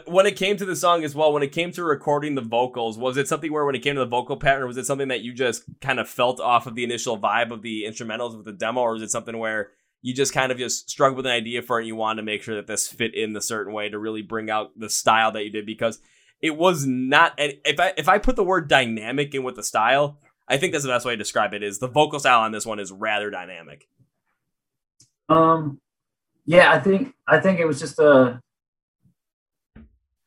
when 0.07 0.27
it 0.27 0.37
came 0.37 0.57
to 0.57 0.65
the 0.67 0.77
song 0.77 1.05
as 1.05 1.15
well, 1.15 1.33
when 1.33 1.45
it 1.45 1.53
came 1.53 1.71
to 1.73 1.85
recording 1.85 2.35
the 2.35 2.43
vocals, 2.43 2.99
was 2.99 3.17
it 3.17 3.29
something 3.29 3.53
where 3.53 3.65
when 3.65 3.77
it 3.77 3.83
came 3.83 3.95
to 3.95 4.01
the 4.01 4.07
vocal 4.07 4.37
pattern, 4.37 4.67
was 4.67 4.77
it 4.77 4.85
something 4.85 5.09
that 5.09 5.23
you 5.23 5.33
just 5.33 5.63
kind 5.81 5.99
of 6.01 6.09
felt 6.09 6.41
off 6.41 6.67
of 6.67 6.75
the 6.75 6.85
initial 6.85 7.19
vibe 7.19 7.53
of 7.53 7.63
the 7.63 7.85
instrumentals 7.85 8.37
with 8.37 8.45
the 8.45 8.53
demo, 8.53 8.81
or 8.81 8.93
was 8.93 9.03
it 9.03 9.11
something 9.11 9.39
where 9.39 9.71
you 10.03 10.15
just 10.15 10.33
kind 10.33 10.53
of 10.53 10.59
just 10.59 10.89
struggled 10.89 11.17
with 11.17 11.27
an 11.27 11.33
idea 11.33 11.63
for 11.63 11.79
it 11.79 11.83
and 11.83 11.89
you 11.89 11.97
wanted 11.97 12.21
to 12.21 12.27
make 12.27 12.43
sure 12.43 12.55
that 12.57 12.67
this 12.67 12.87
fit 12.87 13.15
in 13.15 13.33
the 13.33 13.41
certain 13.41 13.73
way 13.73 13.89
to 13.89 13.99
really 13.99 14.23
bring 14.23 14.51
out 14.51 14.71
the 14.79 14.89
style 14.89 15.33
that 15.33 15.45
you 15.45 15.51
did 15.51 15.67
because 15.67 15.99
it 16.41 16.57
was 16.57 16.87
not 16.87 17.35
and 17.39 17.55
if 17.65 17.81
I 17.81 17.93
if 17.97 18.09
I 18.09 18.19
put 18.19 18.37
the 18.37 18.45
word 18.45 18.69
dynamic 18.69 19.35
in 19.35 19.43
with 19.43 19.57
the 19.57 19.63
style, 19.63 20.19
I 20.49 20.57
think 20.57 20.73
that's 20.73 20.85
the 20.85 20.91
best 20.91 21.05
way 21.05 21.13
to 21.13 21.17
describe 21.17 21.53
it 21.53 21.63
is 21.63 21.79
the 21.79 21.89
vocal 21.89 22.21
style 22.21 22.41
on 22.41 22.53
this 22.53 22.65
one 22.65 22.79
is 22.79 22.93
rather 22.93 23.31
dynamic. 23.31 23.89
Um 25.29 25.81
yeah, 26.47 26.73
I 26.73 26.79
think 26.79 27.15
I 27.27 27.41
think 27.41 27.59
it 27.59 27.67
was 27.67 27.81
just 27.81 27.99
a 27.99 28.41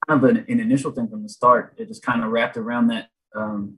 kind 0.07 0.23
of 0.23 0.29
an, 0.29 0.45
an 0.49 0.59
initial 0.59 0.91
thing 0.91 1.07
from 1.07 1.23
the 1.23 1.29
start. 1.29 1.73
It 1.77 1.87
just 1.87 2.03
kind 2.03 2.23
of 2.23 2.31
wrapped 2.31 2.57
around 2.57 2.87
that 2.87 3.07
um 3.35 3.77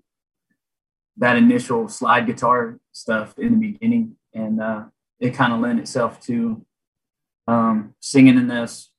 that 1.17 1.37
initial 1.37 1.87
slide 1.87 2.25
guitar 2.25 2.79
stuff 2.91 3.37
in 3.37 3.59
the 3.59 3.71
beginning 3.71 4.15
and 4.33 4.59
uh 4.59 4.83
it 5.19 5.31
kind 5.31 5.53
of 5.53 5.59
lent 5.59 5.79
itself 5.79 6.19
to 6.21 6.65
um, 7.47 7.93
singing 7.99 8.37
in 8.37 8.47
those 8.47 8.89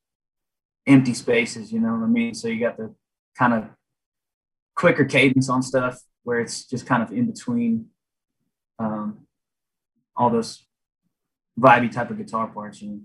empty 0.87 1.15
spaces, 1.15 1.73
you 1.73 1.81
know 1.81 1.93
what 1.93 2.05
I 2.05 2.09
mean? 2.09 2.35
So 2.35 2.49
you 2.49 2.61
got 2.61 2.77
the 2.77 2.95
kind 3.37 3.55
of 3.55 3.65
quicker 4.75 5.05
cadence 5.05 5.49
on 5.49 5.63
stuff 5.63 6.01
where 6.25 6.41
it's 6.41 6.65
just 6.65 6.87
kind 6.87 7.03
of 7.03 7.13
in 7.13 7.27
between 7.27 7.87
um, 8.79 9.27
all 10.17 10.31
those 10.31 10.67
vibey 11.59 11.91
type 11.91 12.11
of 12.11 12.19
guitar 12.19 12.47
parts, 12.49 12.83
you 12.83 12.91
know. 12.91 13.01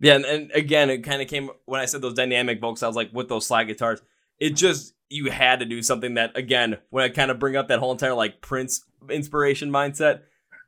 Yeah, 0.00 0.14
and, 0.14 0.24
and 0.24 0.52
again, 0.52 0.90
it 0.90 0.98
kind 0.98 1.20
of 1.20 1.28
came 1.28 1.50
when 1.64 1.80
I 1.80 1.84
said 1.86 2.02
those 2.02 2.14
dynamic 2.14 2.60
vocals. 2.60 2.82
I 2.82 2.86
was 2.86 2.94
like, 2.94 3.10
with 3.12 3.28
those 3.28 3.46
slide 3.46 3.64
guitars, 3.64 4.00
it 4.38 4.50
just 4.50 4.94
you 5.08 5.30
had 5.30 5.58
to 5.58 5.64
do 5.64 5.82
something 5.82 6.14
that 6.14 6.36
again, 6.36 6.78
when 6.90 7.04
I 7.04 7.08
kind 7.08 7.30
of 7.30 7.40
bring 7.40 7.56
up 7.56 7.68
that 7.68 7.80
whole 7.80 7.90
entire 7.90 8.14
like 8.14 8.40
Prince 8.40 8.84
inspiration 9.10 9.70
mindset, 9.70 10.20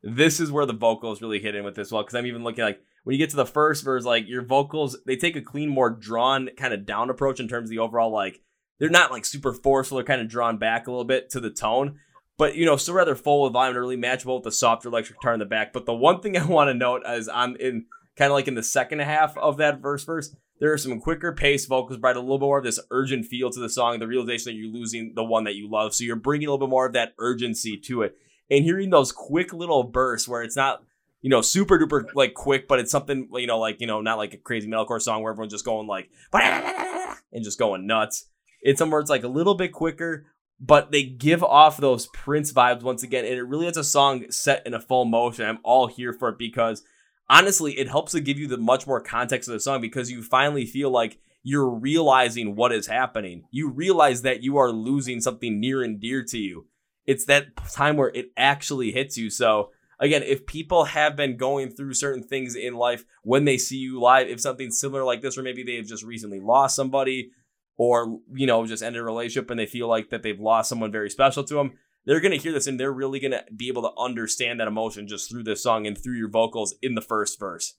this 0.02 0.40
is 0.40 0.50
where 0.50 0.66
the 0.66 0.72
vocals 0.72 1.22
really 1.22 1.40
hit 1.40 1.54
in 1.54 1.64
with 1.64 1.74
this 1.74 1.92
well. 1.92 2.02
Because 2.02 2.14
I'm 2.14 2.26
even 2.26 2.44
looking 2.44 2.64
like 2.64 2.80
when 3.04 3.14
you 3.14 3.18
get 3.18 3.30
to 3.30 3.36
the 3.36 3.46
first 3.46 3.84
verse, 3.84 4.04
like 4.04 4.28
your 4.28 4.42
vocals, 4.42 4.98
they 5.06 5.16
take 5.16 5.36
a 5.36 5.42
clean, 5.42 5.68
more 5.68 5.90
drawn 5.90 6.50
kind 6.56 6.74
of 6.74 6.86
down 6.86 7.10
approach 7.10 7.40
in 7.40 7.48
terms 7.48 7.66
of 7.66 7.70
the 7.70 7.78
overall 7.78 8.12
like 8.12 8.40
they're 8.78 8.88
not 8.88 9.12
like 9.12 9.24
super 9.24 9.52
forceful. 9.52 9.96
They're 9.96 10.04
kind 10.04 10.22
of 10.22 10.28
drawn 10.28 10.58
back 10.58 10.86
a 10.86 10.90
little 10.90 11.04
bit 11.04 11.30
to 11.30 11.40
the 11.40 11.50
tone, 11.50 12.00
but 12.38 12.56
you 12.56 12.64
know, 12.64 12.76
still 12.76 12.94
rather 12.94 13.14
full 13.14 13.42
with 13.42 13.52
volume 13.52 13.76
really 13.76 13.96
matchable 13.96 14.36
with 14.36 14.44
the 14.44 14.52
softer 14.52 14.88
electric 14.88 15.20
guitar 15.20 15.34
in 15.34 15.38
the 15.38 15.46
back. 15.46 15.72
But 15.72 15.86
the 15.86 15.94
one 15.94 16.20
thing 16.20 16.36
I 16.38 16.44
want 16.44 16.68
to 16.68 16.74
note 16.74 17.02
is 17.06 17.28
I'm 17.28 17.56
in 17.56 17.86
kind 18.16 18.30
of 18.30 18.34
like 18.34 18.48
in 18.48 18.54
the 18.54 18.62
second 18.62 19.00
half 19.00 19.36
of 19.36 19.58
that 19.58 19.80
verse 19.80 20.04
verse. 20.04 20.34
There 20.58 20.72
are 20.74 20.78
some 20.78 21.00
quicker 21.00 21.32
pace 21.32 21.64
vocals, 21.64 21.98
but 21.98 22.16
a 22.16 22.20
little 22.20 22.38
bit 22.38 22.44
more 22.44 22.58
of 22.58 22.64
this 22.64 22.80
urgent 22.90 23.24
feel 23.24 23.48
to 23.48 23.60
the 23.60 23.70
song, 23.70 23.98
the 23.98 24.06
realization 24.06 24.52
that 24.52 24.58
you're 24.58 24.70
losing 24.70 25.12
the 25.14 25.24
one 25.24 25.44
that 25.44 25.54
you 25.54 25.70
love. 25.70 25.94
So 25.94 26.04
you're 26.04 26.16
bringing 26.16 26.48
a 26.48 26.50
little 26.50 26.66
bit 26.66 26.70
more 26.70 26.84
of 26.84 26.92
that 26.92 27.14
urgency 27.18 27.78
to 27.86 28.02
it. 28.02 28.18
And 28.50 28.64
hearing 28.64 28.90
those 28.90 29.12
quick 29.12 29.52
little 29.52 29.84
bursts 29.84 30.28
where 30.28 30.42
it's 30.42 30.56
not, 30.56 30.82
you 31.22 31.30
know, 31.30 31.40
super 31.40 31.78
duper 31.78 32.06
like 32.14 32.34
quick, 32.34 32.66
but 32.66 32.80
it's 32.80 32.90
something, 32.90 33.28
you 33.34 33.46
know, 33.46 33.58
like, 33.58 33.80
you 33.80 33.86
know, 33.86 34.00
not 34.00 34.18
like 34.18 34.34
a 34.34 34.38
crazy 34.38 34.68
metalcore 34.68 35.00
song 35.00 35.22
where 35.22 35.32
everyone's 35.32 35.52
just 35.52 35.64
going 35.64 35.86
like, 35.86 36.10
and 36.32 37.44
just 37.44 37.58
going 37.58 37.86
nuts. 37.86 38.26
It's 38.62 38.78
somewhere 38.78 39.00
it's 39.00 39.10
like 39.10 39.24
a 39.24 39.28
little 39.28 39.54
bit 39.54 39.72
quicker, 39.72 40.26
but 40.60 40.90
they 40.90 41.04
give 41.04 41.42
off 41.42 41.78
those 41.78 42.08
Prince 42.08 42.52
vibes 42.52 42.82
once 42.82 43.02
again. 43.02 43.24
And 43.24 43.34
it 43.34 43.42
really 43.42 43.66
is 43.66 43.76
a 43.76 43.84
song 43.84 44.30
set 44.30 44.66
in 44.66 44.74
a 44.74 44.80
full 44.80 45.04
motion. 45.04 45.46
I'm 45.46 45.58
all 45.62 45.86
here 45.86 46.12
for 46.12 46.30
it 46.30 46.38
because 46.38 46.82
honestly, 47.28 47.78
it 47.78 47.88
helps 47.88 48.12
to 48.12 48.20
give 48.20 48.38
you 48.38 48.48
the 48.48 48.58
much 48.58 48.86
more 48.86 49.00
context 49.00 49.48
of 49.48 49.54
the 49.54 49.60
song 49.60 49.80
because 49.80 50.10
you 50.10 50.22
finally 50.22 50.66
feel 50.66 50.90
like 50.90 51.18
you're 51.42 51.70
realizing 51.70 52.54
what 52.54 52.72
is 52.72 52.86
happening. 52.86 53.44
You 53.50 53.70
realize 53.70 54.22
that 54.22 54.42
you 54.42 54.58
are 54.58 54.70
losing 54.70 55.20
something 55.20 55.58
near 55.58 55.82
and 55.82 55.98
dear 55.98 56.22
to 56.24 56.38
you. 56.38 56.66
It's 57.10 57.24
that 57.24 57.56
time 57.74 57.96
where 57.96 58.12
it 58.14 58.30
actually 58.36 58.92
hits 58.92 59.18
you. 59.18 59.30
So, 59.30 59.70
again, 59.98 60.22
if 60.22 60.46
people 60.46 60.84
have 60.84 61.16
been 61.16 61.36
going 61.36 61.70
through 61.70 61.94
certain 61.94 62.22
things 62.22 62.54
in 62.54 62.76
life 62.76 63.04
when 63.24 63.46
they 63.46 63.58
see 63.58 63.78
you 63.78 64.00
live, 64.00 64.28
if 64.28 64.40
something 64.40 64.70
similar 64.70 65.02
like 65.02 65.20
this, 65.20 65.36
or 65.36 65.42
maybe 65.42 65.64
they've 65.64 65.84
just 65.84 66.04
recently 66.04 66.38
lost 66.38 66.76
somebody, 66.76 67.32
or 67.76 68.20
you 68.32 68.46
know, 68.46 68.64
just 68.64 68.84
ended 68.84 69.02
a 69.02 69.04
relationship 69.04 69.50
and 69.50 69.58
they 69.58 69.66
feel 69.66 69.88
like 69.88 70.10
that 70.10 70.22
they've 70.22 70.38
lost 70.38 70.68
someone 70.68 70.92
very 70.92 71.10
special 71.10 71.42
to 71.42 71.54
them, 71.54 71.72
they're 72.04 72.20
to 72.20 72.36
hear 72.36 72.52
this 72.52 72.68
and 72.68 72.78
they're 72.78 72.92
really 72.92 73.18
to 73.32 73.44
be 73.56 73.66
able 73.66 73.82
to 73.82 74.00
understand 74.00 74.60
that 74.60 74.68
emotion 74.68 75.08
just 75.08 75.28
through 75.28 75.42
this 75.42 75.64
song 75.64 75.88
and 75.88 75.98
through 75.98 76.16
your 76.16 76.30
vocals 76.30 76.76
in 76.80 76.94
the 76.94 77.00
first 77.00 77.40
verse. 77.40 77.74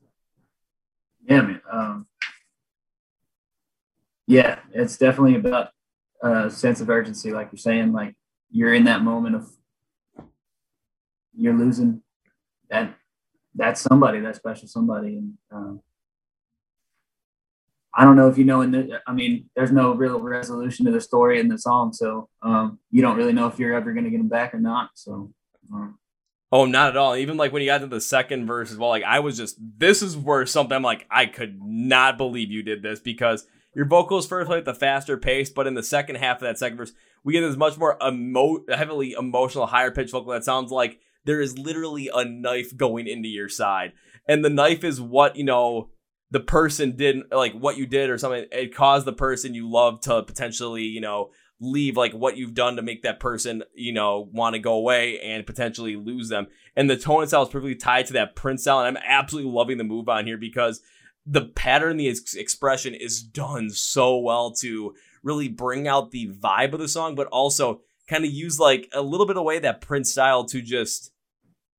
Yeah, 1.23 1.41
man. 1.41 1.61
Um, 1.71 2.07
yeah, 4.27 4.59
it's 4.73 4.97
definitely 4.97 5.35
about 5.35 5.69
a 6.21 6.49
sense 6.49 6.81
of 6.81 6.89
urgency, 6.89 7.31
like 7.31 7.49
you're 7.51 7.57
saying. 7.57 7.93
Like 7.93 8.15
you're 8.51 8.73
in 8.73 8.83
that 8.85 9.01
moment 9.01 9.35
of 9.35 9.49
you're 11.35 11.57
losing 11.57 12.01
that 12.69 12.93
that's 13.55 13.81
somebody, 13.81 14.19
that 14.19 14.35
special 14.35 14.67
somebody, 14.67 15.17
and 15.17 15.33
um, 15.51 15.81
I 17.93 18.05
don't 18.05 18.15
know 18.15 18.29
if 18.29 18.37
you 18.37 18.45
know. 18.45 18.61
In 18.61 18.71
the, 18.71 19.01
I 19.05 19.13
mean, 19.13 19.49
there's 19.55 19.71
no 19.71 19.93
real 19.93 20.19
resolution 20.19 20.85
to 20.85 20.91
the 20.91 21.01
story 21.01 21.39
in 21.39 21.47
the 21.47 21.57
song, 21.57 21.91
so 21.91 22.29
um, 22.41 22.79
you 22.91 23.01
don't 23.01 23.17
really 23.17 23.33
know 23.33 23.47
if 23.47 23.59
you're 23.59 23.73
ever 23.73 23.91
going 23.93 24.05
to 24.05 24.09
get 24.09 24.17
them 24.17 24.29
back 24.29 24.53
or 24.53 24.59
not. 24.59 24.91
So. 24.93 25.33
Um, 25.73 25.97
oh, 26.51 26.65
not 26.65 26.89
at 26.89 26.97
all. 26.97 27.15
Even 27.15 27.37
like 27.37 27.51
when 27.51 27.61
you 27.61 27.67
got 27.67 27.79
to 27.79 27.87
the 27.87 28.01
second 28.01 28.45
verse 28.45 28.71
as 28.71 28.77
well, 28.77 28.89
like 28.89 29.03
I 29.03 29.19
was 29.19 29.37
just, 29.37 29.57
this 29.77 30.01
is 30.01 30.17
where 30.17 30.45
something 30.45 30.75
I'm 30.75 30.83
like, 30.83 31.05
I 31.09 31.25
could 31.25 31.61
not 31.61 32.17
believe 32.17 32.51
you 32.51 32.63
did 32.63 32.81
this 32.81 32.99
because 32.99 33.47
your 33.73 33.85
vocals 33.85 34.27
first 34.27 34.47
play 34.47 34.57
at 34.57 34.65
the 34.65 34.73
faster 34.73 35.17
pace, 35.17 35.49
but 35.49 35.67
in 35.67 35.75
the 35.75 35.83
second 35.83 36.15
half 36.15 36.37
of 36.37 36.41
that 36.41 36.57
second 36.57 36.77
verse, 36.77 36.93
we 37.23 37.33
get 37.33 37.41
this 37.41 37.55
much 37.55 37.77
more 37.77 37.97
emo- 38.05 38.63
heavily 38.69 39.13
emotional, 39.17 39.67
higher 39.67 39.91
pitch 39.91 40.11
vocal 40.11 40.33
that 40.33 40.43
sounds 40.43 40.71
like 40.71 40.99
there 41.23 41.39
is 41.39 41.57
literally 41.57 42.09
a 42.13 42.25
knife 42.25 42.75
going 42.75 43.07
into 43.07 43.29
your 43.29 43.49
side, 43.49 43.93
and 44.27 44.43
the 44.43 44.49
knife 44.49 44.83
is 44.83 44.99
what 44.99 45.35
you 45.35 45.43
know 45.43 45.89
the 46.31 46.39
person 46.39 46.95
did 46.95 47.17
like 47.31 47.53
what 47.53 47.77
you 47.77 47.85
did 47.85 48.09
or 48.09 48.17
something 48.17 48.45
it 48.51 48.73
caused 48.73 49.05
the 49.05 49.13
person 49.13 49.53
you 49.53 49.69
love 49.69 49.99
to 50.01 50.23
potentially 50.23 50.83
you 50.83 51.01
know 51.01 51.29
leave 51.59 51.95
like 51.95 52.13
what 52.13 52.37
you've 52.37 52.55
done 52.55 52.77
to 52.77 52.81
make 52.81 53.03
that 53.03 53.19
person 53.19 53.61
you 53.75 53.93
know 53.93 54.27
want 54.31 54.53
to 54.53 54.59
go 54.59 54.73
away 54.73 55.19
and 55.19 55.45
potentially 55.45 55.95
lose 55.95 56.29
them. 56.29 56.47
And 56.75 56.89
the 56.89 56.97
tone 56.97 57.23
itself 57.23 57.49
is 57.49 57.51
perfectly 57.51 57.75
tied 57.75 58.07
to 58.07 58.13
that 58.13 58.35
prince 58.35 58.63
style 58.63 58.79
and 58.79 58.97
i'm 58.97 59.03
absolutely 59.05 59.51
loving 59.51 59.77
the 59.77 59.83
move 59.83 60.09
on 60.09 60.25
here 60.25 60.37
because 60.37 60.81
the 61.25 61.41
pattern 61.41 61.97
the 61.97 62.09
ex- 62.09 62.33
expression 62.33 62.93
is 62.93 63.21
done 63.21 63.69
so 63.69 64.17
well 64.17 64.51
to 64.51 64.93
really 65.23 65.47
bring 65.47 65.87
out 65.87 66.11
the 66.11 66.27
vibe 66.27 66.73
of 66.73 66.79
the 66.79 66.87
song 66.87 67.15
but 67.15 67.27
also 67.27 67.81
kind 68.07 68.25
of 68.25 68.31
use 68.31 68.59
like 68.59 68.89
a 68.93 69.01
little 69.01 69.25
bit 69.25 69.37
away 69.37 69.59
that 69.59 69.81
prince 69.81 70.11
style 70.11 70.43
to 70.43 70.61
just 70.61 71.11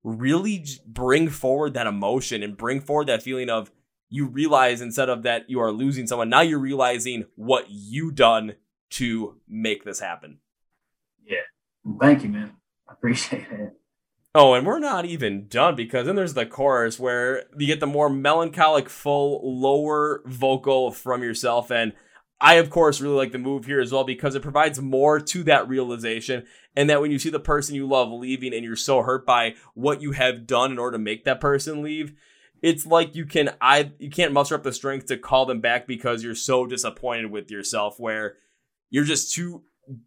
really 0.05 0.65
bring 0.87 1.29
forward 1.29 1.75
that 1.75 1.87
emotion 1.87 2.43
and 2.43 2.57
bring 2.57 2.81
forward 2.81 3.07
that 3.07 3.23
feeling 3.23 3.51
of 3.51 3.71
you 4.13 4.27
realize 4.27 4.83
instead 4.83 5.09
of 5.09 5.23
that 5.23 5.49
you 5.49 5.59
are 5.61 5.73
losing 5.73 6.07
someone, 6.07 6.29
now 6.29 6.43
you're 6.43 6.59
realizing 6.59 7.25
what 7.35 7.67
you 7.71 8.11
done 8.11 8.55
to 8.91 9.41
make 9.49 9.85
this 9.85 10.01
happen. 10.01 10.39
Yeah. 11.25 11.39
Thank 11.99 12.23
you, 12.23 12.29
man. 12.29 12.53
I 12.89 12.93
appreciate 12.93 13.47
it. 13.51 13.73
Oh, 14.35 14.55
and 14.55 14.67
we're 14.67 14.79
not 14.79 15.05
even 15.05 15.47
done 15.49 15.77
because 15.77 16.07
then 16.07 16.17
there's 16.17 16.33
the 16.33 16.47
chorus 16.47 16.99
where 16.99 17.45
you 17.59 17.67
get 17.67 17.81
the 17.81 17.87
more 17.87 18.09
melancholic, 18.09 18.89
full, 18.89 19.41
lower 19.61 20.23
vocal 20.25 20.91
from 20.91 21.23
yourself. 21.23 21.71
And 21.71 21.93
I, 22.41 22.55
of 22.55 22.71
course, 22.71 23.01
really 23.01 23.17
like 23.17 23.33
the 23.33 23.39
move 23.39 23.67
here 23.67 23.81
as 23.81 23.93
well 23.93 24.05
because 24.05 24.35
it 24.35 24.43
provides 24.43 24.81
more 24.81 25.21
to 25.21 25.45
that 25.45 25.69
realization. 25.69 26.47
And 26.75 26.89
that 26.89 27.03
when 27.03 27.11
you 27.11 27.19
see 27.19 27.29
the 27.29 27.39
person 27.39 27.75
you 27.75 27.87
love 27.87 28.11
leaving 28.11 28.55
and 28.55 28.65
you're 28.65 28.75
so 28.75 29.03
hurt 29.03 29.27
by 29.27 29.55
what 29.75 30.01
you 30.01 30.13
have 30.13 30.47
done 30.47 30.73
in 30.73 30.79
order 30.79 30.97
to 30.97 31.03
make 31.03 31.25
that 31.25 31.41
person 31.41 31.83
leave, 31.83 32.15
it's 32.63 32.87
like 32.87 33.15
you 33.15 33.27
can 33.27 33.51
I 33.61 33.93
you 33.99 34.09
can't 34.09 34.33
muster 34.33 34.55
up 34.55 34.63
the 34.63 34.73
strength 34.73 35.07
to 35.07 35.19
call 35.19 35.45
them 35.45 35.61
back 35.61 35.87
because 35.87 36.25
you're 36.25 36.35
so 36.35 36.65
disappointed 36.65 37.31
with 37.31 37.51
yourself 37.51 38.01
where 38.01 38.37
you're 38.89 39.05
just 39.05 39.35
too 39.35 39.65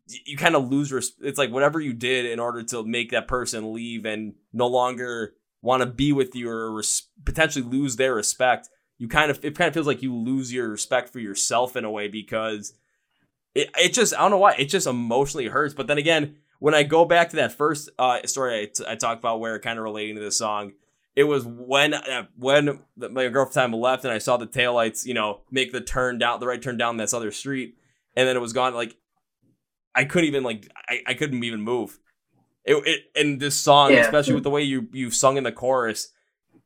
you 0.08 0.38
kind 0.38 0.56
of 0.56 0.70
lose 0.70 0.92
res- 0.92 1.14
it's 1.22 1.38
like 1.38 1.52
whatever 1.52 1.80
you 1.80 1.94
did 1.94 2.26
in 2.26 2.40
order 2.40 2.64
to 2.64 2.84
make 2.84 3.12
that 3.12 3.28
person 3.28 3.74
leave 3.74 4.06
and 4.06 4.34
no 4.54 4.68
longer 4.68 5.34
want 5.62 5.82
to 5.82 5.86
be 5.86 6.12
with 6.12 6.36
you 6.36 6.50
or 6.50 6.72
res- 6.72 7.10
potentially 7.26 7.66
lose 7.66 7.96
their 7.96 8.14
respect 8.14 8.70
you 8.98 9.08
kind 9.08 9.30
of 9.30 9.44
it 9.44 9.58
kind 9.58 9.68
of 9.68 9.74
feels 9.74 9.88
like 9.88 10.02
you 10.02 10.16
lose 10.16 10.54
your 10.54 10.70
respect 10.70 11.10
for 11.10 11.20
yourself 11.20 11.76
in 11.76 11.84
a 11.84 11.92
way 11.92 12.08
because 12.08 12.74
it, 13.54 13.70
it 13.78 13.94
just 13.94 14.14
I 14.14 14.20
don't 14.20 14.32
know 14.32 14.38
why 14.38 14.54
it 14.54 14.66
just 14.66 14.88
emotionally 14.88 15.48
hurts 15.48 15.74
but 15.74 15.88
then 15.88 15.98
again 15.98 16.38
when 16.60 16.74
I 16.74 16.84
go 16.84 17.04
back 17.04 17.30
to 17.32 17.36
that 17.38 17.52
first 17.52 17.90
uh, 18.00 18.26
story 18.26 18.62
I, 18.62 18.66
t- 18.66 18.86
I 18.88 18.96
talked 18.96 19.20
about 19.20 19.40
where 19.40 19.60
kind 19.60 19.78
of 19.78 19.84
relating 19.84 20.16
to 20.16 20.22
this 20.22 20.38
song 20.38 20.74
it 21.16 21.24
was 21.24 21.46
when 21.46 21.94
uh, 21.94 22.26
when 22.36 22.82
my 22.98 23.30
girlfriend 23.30 23.74
left 23.74 24.04
and 24.04 24.14
I 24.14 24.18
saw 24.18 24.38
the 24.38 24.48
taillights, 24.48 25.06
you 25.06 25.14
know, 25.14 25.42
make 25.50 25.72
the 25.72 25.82
turn 25.82 26.18
down 26.18 26.40
the 26.40 26.48
right 26.48 26.62
turn 26.62 26.78
down 26.78 26.98
this 26.98 27.14
other 27.14 27.32
street, 27.32 27.78
and 28.16 28.28
then 28.28 28.36
it 28.36 28.42
was 28.42 28.52
gone. 28.54 28.74
Like 28.74 28.98
I 29.96 30.06
couldn't 30.06 30.28
even 30.28 30.44
like 30.44 30.70
I, 30.88 31.02
I 31.08 31.14
couldn't 31.14 31.44
even 31.44 31.62
move. 31.62 32.00
It, 32.64 32.76
it 32.88 33.02
and 33.16 33.40
this 33.40 33.56
song, 33.56 33.92
yeah. 33.92 34.00
especially 34.00 34.34
with 34.34 34.44
hmm. 34.44 34.50
the 34.50 34.50
way 34.52 34.64
you 34.64 34.88
you 34.92 35.12
sung 35.12 35.38
in 35.38 35.44
the 35.44 35.52
chorus, 35.52 36.12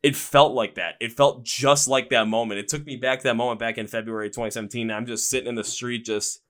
it 0.02 0.16
felt 0.16 0.54
like 0.54 0.76
that. 0.76 0.96
It 1.00 1.12
felt 1.12 1.44
just 1.44 1.88
like 1.88 2.10
that 2.10 2.28
moment. 2.28 2.60
It 2.60 2.68
took 2.68 2.86
me 2.86 2.96
back 2.96 3.20
to 3.20 3.24
that 3.24 3.36
moment 3.36 3.60
back 3.60 3.78
in 3.78 3.88
February 3.88 4.30
2017. 4.30 4.90
I'm 4.92 5.06
just 5.06 5.30
sitting 5.30 5.48
in 5.48 5.56
the 5.56 5.64
street, 5.64 6.06
just 6.06 6.42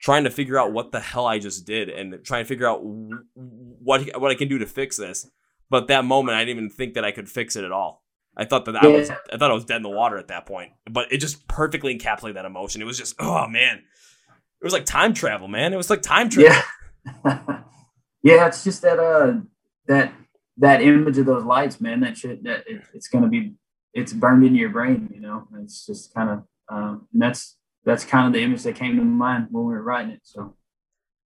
trying 0.00 0.24
to 0.24 0.30
figure 0.30 0.58
out 0.58 0.72
what 0.72 0.92
the 0.92 1.00
hell 1.00 1.26
I 1.26 1.38
just 1.38 1.66
did, 1.66 1.88
and 1.88 2.24
trying 2.24 2.44
to 2.44 2.48
figure 2.48 2.68
out 2.68 2.80
what 2.82 4.08
what 4.20 4.30
I 4.30 4.34
can 4.34 4.48
do 4.48 4.58
to 4.58 4.66
fix 4.66 4.96
this. 4.96 5.28
But 5.70 5.88
that 5.88 6.04
moment, 6.04 6.36
I 6.36 6.44
didn't 6.44 6.56
even 6.56 6.70
think 6.70 6.94
that 6.94 7.04
I 7.04 7.10
could 7.10 7.28
fix 7.28 7.56
it 7.56 7.64
at 7.64 7.72
all. 7.72 8.04
I 8.36 8.44
thought 8.44 8.64
that 8.66 8.76
I 8.76 8.86
was 8.86 9.10
I 9.10 9.36
thought 9.36 9.50
I 9.50 9.54
was 9.54 9.64
dead 9.64 9.78
in 9.78 9.82
the 9.82 9.88
water 9.88 10.16
at 10.16 10.28
that 10.28 10.46
point. 10.46 10.70
But 10.88 11.12
it 11.12 11.18
just 11.18 11.48
perfectly 11.48 11.98
encapsulated 11.98 12.34
that 12.34 12.44
emotion. 12.44 12.80
It 12.80 12.84
was 12.84 12.96
just 12.96 13.16
oh 13.18 13.48
man, 13.48 13.82
it 14.60 14.64
was 14.64 14.72
like 14.72 14.86
time 14.86 15.14
travel, 15.14 15.48
man. 15.48 15.72
It 15.72 15.76
was 15.76 15.90
like 15.90 16.02
time 16.02 16.28
travel. 16.28 16.56
Yeah, 17.24 17.40
yeah. 18.22 18.46
It's 18.46 18.64
just 18.64 18.82
that 18.82 18.98
uh 18.98 19.40
that 19.86 20.12
that 20.56 20.82
image 20.82 21.18
of 21.18 21.26
those 21.26 21.44
lights, 21.44 21.80
man. 21.80 22.00
That 22.00 22.16
shit. 22.16 22.42
That 22.44 22.64
it, 22.66 22.82
it's 22.94 23.08
gonna 23.08 23.28
be 23.28 23.54
it's 23.94 24.12
burned 24.12 24.44
into 24.44 24.58
your 24.58 24.70
brain. 24.70 25.10
You 25.14 25.20
know, 25.20 25.48
it's 25.60 25.86
just 25.86 26.12
kind 26.14 26.30
of 26.30 26.42
um, 26.68 27.08
and 27.12 27.22
that's 27.22 27.56
that's 27.84 28.04
kind 28.04 28.26
of 28.26 28.32
the 28.32 28.42
image 28.42 28.62
that 28.64 28.74
came 28.74 28.96
to 28.96 29.02
mind 29.02 29.48
when 29.50 29.64
we 29.64 29.72
were 29.72 29.82
writing 29.82 30.12
it. 30.12 30.20
So 30.24 30.54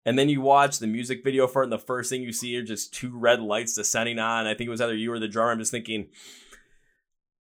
and 0.05 0.19
then 0.19 0.29
you 0.29 0.41
watch 0.41 0.79
the 0.79 0.87
music 0.87 1.23
video 1.23 1.47
for 1.47 1.61
it, 1.61 1.65
and 1.65 1.73
the 1.73 1.79
first 1.79 2.09
thing 2.09 2.23
you 2.23 2.33
see 2.33 2.55
are 2.57 2.63
just 2.63 2.93
two 2.93 3.17
red 3.17 3.41
lights 3.41 3.75
descending 3.75 4.19
on. 4.19 4.47
I 4.47 4.53
think 4.53 4.67
it 4.67 4.71
was 4.71 4.81
either 4.81 4.95
you 4.95 5.11
or 5.11 5.19
the 5.19 5.27
drummer. 5.27 5.51
I'm 5.51 5.59
just 5.59 5.71
thinking, 5.71 6.07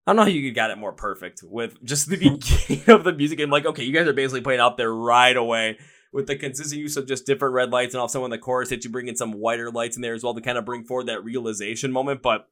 I 0.07 0.11
don't 0.11 0.17
know 0.17 0.23
how 0.23 0.29
you 0.29 0.53
got 0.53 0.71
it 0.71 0.79
more 0.79 0.93
perfect 0.93 1.43
with 1.45 1.83
just 1.85 2.09
the 2.09 2.17
beginning 2.69 2.89
of 2.89 3.05
the 3.05 3.13
music. 3.13 3.41
I'm 3.41 3.51
like, 3.51 3.67
okay, 3.67 3.85
you 3.85 3.93
guys 3.93 4.09
are 4.09 4.13
basically 4.13 4.41
playing 4.41 4.61
out 4.61 4.77
there 4.77 4.93
right 4.93 5.37
away 5.37 5.79
with 6.13 6.27
the 6.27 6.37
consistent 6.37 6.81
use 6.81 6.97
of 6.97 7.07
just 7.07 7.25
different 7.25 7.55
red 7.55 7.71
lights, 7.71 7.95
and 7.95 8.01
also 8.01 8.21
when 8.21 8.31
the 8.31 8.39
chorus 8.39 8.71
hits, 8.71 8.85
you 8.85 8.91
bring 8.91 9.09
in 9.09 9.17
some 9.17 9.33
whiter 9.33 9.71
lights 9.71 9.97
in 9.97 10.03
there 10.03 10.15
as 10.15 10.23
well 10.23 10.35
to 10.35 10.41
kind 10.41 10.59
of 10.59 10.65
bring 10.65 10.85
forward 10.85 11.07
that 11.07 11.25
realization 11.25 11.93
moment. 11.93 12.21
But 12.23 12.49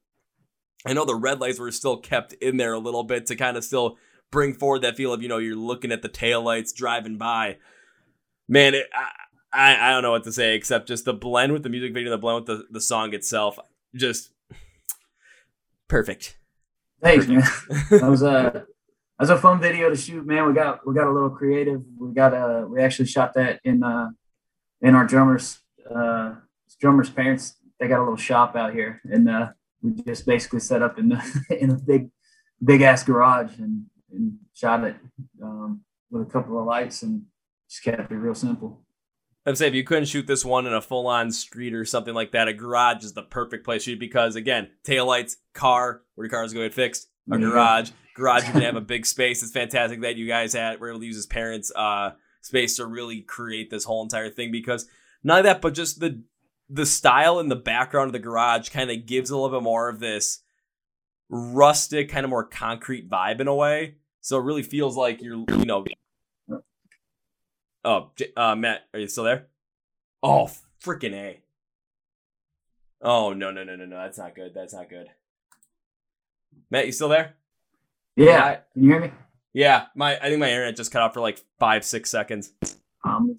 I 0.85 0.93
know 0.93 1.05
the 1.05 1.15
red 1.15 1.39
lights 1.39 1.59
were 1.59 1.71
still 1.71 1.97
kept 1.97 2.33
in 2.33 2.57
there 2.57 2.73
a 2.73 2.79
little 2.79 3.03
bit 3.03 3.27
to 3.27 3.35
kind 3.35 3.57
of 3.57 3.63
still 3.63 3.97
bring 4.31 4.53
forward 4.53 4.81
that 4.81 4.95
feel 4.95 5.13
of 5.13 5.21
you 5.21 5.27
know 5.27 5.37
you're 5.37 5.55
looking 5.55 5.91
at 5.91 6.01
the 6.01 6.09
tail 6.09 6.41
lights 6.41 6.71
driving 6.71 7.17
by. 7.17 7.57
Man, 8.47 8.73
it, 8.73 8.87
I, 9.53 9.89
I 9.89 9.91
don't 9.91 10.01
know 10.01 10.11
what 10.11 10.23
to 10.23 10.31
say 10.31 10.55
except 10.55 10.87
just 10.87 11.05
the 11.05 11.13
blend 11.13 11.53
with 11.53 11.63
the 11.63 11.69
music 11.69 11.93
video, 11.93 12.09
the 12.09 12.17
blend 12.17 12.47
with 12.47 12.47
the, 12.47 12.67
the 12.71 12.81
song 12.81 13.13
itself, 13.13 13.59
just 13.95 14.31
perfect. 15.87 16.37
Thanks, 17.01 17.27
man. 17.27 17.43
that 17.89 18.09
was 18.09 18.21
a 18.21 18.51
that 18.53 18.65
was 19.19 19.29
a 19.29 19.37
fun 19.37 19.59
video 19.59 19.89
to 19.89 19.95
shoot, 19.95 20.25
man. 20.25 20.47
We 20.47 20.53
got 20.53 20.85
we 20.85 20.93
got 20.93 21.07
a 21.07 21.11
little 21.11 21.29
creative. 21.29 21.81
We 21.99 22.13
got 22.13 22.33
uh 22.33 22.65
we 22.67 22.81
actually 22.81 23.07
shot 23.07 23.33
that 23.35 23.59
in 23.63 23.83
uh 23.83 24.09
in 24.81 24.95
our 24.95 25.05
drummers 25.05 25.59
uh 25.93 26.35
drummers 26.79 27.09
parents. 27.09 27.55
They 27.79 27.87
got 27.87 27.99
a 27.99 28.03
little 28.03 28.17
shop 28.17 28.55
out 28.55 28.73
here, 28.73 29.01
and 29.03 29.29
uh 29.29 29.49
we 29.81 29.93
just 30.03 30.25
basically 30.25 30.59
set 30.59 30.81
up 30.81 30.99
in 30.99 31.09
the 31.09 31.45
in 31.59 31.71
a 31.71 31.75
big 31.75 32.09
big 32.63 32.81
ass 32.81 33.03
garage 33.03 33.57
and 33.57 33.85
and 34.11 34.37
shot 34.53 34.83
it 34.83 34.95
um, 35.41 35.81
with 36.09 36.27
a 36.27 36.31
couple 36.31 36.59
of 36.59 36.65
lights 36.65 37.01
and 37.01 37.23
just 37.69 37.83
kept 37.83 38.11
it 38.11 38.15
real 38.15 38.35
simple. 38.35 38.83
I'd 39.45 39.57
say 39.57 39.67
if 39.67 39.73
you 39.73 39.83
couldn't 39.83 40.05
shoot 40.05 40.27
this 40.27 40.45
one 40.45 40.67
in 40.67 40.73
a 40.73 40.81
full 40.81 41.07
on 41.07 41.31
street 41.31 41.73
or 41.73 41.83
something 41.83 42.13
like 42.13 42.31
that, 42.31 42.47
a 42.47 42.53
garage 42.53 43.03
is 43.03 43.13
the 43.13 43.23
perfect 43.23 43.65
place 43.65 43.83
to 43.85 43.91
shoot 43.91 43.99
because 43.99 44.35
again, 44.35 44.69
tail 44.83 45.05
lights, 45.05 45.37
car, 45.53 46.03
where 46.15 46.25
your 46.25 46.31
cars 46.31 46.53
go 46.53 46.61
get 46.61 46.73
fixed, 46.73 47.09
a 47.31 47.39
yeah. 47.39 47.45
garage. 47.45 47.91
Garage, 48.15 48.45
you 48.45 48.51
can 48.51 48.61
have 48.61 48.75
a 48.75 48.81
big 48.81 49.05
space. 49.05 49.41
It's 49.41 49.51
fantastic 49.51 50.01
that 50.01 50.17
you 50.17 50.27
guys 50.27 50.53
had 50.53 50.79
were 50.79 50.89
able 50.89 50.99
to 50.99 51.05
use 51.05 51.15
his 51.15 51.25
parents' 51.25 51.71
uh, 51.75 52.11
space 52.41 52.75
to 52.75 52.85
really 52.85 53.21
create 53.21 53.71
this 53.71 53.85
whole 53.85 54.03
entire 54.03 54.29
thing 54.29 54.51
because 54.51 54.87
not 55.23 55.39
of 55.39 55.43
that, 55.45 55.61
but 55.61 55.73
just 55.73 55.99
the 55.99 56.23
the 56.69 56.85
style 56.85 57.39
and 57.39 57.51
the 57.51 57.55
background 57.55 58.07
of 58.07 58.13
the 58.13 58.19
garage 58.19 58.69
kind 58.69 58.89
of 58.91 59.05
gives 59.05 59.29
a 59.29 59.35
little 59.37 59.57
bit 59.57 59.63
more 59.63 59.89
of 59.89 59.99
this 59.99 60.41
rustic, 61.29 62.09
kind 62.09 62.23
of 62.23 62.29
more 62.29 62.45
concrete 62.45 63.09
vibe 63.09 63.39
in 63.39 63.47
a 63.47 63.55
way. 63.55 63.95
So 64.21 64.37
it 64.37 64.43
really 64.43 64.63
feels 64.63 64.95
like 64.95 65.21
you're, 65.21 65.43
you 65.49 65.65
know, 65.65 65.83
Oh, 67.83 68.11
uh, 68.37 68.55
Matt, 68.55 68.81
are 68.93 68.99
you 68.99 69.07
still 69.07 69.23
there? 69.23 69.47
Oh, 70.21 70.49
freaking 70.83 71.13
a! 71.13 71.39
Oh 73.01 73.33
no 73.33 73.49
no 73.49 73.63
no 73.63 73.75
no 73.75 73.85
no! 73.85 73.97
That's 73.97 74.19
not 74.19 74.35
good. 74.35 74.53
That's 74.53 74.73
not 74.73 74.89
good. 74.89 75.07
Matt, 76.69 76.85
you 76.85 76.91
still 76.91 77.09
there? 77.09 77.35
Yeah. 78.15 78.25
yeah 78.25 78.55
Can 78.73 78.83
you 78.83 78.91
hear 78.91 78.99
me? 78.99 79.11
Yeah, 79.53 79.85
my 79.95 80.17
I 80.17 80.29
think 80.29 80.39
my 80.39 80.49
internet 80.49 80.75
just 80.75 80.91
cut 80.91 81.01
off 81.01 81.13
for 81.13 81.21
like 81.21 81.43
five 81.59 81.83
six 81.83 82.09
seconds. 82.11 82.51
Um. 83.03 83.35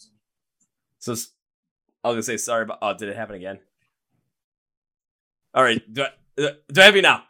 So 0.99 1.13
I 2.03 2.09
was 2.09 2.15
gonna 2.15 2.23
say 2.23 2.37
sorry, 2.37 2.65
but 2.65 2.79
oh, 2.83 2.95
did 2.97 3.09
it 3.09 3.17
happen 3.17 3.37
again? 3.37 3.61
All 5.55 5.63
right, 5.63 5.81
do 5.93 6.03
I, 6.03 6.43
uh, 6.43 6.51
do 6.73 6.81
I 6.81 6.85
have 6.85 6.97
you 6.97 7.03
now? 7.03 7.25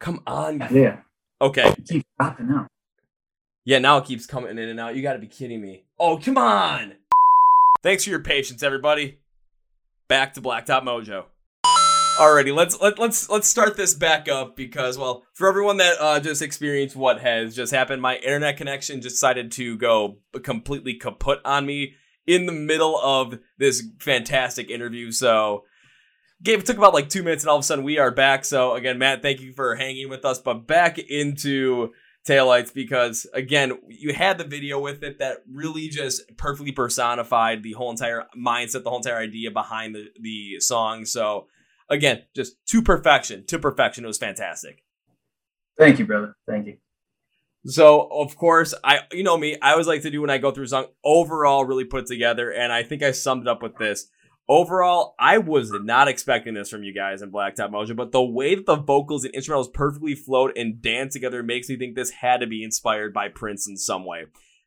Come 0.00 0.20
on. 0.26 0.66
Yeah. 0.70 0.98
Okay. 1.40 1.74
Keep 1.88 2.06
dropping 2.18 2.50
out. 2.50 2.66
Yeah, 3.66 3.78
now 3.78 3.96
it 3.96 4.04
keeps 4.04 4.26
coming 4.26 4.50
in 4.50 4.58
and 4.58 4.78
out. 4.78 4.94
You 4.94 5.02
got 5.02 5.14
to 5.14 5.18
be 5.18 5.26
kidding 5.26 5.60
me. 5.60 5.84
Oh, 5.98 6.18
come 6.18 6.36
on. 6.36 6.94
Thanks 7.82 8.04
for 8.04 8.10
your 8.10 8.20
patience, 8.20 8.62
everybody. 8.62 9.18
Back 10.06 10.34
to 10.34 10.42
Blacktop 10.42 10.82
Mojo. 10.82 11.24
Alrighty, 12.18 12.54
let's 12.54 12.80
let, 12.80 12.98
let's 12.98 13.28
let's 13.28 13.48
start 13.48 13.76
this 13.76 13.92
back 13.92 14.28
up 14.28 14.54
because 14.54 14.96
well, 14.96 15.24
for 15.32 15.48
everyone 15.48 15.78
that 15.78 15.96
uh, 15.98 16.20
just 16.20 16.42
experienced 16.42 16.94
what 16.94 17.20
has 17.20 17.56
just 17.56 17.72
happened, 17.72 18.02
my 18.02 18.16
internet 18.18 18.56
connection 18.56 19.00
decided 19.00 19.50
to 19.52 19.76
go 19.76 20.18
completely 20.44 20.94
kaput 20.94 21.40
on 21.44 21.66
me 21.66 21.94
in 22.26 22.46
the 22.46 22.52
middle 22.52 23.00
of 23.00 23.40
this 23.58 23.82
fantastic 23.98 24.70
interview. 24.70 25.10
So, 25.10 25.64
Gabe, 26.42 26.60
it 26.60 26.66
took 26.66 26.78
about 26.78 26.94
like 26.94 27.08
two 27.08 27.24
minutes, 27.24 27.42
and 27.42 27.50
all 27.50 27.56
of 27.56 27.60
a 27.60 27.64
sudden 27.64 27.84
we 27.84 27.98
are 27.98 28.12
back. 28.12 28.44
So 28.44 28.74
again, 28.74 28.98
Matt, 28.98 29.20
thank 29.20 29.40
you 29.40 29.52
for 29.52 29.74
hanging 29.74 30.08
with 30.08 30.24
us. 30.24 30.38
But 30.38 30.68
back 30.68 30.98
into 30.98 31.92
taillights 32.26 32.72
because 32.72 33.26
again 33.34 33.72
you 33.88 34.14
had 34.14 34.38
the 34.38 34.44
video 34.44 34.80
with 34.80 35.02
it 35.02 35.18
that 35.18 35.38
really 35.50 35.88
just 35.88 36.22
perfectly 36.36 36.72
personified 36.72 37.62
the 37.62 37.72
whole 37.72 37.90
entire 37.90 38.24
mindset 38.36 38.82
the 38.82 38.90
whole 38.90 38.98
entire 38.98 39.18
idea 39.18 39.50
behind 39.50 39.94
the, 39.94 40.06
the 40.20 40.60
song. 40.60 41.04
So 41.04 41.48
again 41.90 42.22
just 42.34 42.56
to 42.66 42.82
perfection 42.82 43.44
to 43.46 43.58
perfection 43.58 44.04
it 44.04 44.08
was 44.08 44.18
fantastic. 44.18 44.82
Thank 45.78 45.98
you 45.98 46.06
brother. 46.06 46.34
Thank 46.46 46.66
you. 46.66 46.78
So 47.66 48.08
of 48.10 48.36
course 48.36 48.74
i 48.82 49.00
you 49.12 49.22
know 49.22 49.36
me 49.36 49.58
i 49.60 49.72
always 49.72 49.86
like 49.86 50.02
to 50.02 50.10
do 50.10 50.20
when 50.20 50.30
i 50.30 50.38
go 50.38 50.50
through 50.50 50.64
a 50.64 50.68
song 50.68 50.86
overall 51.04 51.64
really 51.64 51.84
put 51.84 52.06
together 52.06 52.50
and 52.50 52.72
i 52.72 52.82
think 52.82 53.02
i 53.02 53.10
summed 53.10 53.42
it 53.42 53.48
up 53.48 53.62
with 53.62 53.76
this 53.76 54.06
Overall, 54.46 55.14
I 55.18 55.38
was 55.38 55.70
not 55.72 56.06
expecting 56.06 56.52
this 56.52 56.68
from 56.68 56.84
you 56.84 56.92
guys 56.92 57.22
in 57.22 57.32
Blacktop 57.32 57.70
Mojo, 57.70 57.96
but 57.96 58.12
the 58.12 58.22
way 58.22 58.54
that 58.54 58.66
the 58.66 58.76
vocals 58.76 59.24
and 59.24 59.32
instrumentals 59.32 59.72
perfectly 59.72 60.14
float 60.14 60.52
and 60.54 60.82
dance 60.82 61.14
together 61.14 61.42
makes 61.42 61.70
me 61.70 61.78
think 61.78 61.94
this 61.94 62.10
had 62.10 62.40
to 62.40 62.46
be 62.46 62.62
inspired 62.62 63.14
by 63.14 63.28
Prince 63.28 63.66
in 63.66 63.78
some 63.78 64.04
way. 64.04 64.24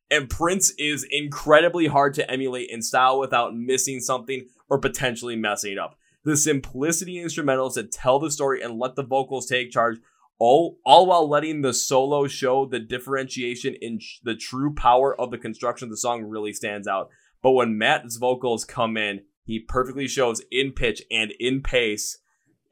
And 0.09 0.31
Prince 0.31 0.71
is 0.79 1.05
incredibly 1.11 1.87
hard 1.87 2.15
to 2.15 2.29
emulate 2.31 2.71
in 2.71 2.81
style 2.81 3.19
without 3.19 3.55
missing 3.55 3.99
something 3.99 4.47
or 4.67 4.79
potentially 4.79 5.35
messing 5.35 5.73
it 5.73 5.77
up. 5.77 5.95
The 6.23 6.37
simplicity 6.37 7.17
instrumentals 7.17 7.75
that 7.75 7.91
tell 7.91 8.17
the 8.17 8.31
story 8.31 8.63
and 8.63 8.79
let 8.79 8.95
the 8.95 9.03
vocals 9.03 9.45
take 9.45 9.69
charge, 9.69 9.99
all, 10.39 10.79
all 10.85 11.05
while 11.05 11.29
letting 11.29 11.61
the 11.61 11.73
solo 11.73 12.27
show 12.27 12.65
the 12.65 12.79
differentiation 12.79 13.75
in 13.79 13.99
the 14.23 14.35
true 14.35 14.73
power 14.73 15.19
of 15.19 15.29
the 15.29 15.37
construction 15.37 15.85
of 15.85 15.91
the 15.91 15.97
song 15.97 16.23
really 16.23 16.51
stands 16.51 16.87
out. 16.87 17.09
But 17.43 17.51
when 17.51 17.77
Matt's 17.77 18.17
vocals 18.17 18.65
come 18.65 18.97
in, 18.97 19.21
he 19.47 19.59
perfectly 19.59 20.09
shows 20.09 20.41
in 20.51 20.73
pitch 20.73 21.01
and 21.09 21.31
in 21.39 21.63
pace 21.63 22.19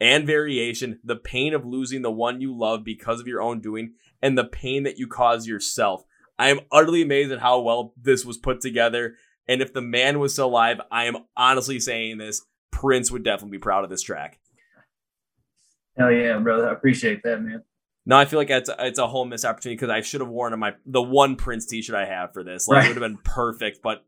and 0.02 0.28
variation 0.28 1.00
the 1.06 1.16
pain 1.16 1.54
of 1.54 1.66
losing 1.66 2.02
the 2.02 2.12
one 2.12 2.42
you 2.42 2.56
love 2.56 2.84
because 2.84 3.22
of 3.22 3.28
your 3.28 3.42
own 3.42 3.62
doing 3.62 3.94
and 4.22 4.38
the 4.38 4.44
pain 4.44 4.84
that 4.84 4.98
you 4.98 5.08
cause 5.08 5.48
yourself. 5.48 6.04
I 6.38 6.50
am 6.50 6.60
utterly 6.74 7.02
amazed 7.02 7.32
at 7.32 7.40
how 7.40 7.62
well 7.62 7.94
this 7.96 8.26
was 8.26 8.38
put 8.38 8.60
together. 8.60 9.16
And 9.48 9.62
if 9.62 9.72
the 9.72 9.82
man 9.82 10.20
was 10.20 10.34
still 10.34 10.48
alive, 10.48 10.82
I 10.92 11.06
am 11.06 11.16
honestly 11.38 11.80
saying 11.80 12.18
this, 12.18 12.42
Prince 12.72 13.10
would 13.10 13.24
definitely 13.24 13.58
be 13.58 13.62
proud 13.62 13.86
of 13.86 13.90
this 13.90 14.02
track. 14.02 14.40
Hell 15.98 16.12
yeah, 16.12 16.38
brother. 16.40 16.68
I 16.68 16.74
appreciate 16.74 17.24
that, 17.24 17.42
man. 17.42 17.64
No, 18.06 18.18
I 18.18 18.26
feel 18.26 18.38
like 18.38 18.50
it's 18.50 18.68
a, 18.68 18.76
it's 18.80 19.00
a 19.00 19.08
whole 19.08 19.24
missed 19.24 19.46
opportunity 19.46 19.78
because 19.78 19.90
I 19.90 20.02
should 20.02 20.20
have 20.20 20.30
worn 20.30 20.60
my 20.60 20.74
the 20.86 21.02
one 21.02 21.38
Prince 21.38 21.68
T-shirt 21.68 21.96
I 21.96 22.06
have 22.06 22.34
for 22.34 22.44
this. 22.44 22.68
Like 22.68 22.76
right. 22.76 22.86
it 22.86 22.90
would 22.90 23.02
have 23.02 23.10
been 23.10 23.22
perfect, 23.24 23.82
but 23.82 24.04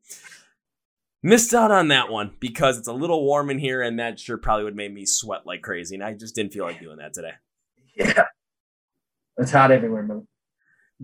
Missed 1.23 1.53
out 1.53 1.71
on 1.71 1.87
that 1.87 2.09
one 2.09 2.35
because 2.39 2.77
it's 2.77 2.87
a 2.87 2.93
little 2.93 3.25
warm 3.25 3.49
in 3.49 3.59
here, 3.59 3.81
and 3.81 3.99
that 3.99 4.19
sure 4.19 4.37
probably 4.37 4.65
would 4.65 4.75
made 4.75 4.93
me 4.93 5.05
sweat 5.05 5.45
like 5.45 5.61
crazy. 5.61 5.95
And 5.95 6.03
I 6.03 6.13
just 6.13 6.35
didn't 6.35 6.53
feel 6.53 6.65
like 6.65 6.79
doing 6.79 6.97
that 6.97 7.13
today. 7.13 7.33
Yeah, 7.95 8.25
it's 9.37 9.51
hot 9.51 9.71
everywhere, 9.71 10.03
man. 10.03 10.27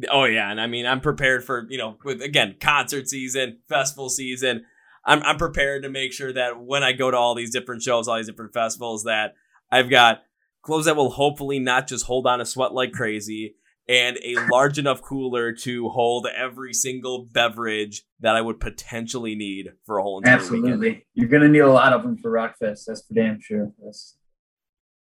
Oh 0.10 0.26
yeah, 0.26 0.50
and 0.50 0.62
I 0.62 0.68
mean 0.68 0.86
I'm 0.86 1.02
prepared 1.02 1.44
for 1.44 1.66
you 1.70 1.78
know 1.78 1.98
with 2.04 2.22
again 2.22 2.56
concert 2.60 3.08
season, 3.08 3.60
festival 3.68 4.10
season. 4.10 4.66
I'm 5.06 5.22
I'm 5.24 5.38
prepared 5.38 5.84
to 5.84 5.90
make 5.90 6.14
sure 6.14 6.32
that 6.34 6.62
when 6.62 6.84
I 6.84 6.94
go 6.94 7.12
to 7.12 7.18
all 7.18 7.36
these 7.36 7.52
different 7.52 7.82
shows, 7.82 8.08
all 8.08 8.18
these 8.18 8.28
different 8.28 8.54
festivals, 8.54 9.04
that 9.04 9.34
I've 9.72 9.90
got 9.90 10.22
clothes 10.62 10.86
that 10.86 10.96
will 10.96 11.10
hopefully 11.10 11.60
not 11.60 11.88
just 11.88 12.06
hold 12.06 12.26
on 12.26 12.40
to 12.40 12.46
sweat 12.46 12.74
like 12.74 12.92
crazy, 12.92 13.56
and 13.88 14.18
a 14.24 14.36
large 14.52 14.80
enough 14.80 15.02
cooler 15.02 15.52
to 15.52 15.90
hold 15.90 16.28
every 16.36 16.74
single 16.74 17.28
beverage 17.32 18.04
that 18.20 18.36
I 18.36 18.42
would 18.42 18.60
potentially 18.60 19.36
need 19.36 19.74
for 19.86 19.98
a 19.98 20.04
whole 20.04 20.20
entire 20.20 20.36
Absolutely. 20.36 20.90
Weekend. 20.90 21.02
You're 21.14 21.30
gonna 21.30 21.50
need 21.50 21.60
a 21.60 21.72
lot 21.72 21.94
of 21.94 22.04
them 22.04 22.18
for 22.18 22.32
Rockfest. 22.32 22.86
That's 22.88 23.06
for 23.06 23.14
damn 23.14 23.40
sure. 23.42 23.72
That's... 23.84 24.18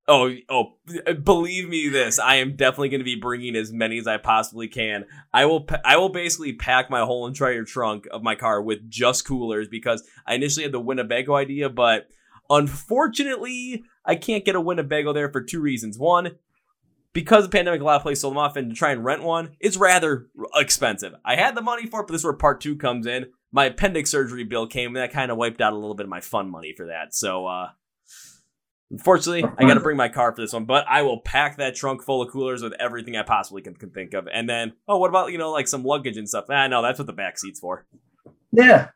Oh, 0.09 0.31
oh! 0.47 0.77
Believe 1.21 1.67
me, 1.67 1.89
this 1.89 2.17
I 2.17 2.35
am 2.35 2.55
definitely 2.55 2.87
going 2.87 3.01
to 3.01 3.05
be 3.05 3.19
bringing 3.19 3.57
as 3.57 3.73
many 3.73 3.97
as 3.97 4.07
I 4.07 4.15
possibly 4.15 4.69
can. 4.69 5.03
I 5.33 5.43
will, 5.45 5.67
I 5.83 5.97
will 5.97 6.07
basically 6.07 6.53
pack 6.53 6.89
my 6.89 7.01
whole 7.01 7.27
entire 7.27 7.65
trunk 7.65 8.07
of 8.09 8.23
my 8.23 8.35
car 8.35 8.61
with 8.61 8.89
just 8.89 9.27
coolers 9.27 9.67
because 9.67 10.07
I 10.25 10.35
initially 10.35 10.63
had 10.63 10.71
the 10.71 10.79
Winnebago 10.79 11.35
idea, 11.35 11.69
but 11.69 12.07
unfortunately, 12.49 13.83
I 14.05 14.15
can't 14.15 14.45
get 14.45 14.55
a 14.55 14.61
Winnebago 14.61 15.11
there 15.11 15.29
for 15.29 15.41
two 15.41 15.59
reasons. 15.59 15.99
One, 15.99 16.37
because 17.17 17.45
of 17.45 17.49
the 17.49 17.57
pandemic, 17.57 17.81
a 17.81 17.83
lot 17.83 17.95
of 17.95 18.03
places 18.03 18.21
sold 18.21 18.33
them 18.33 18.37
off, 18.37 18.55
and 18.57 18.69
to 18.69 18.75
try 18.75 18.91
and 18.91 19.03
rent 19.03 19.23
one, 19.23 19.55
it's 19.59 19.75
rather 19.75 20.27
expensive. 20.53 21.13
I 21.25 21.35
had 21.35 21.55
the 21.55 21.63
money 21.63 21.87
for 21.87 22.01
it, 22.01 22.03
but 22.03 22.11
this 22.11 22.21
is 22.21 22.25
where 22.25 22.33
part 22.33 22.61
two 22.61 22.75
comes 22.75 23.07
in. 23.07 23.31
My 23.51 23.65
appendix 23.65 24.11
surgery 24.11 24.43
bill 24.43 24.67
came, 24.67 24.95
and 24.95 24.97
that 24.97 25.13
kind 25.13 25.31
of 25.31 25.37
wiped 25.37 25.59
out 25.59 25.73
a 25.73 25.77
little 25.77 25.95
bit 25.95 26.03
of 26.03 26.11
my 26.11 26.21
fun 26.21 26.51
money 26.51 26.75
for 26.77 26.85
that. 26.85 27.15
So, 27.15 27.47
uh, 27.47 27.69
unfortunately, 28.91 29.49
I 29.57 29.63
got 29.63 29.73
to 29.73 29.79
bring 29.79 29.97
my 29.97 30.09
car 30.09 30.31
for 30.35 30.43
this 30.43 30.53
one, 30.53 30.65
but 30.65 30.85
I 30.87 31.01
will 31.01 31.19
pack 31.19 31.57
that 31.57 31.73
trunk 31.73 32.03
full 32.03 32.21
of 32.21 32.29
coolers 32.29 32.61
with 32.61 32.73
everything 32.79 33.15
I 33.15 33.23
possibly 33.23 33.63
can, 33.63 33.73
can 33.73 33.89
think 33.89 34.13
of. 34.13 34.27
And 34.31 34.47
then, 34.47 34.73
oh, 34.87 34.99
what 34.99 35.09
about, 35.09 35.31
you 35.31 35.39
know, 35.39 35.49
like 35.49 35.67
some 35.67 35.83
luggage 35.83 36.17
and 36.17 36.29
stuff? 36.29 36.45
Ah, 36.51 36.67
no, 36.67 36.83
that's 36.83 36.99
what 36.99 37.07
the 37.07 37.13
back 37.13 37.39
seat's 37.39 37.59
for. 37.59 37.87
Yeah. 38.51 38.89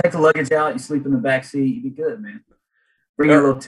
Take 0.00 0.12
the 0.12 0.20
luggage 0.20 0.52
out, 0.52 0.72
you 0.72 0.78
sleep 0.78 1.04
in 1.04 1.10
the 1.10 1.18
back 1.18 1.42
seat, 1.42 1.74
You'd 1.74 1.82
be 1.82 1.90
good, 1.90 2.22
man. 2.22 2.44
Bring 3.16 3.32
a 3.32 3.34
little. 3.34 3.58
T- 3.58 3.66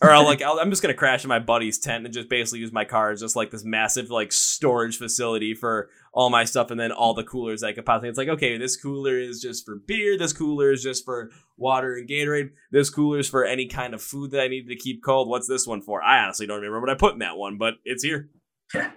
or 0.00 0.10
I'll 0.10 0.24
like 0.24 0.42
i 0.42 0.50
am 0.50 0.70
just 0.70 0.82
gonna 0.82 0.94
crash 0.94 1.24
in 1.24 1.28
my 1.28 1.38
buddy's 1.38 1.78
tent 1.78 2.04
and 2.04 2.14
just 2.14 2.28
basically 2.28 2.60
use 2.60 2.72
my 2.72 2.84
car 2.84 3.10
as 3.10 3.20
just 3.20 3.36
like 3.36 3.50
this 3.50 3.64
massive 3.64 4.10
like 4.10 4.32
storage 4.32 4.98
facility 4.98 5.54
for 5.54 5.88
all 6.14 6.30
my 6.30 6.44
stuff 6.44 6.70
and 6.70 6.78
then 6.78 6.92
all 6.92 7.12
the 7.12 7.24
coolers 7.24 7.62
I 7.62 7.72
could 7.72 7.84
possibly. 7.84 8.08
It's 8.08 8.18
like 8.18 8.28
okay, 8.28 8.56
this 8.56 8.76
cooler 8.76 9.18
is 9.18 9.40
just 9.40 9.66
for 9.66 9.76
beer. 9.76 10.16
This 10.16 10.32
cooler 10.32 10.72
is 10.72 10.82
just 10.82 11.04
for 11.04 11.30
water 11.56 11.94
and 11.94 12.08
Gatorade. 12.08 12.50
This 12.70 12.88
cooler 12.88 13.18
is 13.18 13.28
for 13.28 13.44
any 13.44 13.66
kind 13.66 13.94
of 13.94 14.02
food 14.02 14.30
that 14.30 14.40
I 14.40 14.48
need 14.48 14.68
to 14.68 14.76
keep 14.76 15.02
cold. 15.04 15.28
What's 15.28 15.48
this 15.48 15.66
one 15.66 15.82
for? 15.82 16.02
I 16.02 16.22
honestly 16.22 16.46
don't 16.46 16.60
remember 16.60 16.80
what 16.80 16.90
I 16.90 16.94
put 16.94 17.14
in 17.14 17.18
that 17.18 17.36
one, 17.36 17.58
but 17.58 17.74
it's 17.84 18.04
here. 18.04 18.30
Yeah, 18.72 18.90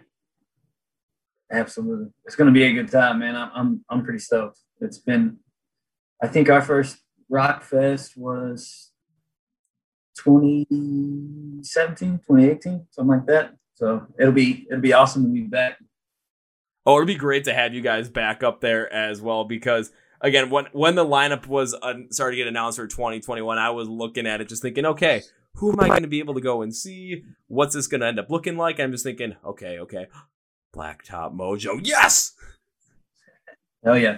Absolutely, 1.52 2.08
it's 2.26 2.36
going 2.36 2.48
to 2.48 2.54
be 2.54 2.64
a 2.64 2.74
good 2.74 2.92
time, 2.92 3.20
man. 3.20 3.36
I'm 3.36 3.52
I'm 3.56 3.86
I'm 3.90 4.04
pretty 4.04 4.20
stoked. 4.20 4.60
It's 4.80 5.00
been, 5.00 5.38
I 6.22 6.28
think 6.28 6.50
our 6.50 6.62
first 6.62 6.98
Rock 7.30 7.64
Fest 7.64 8.14
was 8.16 8.87
2017, 10.18 12.20
2018, 12.28 12.88
something 12.92 13.18
like 13.18 13.26
that. 13.28 13.56
So 13.76 14.06
it'll 14.20 14.34
be 14.34 14.68
it'll 14.70 14.82
be 14.82 14.94
awesome 14.94 15.24
to 15.24 15.30
be 15.30 15.42
back. 15.42 15.78
Oh, 16.86 16.96
it'd 16.96 17.08
be 17.08 17.16
great 17.16 17.44
to 17.46 17.54
have 17.54 17.74
you 17.74 17.82
guys 17.82 18.10
back 18.10 18.44
up 18.44 18.62
there 18.62 18.92
as 18.92 19.22
well 19.22 19.44
because 19.44 19.92
again, 20.22 20.50
when 20.50 20.66
when 20.72 20.96
the 20.96 21.06
lineup 21.06 21.48
was 21.48 21.74
uh, 21.74 21.94
started 22.10 22.36
to 22.36 22.38
get 22.38 22.48
announced 22.48 22.78
for 22.78 22.88
2021, 22.88 23.58
I 23.58 23.70
was 23.70 23.88
looking 23.88 24.26
at 24.26 24.42
it 24.42 24.50
just 24.50 24.62
thinking, 24.62 24.86
okay, 24.86 25.22
who 25.56 25.72
am 25.72 25.80
I 25.80 25.88
going 25.88 26.04
to 26.04 26.08
be 26.08 26.20
able 26.20 26.34
to 26.36 26.42
go 26.42 26.62
and 26.62 26.76
see? 26.76 27.24
What's 27.48 27.76
this 27.76 27.88
going 27.88 28.02
to 28.02 28.08
end 28.08 28.20
up 28.20 28.30
looking 28.30 28.58
like? 28.58 28.80
I'm 28.80 28.92
just 28.92 29.04
thinking, 29.04 29.36
okay, 29.46 29.80
okay, 29.80 30.08
Blacktop 30.76 31.36
Mojo, 31.36 31.80
yes. 31.84 32.34
Oh 33.86 33.94
yeah. 33.94 34.18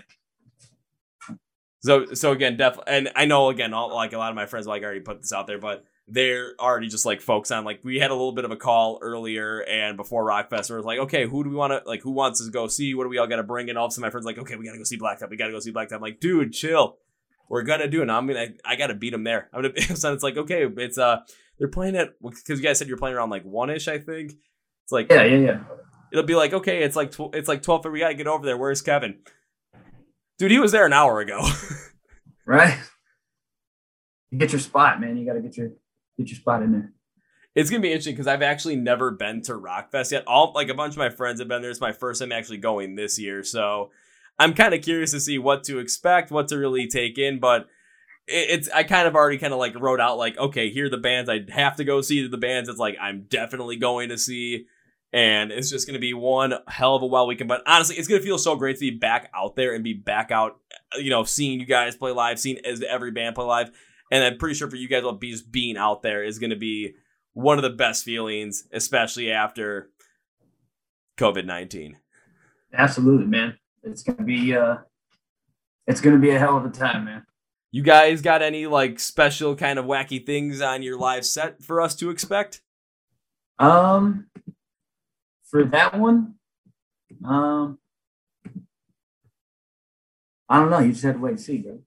So 1.81 2.13
so 2.13 2.31
again, 2.31 2.57
definitely, 2.57 2.93
and 2.93 3.09
I 3.15 3.25
know 3.25 3.49
again, 3.49 3.73
all, 3.73 3.93
like 3.93 4.13
a 4.13 4.17
lot 4.17 4.29
of 4.29 4.35
my 4.35 4.45
friends 4.45 4.67
like 4.67 4.83
already 4.83 4.99
put 4.99 5.21
this 5.21 5.31
out 5.31 5.47
there, 5.47 5.59
but 5.59 5.85
they're 6.07 6.53
already 6.59 6.87
just 6.87 7.05
like 7.05 7.21
focused 7.21 7.51
on 7.51 7.63
like 7.63 7.81
we 7.83 7.99
had 7.99 8.11
a 8.11 8.13
little 8.13 8.31
bit 8.31 8.43
of 8.43 8.51
a 8.51 8.57
call 8.57 8.99
earlier 9.01 9.61
and 9.61 9.95
before 9.95 10.25
Rockfest, 10.25 10.69
where 10.69 10.79
it's 10.79 10.85
like, 10.85 10.99
okay, 10.99 11.25
who 11.25 11.43
do 11.43 11.49
we 11.49 11.55
want 11.55 11.71
to 11.71 11.87
like? 11.87 12.01
Who 12.01 12.11
wants 12.11 12.43
to 12.43 12.51
go 12.51 12.67
see? 12.67 12.93
What 12.93 13.03
do 13.03 13.09
we 13.09 13.17
all 13.17 13.27
got 13.27 13.37
to 13.37 13.43
bring? 13.43 13.69
And 13.69 13.77
all 13.77 13.85
of 13.85 13.89
a 13.89 13.93
sudden, 13.93 14.07
my 14.07 14.09
friends 14.09 14.25
like, 14.25 14.37
okay, 14.39 14.55
we 14.55 14.65
got 14.65 14.73
to 14.73 14.77
go 14.77 14.83
see 14.83 14.97
Blacktop. 14.97 15.29
We 15.29 15.37
got 15.37 15.47
to 15.47 15.53
go 15.53 15.59
see 15.59 15.71
Blacktop. 15.71 15.93
I'm 15.93 16.01
like, 16.01 16.19
dude, 16.19 16.51
chill. 16.51 16.97
We're 17.47 17.63
gonna 17.63 17.87
do 17.87 18.03
it. 18.03 18.09
I'm 18.09 18.27
gonna. 18.27 18.39
I, 18.39 18.53
I 18.65 18.75
got 18.75 18.87
to 18.87 18.93
beat 18.93 19.11
them 19.11 19.23
there. 19.23 19.49
I'm 19.53 19.61
gonna. 19.61 19.81
so 19.95 20.13
it's 20.13 20.23
like, 20.23 20.37
okay, 20.37 20.65
it's 20.77 20.97
uh, 20.97 21.21
they're 21.57 21.67
playing 21.67 21.95
at 21.95 22.13
because 22.21 22.59
you 22.59 22.61
guys 22.61 22.77
said 22.77 22.87
you're 22.87 22.97
playing 22.97 23.15
around 23.15 23.29
like 23.29 23.43
one 23.43 23.69
ish. 23.69 23.87
I 23.87 23.97
think 23.97 24.33
it's 24.83 24.91
like 24.91 25.11
yeah, 25.11 25.23
yeah, 25.23 25.37
yeah. 25.37 25.59
It'll 26.11 26.25
be 26.25 26.35
like, 26.35 26.53
okay, 26.53 26.83
it's 26.83 26.95
like 26.95 27.11
tw- 27.11 27.33
it's 27.33 27.47
like 27.47 27.63
twelve. 27.63 27.85
We 27.85 27.99
gotta 27.99 28.13
get 28.13 28.27
over 28.27 28.45
there. 28.45 28.57
Where's 28.57 28.81
Kevin? 28.81 29.19
Dude, 30.39 30.51
he 30.51 30.59
was 30.59 30.71
there 30.71 30.85
an 30.85 30.93
hour 30.93 31.19
ago. 31.19 31.47
right. 32.45 32.79
You 34.31 34.39
get 34.39 34.51
your 34.51 34.59
spot, 34.61 34.99
man. 34.99 35.17
You 35.17 35.25
got 35.25 35.33
to 35.33 35.41
get 35.41 35.57
your 35.57 35.69
get 36.17 36.29
your 36.29 36.37
spot 36.37 36.63
in 36.63 36.71
there. 36.71 36.93
It's 37.55 37.69
gonna 37.69 37.81
be 37.81 37.91
interesting 37.91 38.13
because 38.13 38.27
I've 38.27 38.41
actually 38.41 38.75
never 38.75 39.11
been 39.11 39.41
to 39.43 39.53
Rockfest 39.53 40.11
yet. 40.11 40.23
All 40.27 40.53
like 40.53 40.69
a 40.69 40.73
bunch 40.73 40.93
of 40.93 40.97
my 40.97 41.09
friends 41.09 41.39
have 41.39 41.47
been 41.47 41.61
there. 41.61 41.71
It's 41.71 41.81
my 41.81 41.91
first 41.91 42.21
time 42.21 42.31
actually 42.31 42.57
going 42.57 42.95
this 42.95 43.19
year, 43.19 43.43
so 43.43 43.89
I'm 44.37 44.53
kind 44.53 44.73
of 44.73 44.81
curious 44.81 45.11
to 45.11 45.19
see 45.19 45.37
what 45.37 45.63
to 45.65 45.79
expect, 45.79 46.31
what 46.31 46.47
to 46.49 46.57
really 46.57 46.87
take 46.87 47.17
in. 47.17 47.39
But 47.39 47.67
it's 48.27 48.69
I 48.69 48.83
kind 48.83 49.07
of 49.07 49.15
already 49.15 49.39
kind 49.39 49.51
of 49.51 49.59
like 49.59 49.77
wrote 49.79 49.99
out 49.99 50.17
like, 50.17 50.37
okay, 50.37 50.69
here 50.69 50.85
are 50.85 50.89
the 50.89 50.97
bands 50.97 51.29
I 51.29 51.43
have 51.49 51.75
to 51.77 51.83
go 51.83 52.01
see. 52.01 52.25
The 52.27 52.37
bands 52.37 52.69
it's 52.69 52.79
like 52.79 52.97
I'm 53.01 53.25
definitely 53.27 53.75
going 53.75 54.09
to 54.09 54.17
see, 54.17 54.67
and 55.11 55.51
it's 55.51 55.69
just 55.69 55.87
gonna 55.87 55.99
be 55.99 56.13
one 56.13 56.53
hell 56.67 56.95
of 56.95 57.01
a 57.01 57.07
well 57.07 57.27
weekend. 57.27 57.47
But 57.47 57.63
honestly, 57.65 57.95
it's 57.95 58.07
gonna 58.07 58.21
feel 58.21 58.37
so 58.37 58.55
great 58.55 58.75
to 58.75 58.79
be 58.79 58.91
back 58.91 59.29
out 59.33 59.55
there 59.55 59.73
and 59.73 59.83
be 59.83 59.93
back 59.93 60.31
out, 60.31 60.59
you 60.97 61.09
know, 61.09 61.23
seeing 61.23 61.59
you 61.59 61.65
guys 61.65 61.95
play 61.95 62.11
live, 62.11 62.39
seeing 62.39 62.57
as 62.65 62.81
every 62.81 63.11
band 63.11 63.35
play 63.35 63.45
live 63.45 63.71
and 64.11 64.23
I'm 64.23 64.37
pretty 64.37 64.55
sure 64.55 64.69
for 64.69 64.75
you 64.75 64.87
guys, 64.87 65.03
be 65.19 65.31
just 65.31 65.51
being 65.51 65.77
out 65.77 66.01
there 66.01 66.23
is 66.23 66.39
going 66.39 66.49
to 66.49 66.55
be 66.55 66.95
one 67.33 67.57
of 67.57 67.63
the 67.63 67.69
best 67.69 68.03
feelings, 68.03 68.67
especially 68.71 69.31
after 69.31 69.89
COVID 71.17 71.45
nineteen. 71.45 71.97
Absolutely, 72.73 73.27
man. 73.27 73.57
It's 73.83 74.03
gonna 74.03 74.23
be 74.23 74.55
uh, 74.55 74.77
it's 75.87 76.01
gonna 76.01 76.17
be 76.17 76.31
a 76.31 76.39
hell 76.39 76.57
of 76.57 76.65
a 76.65 76.69
time, 76.69 77.05
man. 77.05 77.25
You 77.71 77.83
guys 77.83 78.21
got 78.21 78.41
any 78.41 78.65
like 78.67 78.99
special 78.99 79.55
kind 79.55 79.77
of 79.77 79.85
wacky 79.85 80.25
things 80.25 80.59
on 80.59 80.81
your 80.81 80.97
live 80.97 81.25
set 81.25 81.61
for 81.61 81.81
us 81.81 81.95
to 81.97 82.09
expect? 82.09 82.61
Um, 83.59 84.27
for 85.49 85.65
that 85.65 85.97
one, 85.97 86.35
um, 87.25 87.79
I 90.47 90.59
don't 90.59 90.69
know. 90.69 90.79
You 90.79 90.91
just 90.91 91.03
have 91.03 91.15
to 91.15 91.21
wait 91.21 91.31
and 91.31 91.39
see, 91.39 91.57
bro 91.57 91.79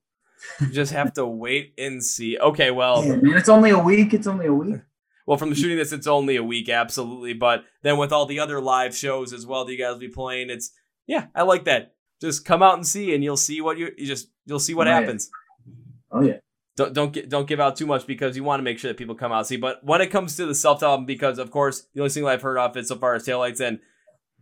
you 0.60 0.68
just 0.68 0.92
have 0.92 1.12
to 1.14 1.26
wait 1.26 1.74
and 1.78 2.02
see. 2.02 2.38
Okay, 2.38 2.70
well, 2.70 3.04
yeah, 3.04 3.16
man, 3.16 3.36
it's 3.36 3.48
only 3.48 3.70
a 3.70 3.78
week. 3.78 4.14
It's 4.14 4.26
only 4.26 4.46
a 4.46 4.52
week. 4.52 4.80
Well, 5.26 5.38
from 5.38 5.50
the 5.50 5.56
shooting 5.56 5.78
this, 5.78 5.92
it's 5.92 6.06
only 6.06 6.36
a 6.36 6.42
week, 6.42 6.68
absolutely. 6.68 7.32
But 7.32 7.64
then 7.82 7.96
with 7.96 8.12
all 8.12 8.26
the 8.26 8.40
other 8.40 8.60
live 8.60 8.96
shows 8.96 9.32
as 9.32 9.46
well 9.46 9.64
that 9.64 9.72
you 9.72 9.78
guys 9.78 9.92
will 9.92 10.00
be 10.00 10.08
playing, 10.08 10.50
it's 10.50 10.72
yeah, 11.06 11.26
I 11.34 11.42
like 11.42 11.64
that. 11.64 11.94
Just 12.20 12.44
come 12.44 12.62
out 12.62 12.74
and 12.74 12.86
see, 12.86 13.14
and 13.14 13.22
you'll 13.22 13.36
see 13.36 13.60
what 13.60 13.78
you, 13.78 13.90
you 13.96 14.06
just 14.06 14.28
you'll 14.46 14.60
see 14.60 14.74
what 14.74 14.88
oh, 14.88 14.92
happens. 14.92 15.30
Yeah. 15.66 15.72
Oh 16.10 16.20
yeah. 16.22 16.38
Don't 16.76 16.94
don't 16.94 17.28
don't 17.28 17.46
give 17.46 17.60
out 17.60 17.76
too 17.76 17.86
much 17.86 18.06
because 18.06 18.34
you 18.36 18.44
want 18.44 18.60
to 18.60 18.64
make 18.64 18.78
sure 18.78 18.90
that 18.90 18.96
people 18.96 19.14
come 19.14 19.30
out 19.30 19.46
see. 19.46 19.56
But 19.56 19.84
when 19.84 20.00
it 20.00 20.10
comes 20.10 20.36
to 20.36 20.46
the 20.46 20.54
self 20.54 20.82
album, 20.82 21.04
because 21.04 21.38
of 21.38 21.50
course 21.50 21.86
the 21.94 22.00
only 22.00 22.10
single 22.10 22.30
I've 22.30 22.42
heard 22.42 22.56
off 22.56 22.76
it 22.76 22.86
so 22.86 22.96
far 22.96 23.14
is 23.14 23.26
Taillights, 23.26 23.60
and 23.60 23.80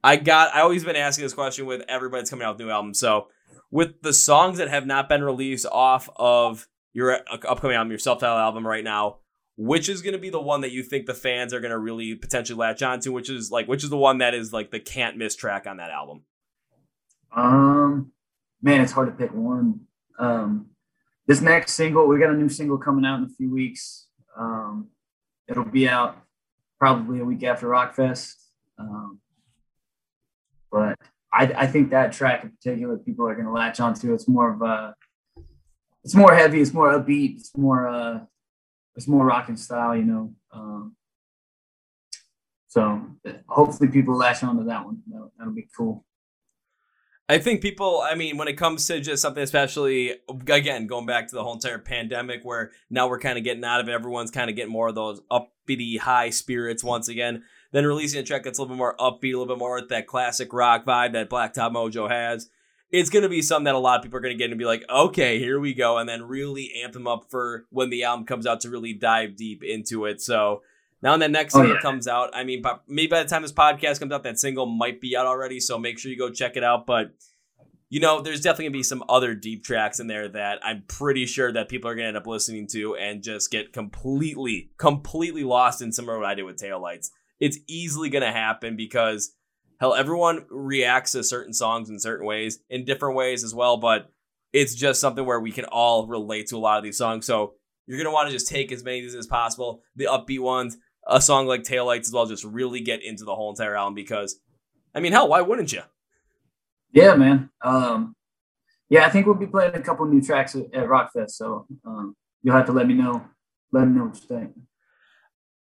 I 0.04 0.16
got 0.16 0.54
I 0.54 0.60
always 0.60 0.84
been 0.84 0.96
asking 0.96 1.24
this 1.24 1.34
question 1.34 1.66
with 1.66 1.82
everybody 1.88 2.20
that's 2.20 2.30
coming 2.30 2.46
out 2.46 2.56
with 2.56 2.66
new 2.66 2.70
albums. 2.70 3.00
So 3.00 3.28
with 3.70 4.02
the 4.02 4.12
songs 4.12 4.58
that 4.58 4.68
have 4.68 4.86
not 4.86 5.08
been 5.08 5.24
released 5.24 5.66
off 5.66 6.08
of 6.16 6.68
your 6.92 7.20
upcoming 7.48 7.76
album, 7.76 7.90
your 7.90 7.98
self-titled 7.98 8.40
album 8.40 8.66
right 8.66 8.84
now, 8.84 9.18
which 9.56 9.88
is 9.88 10.02
going 10.02 10.12
to 10.12 10.18
be 10.18 10.30
the 10.30 10.40
one 10.40 10.62
that 10.62 10.72
you 10.72 10.82
think 10.82 11.06
the 11.06 11.14
fans 11.14 11.52
are 11.52 11.60
going 11.60 11.70
to 11.70 11.78
really 11.78 12.14
potentially 12.14 12.58
latch 12.58 12.82
onto? 12.82 13.12
Which 13.12 13.28
is 13.30 13.50
like, 13.50 13.68
which 13.68 13.84
is 13.84 13.90
the 13.90 13.96
one 13.96 14.18
that 14.18 14.34
is 14.34 14.52
like 14.52 14.70
the 14.70 14.80
can't 14.80 15.16
miss 15.16 15.36
track 15.36 15.66
on 15.66 15.76
that 15.76 15.90
album? 15.90 16.22
Um, 17.36 18.12
man, 18.62 18.80
it's 18.80 18.92
hard 18.92 19.08
to 19.08 19.12
pick 19.12 19.34
one. 19.34 19.80
Um, 20.18 20.69
this 21.30 21.40
next 21.40 21.74
single, 21.74 22.08
we 22.08 22.18
got 22.18 22.30
a 22.30 22.36
new 22.36 22.48
single 22.48 22.76
coming 22.76 23.04
out 23.04 23.20
in 23.20 23.24
a 23.24 23.28
few 23.28 23.48
weeks. 23.48 24.08
Um, 24.36 24.88
it'll 25.46 25.64
be 25.64 25.88
out 25.88 26.16
probably 26.80 27.20
a 27.20 27.24
week 27.24 27.44
after 27.44 27.68
Rockfest. 27.68 28.34
Um, 28.76 29.20
but 30.72 30.98
I, 31.32 31.44
I 31.56 31.66
think 31.68 31.90
that 31.90 32.10
track 32.10 32.42
in 32.42 32.50
particular, 32.50 32.96
people 32.96 33.28
are 33.28 33.36
going 33.36 33.46
to 33.46 33.52
latch 33.52 33.78
onto. 33.78 34.12
It's 34.12 34.26
more 34.26 34.52
of 34.52 34.60
a, 34.60 34.96
it's 36.02 36.16
more 36.16 36.34
heavy. 36.34 36.60
It's 36.60 36.74
more 36.74 36.88
upbeat. 36.98 37.36
It's 37.36 37.56
more, 37.56 37.88
uh, 37.88 38.20
it's 38.96 39.06
more 39.06 39.24
rocking 39.24 39.56
style, 39.56 39.94
you 39.94 40.02
know. 40.02 40.34
Um, 40.52 40.96
so 42.66 43.02
hopefully 43.46 43.88
people 43.88 44.16
latch 44.16 44.42
onto 44.42 44.64
that 44.64 44.84
one. 44.84 45.02
That'll, 45.06 45.32
that'll 45.38 45.54
be 45.54 45.68
cool. 45.76 46.04
I 47.30 47.38
think 47.38 47.62
people, 47.62 48.04
I 48.04 48.16
mean, 48.16 48.38
when 48.38 48.48
it 48.48 48.54
comes 48.54 48.88
to 48.88 48.98
just 48.98 49.22
something, 49.22 49.40
especially 49.40 50.16
again, 50.48 50.88
going 50.88 51.06
back 51.06 51.28
to 51.28 51.36
the 51.36 51.44
whole 51.44 51.54
entire 51.54 51.78
pandemic 51.78 52.40
where 52.42 52.72
now 52.90 53.08
we're 53.08 53.20
kind 53.20 53.38
of 53.38 53.44
getting 53.44 53.62
out 53.62 53.80
of 53.80 53.88
it, 53.88 53.92
everyone's 53.92 54.32
kind 54.32 54.50
of 54.50 54.56
getting 54.56 54.72
more 54.72 54.88
of 54.88 54.96
those 54.96 55.20
uppity 55.30 55.98
high 55.98 56.30
spirits 56.30 56.82
once 56.82 57.06
again. 57.06 57.44
Then 57.70 57.86
releasing 57.86 58.18
a 58.18 58.24
track 58.24 58.42
that's 58.42 58.58
a 58.58 58.62
little 58.62 58.74
bit 58.74 58.78
more 58.78 58.96
upbeat, 58.98 59.32
a 59.32 59.38
little 59.38 59.46
bit 59.46 59.58
more 59.58 59.76
with 59.76 59.90
that 59.90 60.08
classic 60.08 60.52
rock 60.52 60.84
vibe 60.84 61.12
that 61.12 61.30
Blacktop 61.30 61.72
Mojo 61.72 62.10
has. 62.10 62.48
It's 62.90 63.10
going 63.10 63.22
to 63.22 63.28
be 63.28 63.42
something 63.42 63.66
that 63.66 63.76
a 63.76 63.78
lot 63.78 63.98
of 63.98 64.02
people 64.02 64.18
are 64.18 64.22
going 64.22 64.36
to 64.36 64.38
get 64.38 64.50
and 64.50 64.58
be 64.58 64.64
like, 64.64 64.82
okay, 64.90 65.38
here 65.38 65.60
we 65.60 65.72
go. 65.72 65.98
And 65.98 66.08
then 66.08 66.24
really 66.24 66.72
amp 66.82 66.94
them 66.94 67.06
up 67.06 67.26
for 67.30 67.64
when 67.70 67.90
the 67.90 68.02
album 68.02 68.26
comes 68.26 68.44
out 68.44 68.60
to 68.62 68.70
really 68.70 68.92
dive 68.92 69.36
deep 69.36 69.62
into 69.62 70.04
it. 70.04 70.20
So 70.20 70.62
now 71.02 71.12
when 71.12 71.20
that 71.20 71.30
next 71.30 71.54
oh, 71.54 71.60
single 71.60 71.76
yeah. 71.76 71.80
comes 71.80 72.06
out, 72.06 72.30
I 72.34 72.44
mean, 72.44 72.62
maybe 72.86 73.08
by 73.08 73.22
the 73.22 73.28
time 73.28 73.42
this 73.42 73.52
podcast 73.52 74.00
comes 74.00 74.12
out, 74.12 74.22
that 74.24 74.38
single 74.38 74.66
might 74.66 75.00
be 75.00 75.16
out 75.16 75.26
already. 75.26 75.60
So 75.60 75.78
make 75.78 75.98
sure 75.98 76.10
you 76.10 76.18
go 76.18 76.30
check 76.30 76.56
it 76.56 76.64
out. 76.64 76.86
But 76.86 77.12
you 77.88 78.00
know, 78.00 78.20
there's 78.20 78.40
definitely 78.40 78.66
gonna 78.66 78.78
be 78.78 78.82
some 78.82 79.02
other 79.08 79.34
deep 79.34 79.64
tracks 79.64 79.98
in 79.98 80.06
there 80.06 80.28
that 80.28 80.60
I'm 80.62 80.84
pretty 80.86 81.26
sure 81.26 81.52
that 81.52 81.68
people 81.68 81.90
are 81.90 81.94
gonna 81.94 82.08
end 82.08 82.16
up 82.16 82.26
listening 82.26 82.66
to 82.68 82.96
and 82.96 83.22
just 83.22 83.50
get 83.50 83.72
completely, 83.72 84.70
completely 84.78 85.44
lost 85.44 85.82
in 85.82 85.92
some 85.92 86.08
of 86.08 86.16
what 86.16 86.26
I 86.26 86.34
did 86.34 86.44
with 86.44 86.56
Taillights 86.56 87.10
it's 87.40 87.58
easily 87.66 88.10
going 88.10 88.22
to 88.22 88.30
happen 88.30 88.76
because 88.76 89.34
hell, 89.80 89.94
everyone 89.94 90.44
reacts 90.50 91.12
to 91.12 91.24
certain 91.24 91.54
songs 91.54 91.88
in 91.88 91.98
certain 91.98 92.26
ways, 92.26 92.60
in 92.68 92.84
different 92.84 93.16
ways 93.16 93.42
as 93.42 93.54
well. 93.54 93.78
But 93.78 94.12
it's 94.52 94.74
just 94.74 95.00
something 95.00 95.24
where 95.24 95.40
we 95.40 95.50
can 95.50 95.64
all 95.64 96.06
relate 96.06 96.48
to 96.48 96.56
a 96.56 96.58
lot 96.58 96.78
of 96.78 96.84
these 96.84 96.98
songs. 96.98 97.26
So 97.26 97.54
you're 97.86 97.98
going 97.98 98.06
to 98.06 98.12
want 98.12 98.28
to 98.28 98.32
just 98.32 98.48
take 98.48 98.70
as 98.70 98.84
many 98.84 98.98
of 98.98 99.04
these 99.04 99.14
as 99.14 99.26
possible, 99.26 99.82
the 99.96 100.04
upbeat 100.04 100.40
ones, 100.40 100.76
a 101.10 101.20
song 101.20 101.46
like 101.46 101.62
Taillights 101.62 102.06
as 102.06 102.12
well, 102.12 102.26
just 102.26 102.44
really 102.44 102.80
get 102.80 103.02
into 103.02 103.24
the 103.24 103.34
whole 103.34 103.50
entire 103.50 103.76
album 103.76 103.94
because, 103.94 104.38
I 104.94 105.00
mean, 105.00 105.12
hell, 105.12 105.28
why 105.28 105.40
wouldn't 105.40 105.72
you? 105.72 105.82
Yeah, 106.92 107.14
man. 107.14 107.50
Um, 107.62 108.16
yeah, 108.88 109.04
I 109.04 109.10
think 109.10 109.26
we'll 109.26 109.34
be 109.34 109.46
playing 109.46 109.74
a 109.74 109.80
couple 109.80 110.06
new 110.06 110.20
tracks 110.22 110.54
at, 110.54 110.72
at 110.74 110.86
Rockfest, 110.88 111.32
so 111.32 111.66
um, 111.84 112.16
you'll 112.42 112.56
have 112.56 112.66
to 112.66 112.72
let 112.72 112.86
me 112.86 112.94
know. 112.94 113.24
Let 113.72 113.86
me 113.86 113.96
know 113.96 114.06
what 114.06 114.16
you 114.16 114.22
think. 114.22 114.52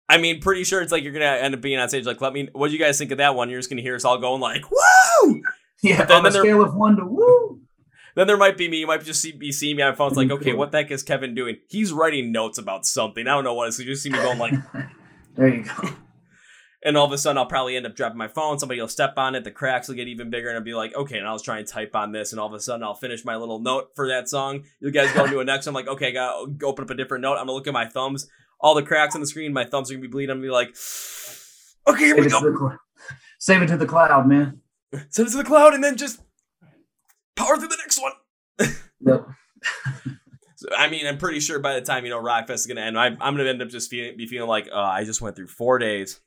I 0.09 0.17
mean, 0.17 0.41
pretty 0.41 0.65
sure 0.65 0.81
it's 0.81 0.91
like 0.91 1.03
you're 1.03 1.13
gonna 1.13 1.27
end 1.27 1.55
up 1.55 1.61
being 1.61 1.79
on 1.79 1.89
stage. 1.91 2.07
Like, 2.07 2.23
let 2.23 2.33
me. 2.33 2.49
What 2.53 2.69
do 2.69 2.73
you 2.73 2.79
guys 2.79 2.99
think 2.99 3.11
of 3.11 3.19
that 3.19 3.35
one? 3.35 3.51
You're 3.51 3.59
just 3.59 3.69
gonna 3.69 3.83
hear 3.83 3.95
us 3.95 4.07
all 4.07 4.17
going 4.19 4.41
like, 4.41 4.65
"Woo!" 4.71 5.43
Yeah, 5.81 6.05
then, 6.07 6.17
on 6.19 6.27
a 6.27 6.33
scale 6.33 6.61
of 6.61 6.75
one 6.75 6.97
to 6.97 7.05
woo. 7.05 7.61
Then 8.17 8.27
there 8.27 8.37
might 8.37 8.57
be 8.57 8.69
me. 8.69 8.79
You 8.79 8.89
might 8.89 9.05
just 9.05 9.21
see, 9.21 9.31
be 9.31 9.53
seeing 9.53 9.77
me 9.77 9.83
on 9.83 9.95
phones. 9.95 10.17
Like, 10.17 10.31
okay, 10.33 10.53
what 10.53 10.73
the 10.73 10.79
heck 10.79 10.91
is 10.91 11.05
Kevin 11.05 11.37
doing? 11.37 11.59
He's 11.69 11.93
writing 11.93 12.33
notes 12.33 12.59
about 12.59 12.85
something. 12.85 13.29
I 13.29 13.31
don't 13.31 13.45
know 13.45 13.55
what. 13.55 13.73
So 13.75 13.85
you 13.85 13.91
just 13.91 14.03
see 14.03 14.11
me 14.11 14.19
going 14.19 14.39
like, 14.39 14.55
"There 15.39 15.49
you 15.49 15.65
go." 15.65 15.89
And 16.81 16.97
all 16.97 17.05
of 17.05 17.11
a 17.11 17.19
sudden, 17.19 17.39
I'll 17.39 17.47
probably 17.47 17.77
end 17.77 17.87
up 17.87 17.97
dropping 17.97 18.19
my 18.19 18.29
phone. 18.29 18.61
Somebody 18.61 18.81
will 18.81 18.87
step 18.87 19.15
on 19.17 19.35
it. 19.35 19.43
The 19.43 19.51
cracks 19.51 19.89
will 19.89 19.97
get 19.97 20.07
even 20.07 20.31
bigger, 20.31 20.47
and 20.47 20.57
I'll 20.57 20.63
be 20.63 20.75
like, 20.75 20.95
okay. 20.95 21.19
And 21.19 21.27
I'll 21.27 21.41
try 21.41 21.59
and 21.59 21.67
type 21.67 21.97
on 21.97 22.13
this, 22.13 22.31
and 22.31 22.39
all 22.39 22.47
of 22.47 22.55
a 22.55 22.61
sudden, 22.61 22.85
I'll 22.85 22.95
finish 22.95 23.25
my 23.25 23.35
little 23.35 23.59
note 23.59 23.91
for 23.97 24.07
that 24.07 24.29
song. 24.29 24.63
You 24.79 24.93
guys 24.93 25.13
go 25.13 25.25
into 25.25 25.41
a 25.41 25.45
next. 25.45 25.67
I'm 25.67 25.75
like, 25.75 25.89
okay, 25.89 26.07
I 26.07 26.11
gotta 26.13 26.55
open 26.63 26.85
up 26.85 26.91
a 26.91 26.95
different 26.95 27.23
note. 27.23 27.33
I'm 27.33 27.47
gonna 27.47 27.53
look 27.53 27.67
at 27.67 27.73
my 27.73 27.89
thumbs 27.89 28.29
all 28.61 28.75
the 28.75 28.83
cracks 28.83 29.15
on 29.15 29.21
the 29.21 29.27
screen, 29.27 29.53
my 29.53 29.65
thumbs 29.65 29.91
are 29.91 29.95
gonna 29.95 30.03
be 30.03 30.09
bleeding. 30.09 30.31
I'm 30.31 30.39
gonna 30.39 30.49
be 30.49 30.53
like, 30.53 30.69
okay, 31.89 32.05
here 32.05 32.17
we 32.17 32.29
go. 32.29 32.77
Save 33.39 33.63
it 33.63 33.67
to 33.69 33.77
the 33.77 33.87
cloud, 33.87 34.27
man. 34.27 34.61
send 35.11 35.29
it 35.29 35.31
to 35.33 35.37
the 35.37 35.45
cloud, 35.45 35.75
and 35.75 35.83
then 35.83 35.97
just 35.97 36.21
power 37.37 37.57
through 37.57 37.69
the 37.69 37.79
next 37.79 38.01
one. 38.01 38.13
Yep. 39.01 39.29
So, 40.59 40.69
I 40.77 40.91
mean, 40.91 41.07
I'm 41.07 41.19
pretty 41.19 41.39
sure 41.39 41.61
by 41.61 41.75
the 41.75 41.83
time 41.83 42.05
you 42.05 42.11
know 42.11 42.21
Rockfest 42.21 42.55
is 42.55 42.67
gonna 42.67 42.81
end, 42.81 42.99
I, 42.99 43.07
I'm 43.07 43.37
gonna 43.37 43.45
end 43.45 43.63
up 43.63 43.69
just 43.69 43.89
feeling, 43.89 44.17
be 44.17 44.27
feeling 44.27 44.49
like, 44.49 44.69
uh, 44.73 44.77
I 44.77 45.05
just 45.05 45.21
went 45.21 45.37
through 45.37 45.47
four 45.47 45.79
days, 45.79 46.19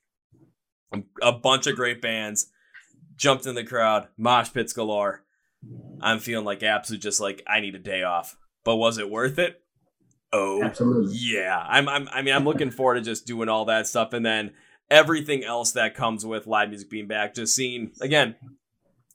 a 1.22 1.34
bunch 1.34 1.68
of 1.68 1.76
great 1.76 2.02
bands, 2.02 2.50
jumped 3.18 3.46
in 3.46 3.56
the 3.56 3.66
crowd, 3.66 4.08
mosh 4.18 4.54
pits 4.54 4.72
galore. 4.72 5.26
I'm 6.00 6.20
feeling 6.20 6.46
like 6.46 6.64
absolute, 6.64 7.02
just 7.02 7.20
like 7.20 7.44
I 7.46 7.60
need 7.60 7.76
a 7.76 7.80
day 7.80 8.04
off. 8.04 8.38
But 8.64 8.78
was 8.78 8.98
it 9.00 9.10
worth 9.10 9.38
it? 9.38 9.62
Oh, 10.32 10.64
Absolutely. 10.64 11.14
yeah. 11.14 11.62
I'm, 11.68 11.90
I'm, 11.90 12.08
I 12.08 12.22
mean, 12.22 12.34
I'm 12.34 12.46
looking 12.46 12.72
forward 12.72 12.96
to 12.96 13.02
just 13.02 13.28
doing 13.28 13.50
all 13.50 13.66
that 13.66 13.86
stuff, 13.86 14.14
and 14.14 14.26
then 14.26 14.54
everything 14.90 15.44
else 15.44 15.74
that 15.74 15.94
comes 15.94 16.26
with 16.26 16.48
live 16.48 16.70
music 16.70 16.90
being 16.90 17.08
back. 17.08 17.36
Just 17.36 17.54
seeing 17.54 17.92
again, 18.00 18.36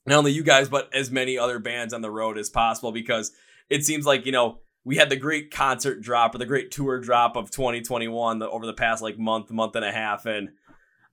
not 0.04 0.18
only 0.18 0.32
you 0.32 0.42
guys, 0.42 0.68
but 0.68 0.94
as 0.94 1.10
many 1.10 1.38
other 1.38 1.58
bands 1.58 1.94
on 1.94 2.02
the 2.02 2.10
road 2.10 2.36
as 2.36 2.50
possible, 2.50 2.92
because 2.92 3.32
it 3.70 3.82
seems 3.82 4.04
like 4.04 4.26
you 4.26 4.32
know 4.32 4.58
we 4.86 4.96
had 4.96 5.10
the 5.10 5.16
great 5.16 5.50
concert 5.50 6.00
drop 6.00 6.32
or 6.32 6.38
the 6.38 6.46
great 6.46 6.70
tour 6.70 7.00
drop 7.00 7.34
of 7.34 7.50
2021 7.50 8.38
the, 8.38 8.48
over 8.48 8.64
the 8.64 8.72
past 8.72 9.02
like 9.02 9.18
month, 9.18 9.50
month 9.50 9.74
and 9.74 9.84
a 9.84 9.90
half, 9.90 10.26
and 10.26 10.50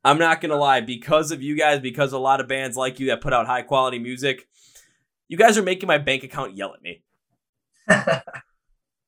I'm 0.06 0.20
not 0.20 0.42
gonna 0.42 0.58
lie, 0.58 0.80
because 0.80 1.32
of 1.32 1.42
you 1.42 1.58
guys, 1.58 1.80
because 1.80 2.14
a 2.14 2.20
lot 2.20 2.40
of 2.40 2.48
bands 2.48 2.78
like 2.78 3.00
you 3.00 3.08
that 3.08 3.20
put 3.20 3.34
out 3.34 3.48
high 3.48 3.64
quality 3.64 3.98
music, 3.98 4.48
you 5.28 5.38
guys 5.38 5.58
are 5.58 5.64
making 5.64 5.88
my 5.88 5.98
bank 5.98 6.24
account 6.24 6.56
yell 6.56 6.76
at 6.76 6.84
me. 6.84 7.02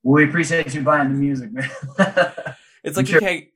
we 0.03 0.24
appreciate 0.24 0.74
you 0.74 0.82
buying 0.82 1.09
the 1.09 1.18
music, 1.18 1.51
man. 1.51 1.70
It's 2.84 2.97
like 2.97 3.07
Sure. 3.07 3.18
okay, 3.18 3.51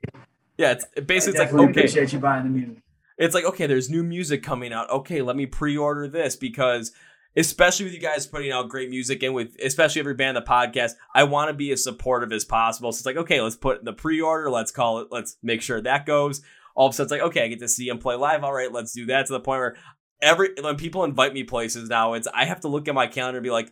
yeah, 0.57 0.71
it's 0.71 0.85
basically 1.05 1.39
it's 1.39 1.51
like 1.53 1.61
okay, 1.61 1.71
appreciate 1.71 2.13
you 2.13 2.19
buying 2.19 2.43
the 2.43 2.49
music. 2.49 2.77
it's 3.17 3.35
like 3.35 3.45
okay 3.45 3.67
there's 3.67 3.89
new 3.91 4.03
music 4.03 4.41
coming 4.41 4.73
out 4.73 4.89
okay 4.89 5.21
let 5.21 5.35
me 5.35 5.45
pre-order 5.45 6.07
this 6.07 6.35
because 6.35 6.91
especially 7.35 7.85
with 7.85 7.93
you 7.93 7.99
guys 7.99 8.25
putting 8.27 8.51
out 8.51 8.69
great 8.69 8.89
music 8.89 9.21
and 9.23 9.33
with 9.33 9.55
especially 9.63 9.99
every 9.99 10.13
band 10.15 10.35
the 10.35 10.41
podcast 10.41 10.93
i 11.13 11.23
want 11.23 11.47
to 11.49 11.53
be 11.53 11.71
as 11.71 11.83
supportive 11.83 12.31
as 12.33 12.43
possible 12.43 12.91
so 12.91 12.97
it's 12.99 13.05
like 13.05 13.17
okay 13.17 13.39
let's 13.41 13.55
put 13.55 13.79
in 13.79 13.85
the 13.85 13.93
pre-order 13.93 14.49
let's 14.49 14.71
call 14.71 14.99
it 14.99 15.07
let's 15.11 15.37
make 15.43 15.61
sure 15.61 15.79
that 15.81 16.05
goes 16.05 16.41
all 16.75 16.87
of 16.87 16.93
a 16.93 16.95
sudden 16.95 17.05
it's 17.05 17.11
like 17.11 17.21
okay 17.21 17.43
i 17.43 17.47
get 17.47 17.59
to 17.59 17.67
see 17.67 17.87
them 17.87 17.99
play 17.99 18.15
live 18.15 18.43
all 18.43 18.53
right 18.53 18.71
let's 18.71 18.91
do 18.93 19.05
that 19.05 19.25
to 19.27 19.33
the 19.33 19.39
point 19.39 19.59
where 19.59 19.75
every 20.21 20.49
when 20.61 20.75
people 20.75 21.03
invite 21.03 21.33
me 21.33 21.43
places 21.43 21.87
now 21.87 22.13
it's 22.13 22.27
i 22.33 22.45
have 22.45 22.59
to 22.61 22.67
look 22.67 22.87
at 22.87 22.95
my 22.95 23.05
calendar 23.07 23.37
and 23.37 23.43
be 23.43 23.51
like 23.51 23.71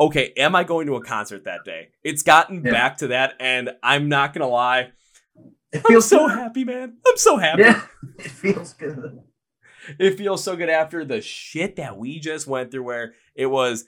okay 0.00 0.32
am 0.36 0.54
i 0.56 0.64
going 0.64 0.86
to 0.86 0.96
a 0.96 1.02
concert 1.04 1.44
that 1.44 1.64
day 1.64 1.88
it's 2.02 2.22
gotten 2.22 2.62
Yeah. 2.64 2.72
back 2.72 2.96
to 2.98 3.06
that 3.08 3.34
and 3.40 3.70
i'm 3.82 4.08
not 4.08 4.34
gonna 4.34 4.48
lie 4.48 4.90
It 5.72 5.76
i'm 5.78 5.82
feels 5.82 6.08
so 6.08 6.26
good. 6.26 6.36
happy 6.38 6.64
man 6.64 6.96
i'm 7.06 7.16
so 7.16 7.36
happy 7.38 7.62
Yeah, 7.62 7.82
it 8.18 8.30
feels 8.30 8.72
good. 8.74 9.20
It 9.98 10.16
feels 10.16 10.42
so 10.42 10.56
good 10.56 10.68
after 10.68 11.04
the 11.04 11.20
shit 11.20 11.76
that 11.76 11.96
we 11.96 12.18
just 12.18 12.46
went 12.46 12.70
through 12.70 12.82
where 12.82 13.14
it 13.34 13.46
was 13.46 13.84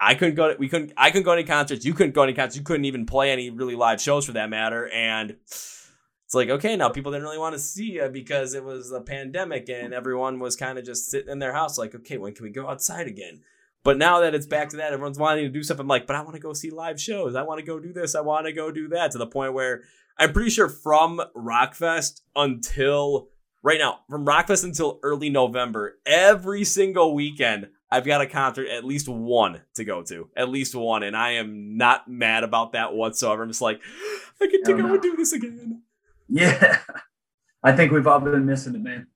I 0.00 0.14
couldn't 0.16 0.34
go 0.34 0.52
to, 0.52 0.58
we 0.58 0.68
couldn't 0.68 0.92
I 0.96 1.10
couldn't 1.10 1.24
go 1.24 1.34
to 1.34 1.40
any 1.40 1.46
concerts, 1.46 1.84
you 1.84 1.94
couldn't 1.94 2.12
go 2.14 2.22
to 2.22 2.28
any 2.28 2.34
concerts, 2.34 2.56
you 2.56 2.62
couldn't 2.62 2.86
even 2.86 3.06
play 3.06 3.30
any 3.30 3.50
really 3.50 3.76
live 3.76 4.00
shows 4.00 4.26
for 4.26 4.32
that 4.32 4.50
matter 4.50 4.88
and 4.88 5.30
it's 5.46 6.34
like 6.34 6.48
okay 6.48 6.76
now 6.76 6.88
people 6.88 7.12
didn't 7.12 7.24
really 7.24 7.38
want 7.38 7.54
to 7.54 7.58
see 7.58 7.92
you 7.92 8.08
because 8.08 8.54
it 8.54 8.64
was 8.64 8.90
a 8.90 9.00
pandemic 9.00 9.68
and 9.68 9.94
everyone 9.94 10.40
was 10.40 10.56
kind 10.56 10.78
of 10.78 10.84
just 10.84 11.08
sitting 11.08 11.30
in 11.30 11.38
their 11.38 11.52
house 11.52 11.78
like 11.78 11.94
okay 11.94 12.18
when 12.18 12.34
can 12.34 12.44
we 12.44 12.50
go 12.50 12.68
outside 12.68 13.06
again? 13.06 13.42
But 13.84 13.98
now 13.98 14.20
that 14.20 14.32
it's 14.32 14.46
back 14.46 14.68
to 14.70 14.76
that 14.76 14.92
everyone's 14.92 15.18
wanting 15.18 15.44
to 15.44 15.50
do 15.50 15.62
stuff 15.62 15.78
I'm 15.78 15.88
like 15.88 16.06
but 16.06 16.16
I 16.16 16.22
want 16.22 16.34
to 16.34 16.40
go 16.40 16.52
see 16.52 16.70
live 16.70 17.00
shows 17.00 17.36
I 17.36 17.42
want 17.42 17.60
to 17.60 17.66
go 17.66 17.78
do 17.78 17.92
this 17.92 18.14
I 18.14 18.22
want 18.22 18.46
to 18.46 18.52
go 18.52 18.72
do 18.72 18.88
that 18.88 19.12
to 19.12 19.18
the 19.18 19.26
point 19.26 19.54
where 19.54 19.82
I'm 20.18 20.32
pretty 20.32 20.50
sure 20.50 20.68
from 20.68 21.20
Rockfest 21.36 22.20
until 22.34 23.28
right 23.62 23.78
now, 23.78 24.00
from 24.08 24.24
Rockfest 24.26 24.64
until 24.64 24.98
early 25.02 25.30
November, 25.30 25.98
every 26.06 26.64
single 26.64 27.14
weekend, 27.14 27.68
I've 27.90 28.04
got 28.06 28.20
a 28.22 28.26
concert, 28.26 28.68
at 28.68 28.84
least 28.84 29.08
one 29.08 29.60
to 29.74 29.84
go 29.84 30.02
to, 30.04 30.28
at 30.36 30.48
least 30.48 30.74
one, 30.74 31.02
and 31.02 31.16
I 31.16 31.32
am 31.32 31.76
not 31.76 32.08
mad 32.08 32.42
about 32.44 32.72
that 32.72 32.94
whatsoever. 32.94 33.42
I'm 33.42 33.50
just 33.50 33.60
like, 33.60 33.80
I 34.40 34.46
Oh, 34.46 34.62
go 34.64 34.76
no. 34.76 34.94
and 34.94 35.02
do 35.02 35.14
this 35.16 35.32
again. 35.32 35.82
Yeah, 36.28 36.78
I 37.62 37.72
think 37.72 37.92
we've 37.92 38.06
all 38.06 38.20
been 38.20 38.46
missing 38.46 38.74
it, 38.74 38.82
man. 38.82 39.06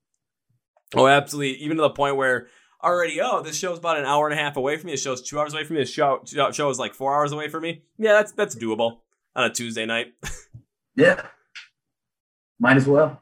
Oh, 0.95 1.07
absolutely. 1.07 1.55
Even 1.63 1.79
to 1.79 1.83
the 1.83 1.91
point 1.91 2.17
where 2.17 2.49
already, 2.85 3.21
oh, 3.21 3.43
this 3.43 3.57
show's 3.59 3.79
about 3.79 3.99
an 3.99 4.05
hour 4.05 4.29
and 4.29 4.39
a 4.39 4.43
half 4.43 4.57
away 4.57 4.77
from 4.77 4.87
me. 4.87 4.93
This 4.93 5.03
show's 5.03 5.23
two 5.23 5.41
hours 5.41 5.53
away 5.53 5.65
from 5.65 5.75
me. 5.77 5.83
This 5.83 5.91
show, 5.91 6.23
show 6.53 6.71
is 6.71 6.79
like 6.79 6.95
four 6.95 7.15
hours 7.15 7.33
away 7.33 7.49
from 7.49 7.63
me. 7.63 7.83
Yeah, 7.99 8.13
that's 8.13 8.33
that's 8.33 8.55
doable 8.55 8.99
on 9.35 9.45
a 9.45 9.51
Tuesday 9.53 9.87
night. 9.87 10.15
Yeah, 10.99 11.27
might 12.59 12.79
as 12.79 12.87
well. 12.87 13.21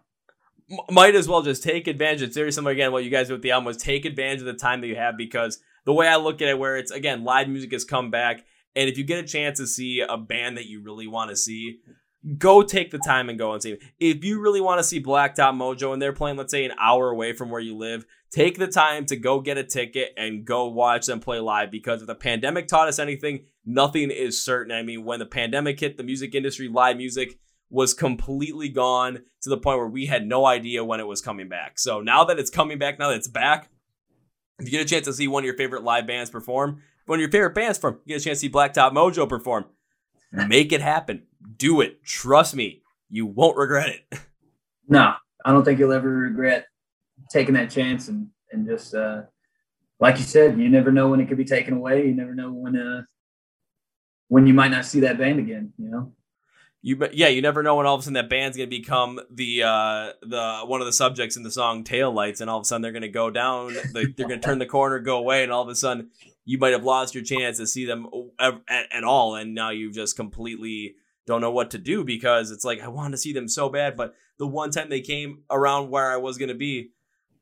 Might 0.91 1.15
as 1.15 1.29
well 1.29 1.43
just 1.43 1.63
take 1.63 1.87
advantage. 1.87 2.23
It's 2.23 2.37
very 2.37 2.53
similar 2.53 2.73
again. 2.73 2.93
What 2.93 3.05
you 3.05 3.11
guys 3.11 3.29
did 3.29 3.35
with 3.35 3.43
the 3.43 3.51
album 3.51 3.67
was 3.67 3.77
take 3.77 4.05
advantage 4.05 4.41
of 4.41 4.47
the 4.47 4.55
time 4.55 4.81
that 4.81 4.87
you 4.87 4.97
have 4.97 5.17
because 5.17 5.59
the 5.85 5.93
way 5.93 6.09
I 6.09 6.17
look 6.17 6.41
at 6.41 6.49
it, 6.49 6.59
where 6.59 6.77
it's 6.77 6.91
again 6.91 7.25
live 7.25 7.49
music 7.49 7.73
has 7.73 7.85
come 7.85 8.11
back, 8.11 8.45
and 8.75 8.89
if 8.89 8.99
you 8.99 9.05
get 9.05 9.23
a 9.23 9.27
chance 9.27 9.59
to 9.59 9.67
see 9.67 10.01
a 10.01 10.17
band 10.17 10.57
that 10.57 10.67
you 10.67 10.83
really 10.83 11.07
want 11.07 11.31
to 11.31 11.37
see, 11.37 11.81
go 12.39 12.63
take 12.63 12.91
the 12.91 12.99
time 12.99 13.29
and 13.29 13.39
go 13.39 13.53
and 13.53 13.63
see. 13.63 13.77
If 13.99 14.25
you 14.25 14.41
really 14.41 14.61
want 14.61 14.79
to 14.79 14.85
see 14.85 15.03
Blacktop 15.03 15.55
Mojo 15.55 15.93
and 15.93 16.01
they're 16.01 16.13
playing, 16.13 16.37
let's 16.37 16.51
say 16.51 16.65
an 16.65 16.73
hour 16.81 17.11
away 17.11 17.35
from 17.35 17.51
where 17.51 17.61
you 17.61 17.77
live, 17.77 18.07
take 18.31 18.59
the 18.59 18.67
time 18.67 19.07
to 19.07 19.17
go 19.17 19.41
get 19.41 19.59
a 19.59 19.65
ticket 19.65 20.13
and 20.17 20.45
go 20.45 20.67
watch 20.69 21.07
them 21.07 21.21
play 21.21 21.39
live 21.39 21.71
because 21.71 22.01
if 22.01 22.07
the 22.07 22.15
pandemic 22.15 22.67
taught 22.67 22.89
us 22.89 22.99
anything, 22.99 23.45
nothing 23.65 24.11
is 24.11 24.43
certain. 24.43 24.73
I 24.73 24.83
mean, 24.83 25.05
when 25.05 25.19
the 25.19 25.27
pandemic 25.27 25.79
hit, 25.79 25.99
the 25.99 26.03
music 26.03 26.35
industry, 26.35 26.69
live 26.69 26.97
music 26.97 27.39
was 27.71 27.95
completely 27.95 28.69
gone 28.69 29.21
to 29.43 29.51
the 29.51 29.57
point 29.57 29.79
where 29.79 29.89
we 29.89 30.07
had 30.07 30.27
no 30.27 30.47
idea 30.47 30.85
when 30.85 31.01
it 31.01 31.07
was 31.07 31.21
coming 31.21 31.49
back. 31.49 31.79
So 31.79 32.01
now 32.01 32.25
that 32.25 32.39
it's 32.39 32.51
coming 32.51 32.79
back, 32.79 32.99
now 32.99 33.09
that 33.11 33.17
it's 33.17 33.29
back, 33.29 33.69
if 34.59 34.67
you 34.67 34.71
get 34.71 34.83
a 34.83 34.89
chance 34.89 35.07
to 35.07 35.13
see 35.13 35.27
one 35.27 35.43
of 35.43 35.47
your 35.47 35.57
favorite 35.57 35.83
live 35.83 36.07
bands 36.07 36.31
perform, 36.31 36.83
one 37.07 37.19
of 37.19 37.21
your 37.21 37.31
favorite 37.31 37.55
bands 37.55 37.79
perform, 37.79 38.01
you 38.05 38.15
get 38.15 38.23
a 38.23 38.25
chance 38.25 38.39
to 38.39 38.47
see 38.47 38.51
Blacktop 38.51 38.93
Mojo 38.93 39.29
perform. 39.29 39.67
Make 40.33 40.73
it 40.73 40.81
happen. 40.81 41.25
Do 41.57 41.81
it. 41.81 42.03
Trust 42.05 42.57
me, 42.57 42.83
you 43.09 43.27
won't 43.27 43.57
regret 43.57 43.89
it. 43.91 44.19
No, 44.87 45.15
I 45.47 45.51
don't 45.51 45.65
think 45.65 45.79
you'll 45.79 45.95
ever 45.95 46.11
regret 46.11 46.67
taking 47.31 47.55
that 47.55 47.71
chance 47.71 48.09
and 48.09 48.29
and 48.53 48.67
just 48.67 48.95
uh, 48.95 49.23
like 49.99 50.19
you 50.19 50.25
said, 50.25 50.59
you 50.59 50.69
never 50.69 50.93
know 50.93 51.09
when 51.09 51.21
it 51.21 51.29
could 51.29 51.39
be 51.39 51.45
taken 51.47 51.73
away. 51.73 52.07
You 52.07 52.15
never 52.15 52.35
know 52.35 52.53
when 52.53 52.77
uh 52.77 53.03
when 54.29 54.47
you 54.47 54.53
might 54.53 54.71
not 54.71 54.85
see 54.85 55.01
that 55.01 55.17
band 55.17 55.39
again. 55.39 55.73
You 55.79 55.89
know. 55.89 56.13
You 56.87 56.99
yeah, 57.15 57.29
you 57.29 57.41
never 57.41 57.63
know 57.63 57.77
when 57.77 57.87
all 57.87 57.95
of 57.95 58.01
a 58.01 58.03
sudden 58.03 58.13
that 58.13 58.29
band's 58.29 58.59
gonna 58.59 58.67
become 58.67 59.19
the 59.31 59.63
uh 59.63 60.13
the 60.21 60.61
one 60.67 60.83
of 60.83 60.87
the 60.87 60.93
subjects 60.93 61.35
in 61.35 61.43
the 61.43 61.51
song 61.51 61.83
Tail 61.83 62.13
Lights, 62.13 62.43
and 62.43 62.51
all 62.51 62.59
of 62.59 62.63
a 62.63 62.65
sudden 62.67 62.83
they're 62.83 62.93
gonna 62.93 63.09
go 63.09 63.31
down, 63.31 63.75
they, 63.95 64.05
they're 64.05 64.29
gonna 64.29 64.39
turn 64.39 64.59
the 64.59 64.67
corner, 64.67 64.99
go 64.99 65.17
away, 65.17 65.43
and 65.43 65.51
all 65.51 65.63
of 65.63 65.69
a 65.71 65.75
sudden 65.75 66.11
you 66.45 66.59
might 66.59 66.75
have 66.75 66.85
lost 66.85 67.15
your 67.15 67.25
chance 67.25 67.57
to 67.57 67.67
see 67.67 67.87
them 67.87 68.07
at, 68.39 68.61
at 68.69 69.03
all, 69.03 69.35
and 69.35 69.55
now 69.55 69.71
you 69.71 69.91
just 69.91 70.15
completely 70.15 70.97
don't 71.27 71.41
know 71.41 71.51
what 71.51 71.71
to 71.71 71.79
do 71.79 72.05
because 72.05 72.51
it's 72.51 72.67
like 72.67 72.83
I 72.83 72.89
wanted 72.89 73.13
to 73.13 73.17
see 73.17 73.33
them 73.33 73.49
so 73.49 73.71
bad, 73.71 73.97
but 73.97 74.15
the 74.39 74.47
one 74.47 74.71
time 74.71 74.91
they 74.91 75.01
came 75.01 75.45
around 75.51 75.89
where 75.89 76.13
I 76.13 76.19
was 76.19 76.37
gonna 76.37 76.53
be, 76.53 76.91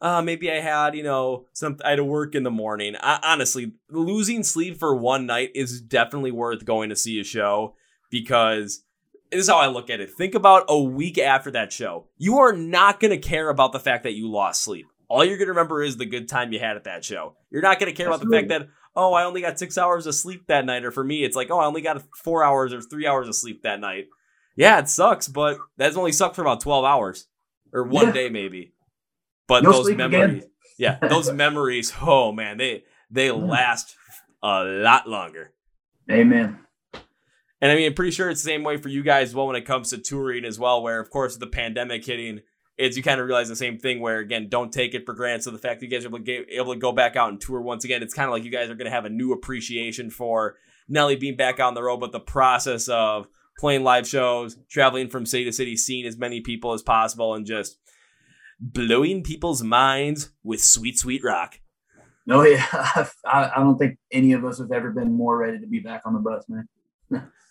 uh, 0.00 0.22
maybe 0.22 0.52
I 0.52 0.60
had, 0.60 0.94
you 0.94 1.02
know, 1.02 1.46
some 1.52 1.78
I 1.84 1.90
had 1.90 1.96
to 1.96 2.04
work 2.04 2.36
in 2.36 2.44
the 2.44 2.50
morning. 2.52 2.94
I, 3.00 3.18
honestly, 3.24 3.72
losing 3.90 4.44
sleep 4.44 4.78
for 4.78 4.94
one 4.94 5.26
night 5.26 5.50
is 5.56 5.80
definitely 5.80 6.30
worth 6.30 6.64
going 6.64 6.90
to 6.90 6.96
see 6.96 7.18
a 7.18 7.24
show 7.24 7.74
because 8.08 8.84
this 9.32 9.40
is 9.42 9.48
how 9.48 9.58
I 9.58 9.66
look 9.66 9.90
at 9.90 10.00
it. 10.00 10.10
Think 10.10 10.34
about 10.34 10.66
a 10.68 10.80
week 10.80 11.18
after 11.18 11.50
that 11.52 11.72
show. 11.72 12.06
You 12.18 12.38
are 12.38 12.52
not 12.52 13.00
going 13.00 13.10
to 13.10 13.18
care 13.28 13.48
about 13.48 13.72
the 13.72 13.80
fact 13.80 14.04
that 14.04 14.12
you 14.12 14.30
lost 14.30 14.62
sleep. 14.62 14.86
All 15.08 15.24
you're 15.24 15.36
going 15.36 15.46
to 15.48 15.52
remember 15.52 15.82
is 15.82 15.96
the 15.96 16.06
good 16.06 16.28
time 16.28 16.52
you 16.52 16.58
had 16.58 16.76
at 16.76 16.84
that 16.84 17.04
show. 17.04 17.36
You're 17.50 17.62
not 17.62 17.78
going 17.78 17.92
to 17.92 17.96
care 17.96 18.06
about 18.06 18.20
the 18.20 18.30
fact 18.30 18.48
that, 18.48 18.68
oh, 18.96 19.12
I 19.12 19.24
only 19.24 19.40
got 19.42 19.58
six 19.58 19.76
hours 19.76 20.06
of 20.06 20.14
sleep 20.14 20.46
that 20.46 20.64
night. 20.64 20.84
Or 20.84 20.90
for 20.90 21.04
me, 21.04 21.24
it's 21.24 21.36
like, 21.36 21.50
oh, 21.50 21.58
I 21.58 21.66
only 21.66 21.82
got 21.82 22.02
four 22.22 22.42
hours 22.44 22.72
or 22.72 22.80
three 22.80 23.06
hours 23.06 23.28
of 23.28 23.34
sleep 23.34 23.62
that 23.62 23.80
night. 23.80 24.06
Yeah, 24.56 24.78
it 24.78 24.88
sucks, 24.88 25.28
but 25.28 25.58
that's 25.76 25.96
only 25.96 26.12
sucked 26.12 26.36
for 26.36 26.42
about 26.42 26.60
12 26.60 26.84
hours 26.84 27.26
or 27.72 27.84
one 27.84 28.06
Yeah. 28.08 28.12
day 28.12 28.28
maybe. 28.30 28.72
But 29.48 29.62
You'll 29.64 29.72
those 29.72 29.94
memories, 29.94 30.44
yeah, 30.78 30.98
those 31.08 31.32
memories, 31.32 31.92
oh 32.00 32.32
man, 32.32 32.56
they 32.58 32.84
they 33.10 33.30
last 33.30 33.96
a 34.42 34.64
lot 34.64 35.08
longer. 35.08 35.52
Amen. 36.10 36.58
And 37.62 37.70
I 37.70 37.76
mean, 37.76 37.86
I'm 37.86 37.94
pretty 37.94 38.10
sure 38.10 38.28
it's 38.28 38.42
the 38.42 38.50
same 38.50 38.64
way 38.64 38.76
for 38.76 38.88
you 38.88 39.04
guys 39.04 39.28
as 39.28 39.34
well 39.36 39.46
when 39.46 39.56
it 39.56 39.64
comes 39.64 39.90
to 39.90 39.98
touring 39.98 40.44
as 40.44 40.58
well, 40.58 40.82
where 40.82 40.98
of 40.98 41.10
course 41.10 41.36
the 41.36 41.46
pandemic 41.46 42.04
hitting, 42.04 42.40
is 42.76 42.96
you 42.96 43.04
kind 43.04 43.20
of 43.20 43.26
realize 43.26 43.48
the 43.48 43.54
same 43.54 43.78
thing 43.78 44.00
where 44.00 44.18
again, 44.18 44.48
don't 44.48 44.72
take 44.72 44.94
it 44.94 45.06
for 45.06 45.14
granted. 45.14 45.44
So 45.44 45.52
the 45.52 45.58
fact 45.58 45.78
that 45.78 45.86
you 45.86 45.92
guys 45.92 46.04
are 46.04 46.08
able 46.08 46.18
to, 46.18 46.24
get, 46.24 46.46
able 46.50 46.74
to 46.74 46.80
go 46.80 46.90
back 46.90 47.14
out 47.14 47.28
and 47.28 47.40
tour 47.40 47.60
once 47.60 47.84
again, 47.84 48.02
it's 48.02 48.14
kind 48.14 48.26
of 48.26 48.32
like 48.32 48.42
you 48.42 48.50
guys 48.50 48.68
are 48.68 48.74
going 48.74 48.86
to 48.86 48.90
have 48.90 49.04
a 49.04 49.10
new 49.10 49.32
appreciation 49.32 50.10
for 50.10 50.56
only 50.94 51.14
being 51.14 51.36
back 51.36 51.60
on 51.60 51.74
the 51.74 51.82
road, 51.84 51.98
but 51.98 52.10
the 52.10 52.18
process 52.18 52.88
of 52.88 53.28
playing 53.58 53.84
live 53.84 54.08
shows, 54.08 54.58
traveling 54.68 55.08
from 55.08 55.24
city 55.24 55.44
to 55.44 55.52
city, 55.52 55.76
seeing 55.76 56.04
as 56.04 56.16
many 56.16 56.40
people 56.40 56.72
as 56.72 56.82
possible, 56.82 57.32
and 57.32 57.46
just 57.46 57.78
blowing 58.58 59.22
people's 59.22 59.62
minds 59.62 60.30
with 60.42 60.60
sweet, 60.60 60.98
sweet 60.98 61.22
rock. 61.22 61.60
No, 62.26 62.42
yeah, 62.42 62.66
I, 63.24 63.52
I 63.54 63.60
don't 63.60 63.78
think 63.78 63.98
any 64.10 64.32
of 64.32 64.44
us 64.44 64.58
have 64.58 64.72
ever 64.72 64.90
been 64.90 65.12
more 65.12 65.38
ready 65.38 65.60
to 65.60 65.66
be 65.66 65.78
back 65.78 66.02
on 66.04 66.14
the 66.14 66.18
bus, 66.18 66.44
man. 66.48 66.68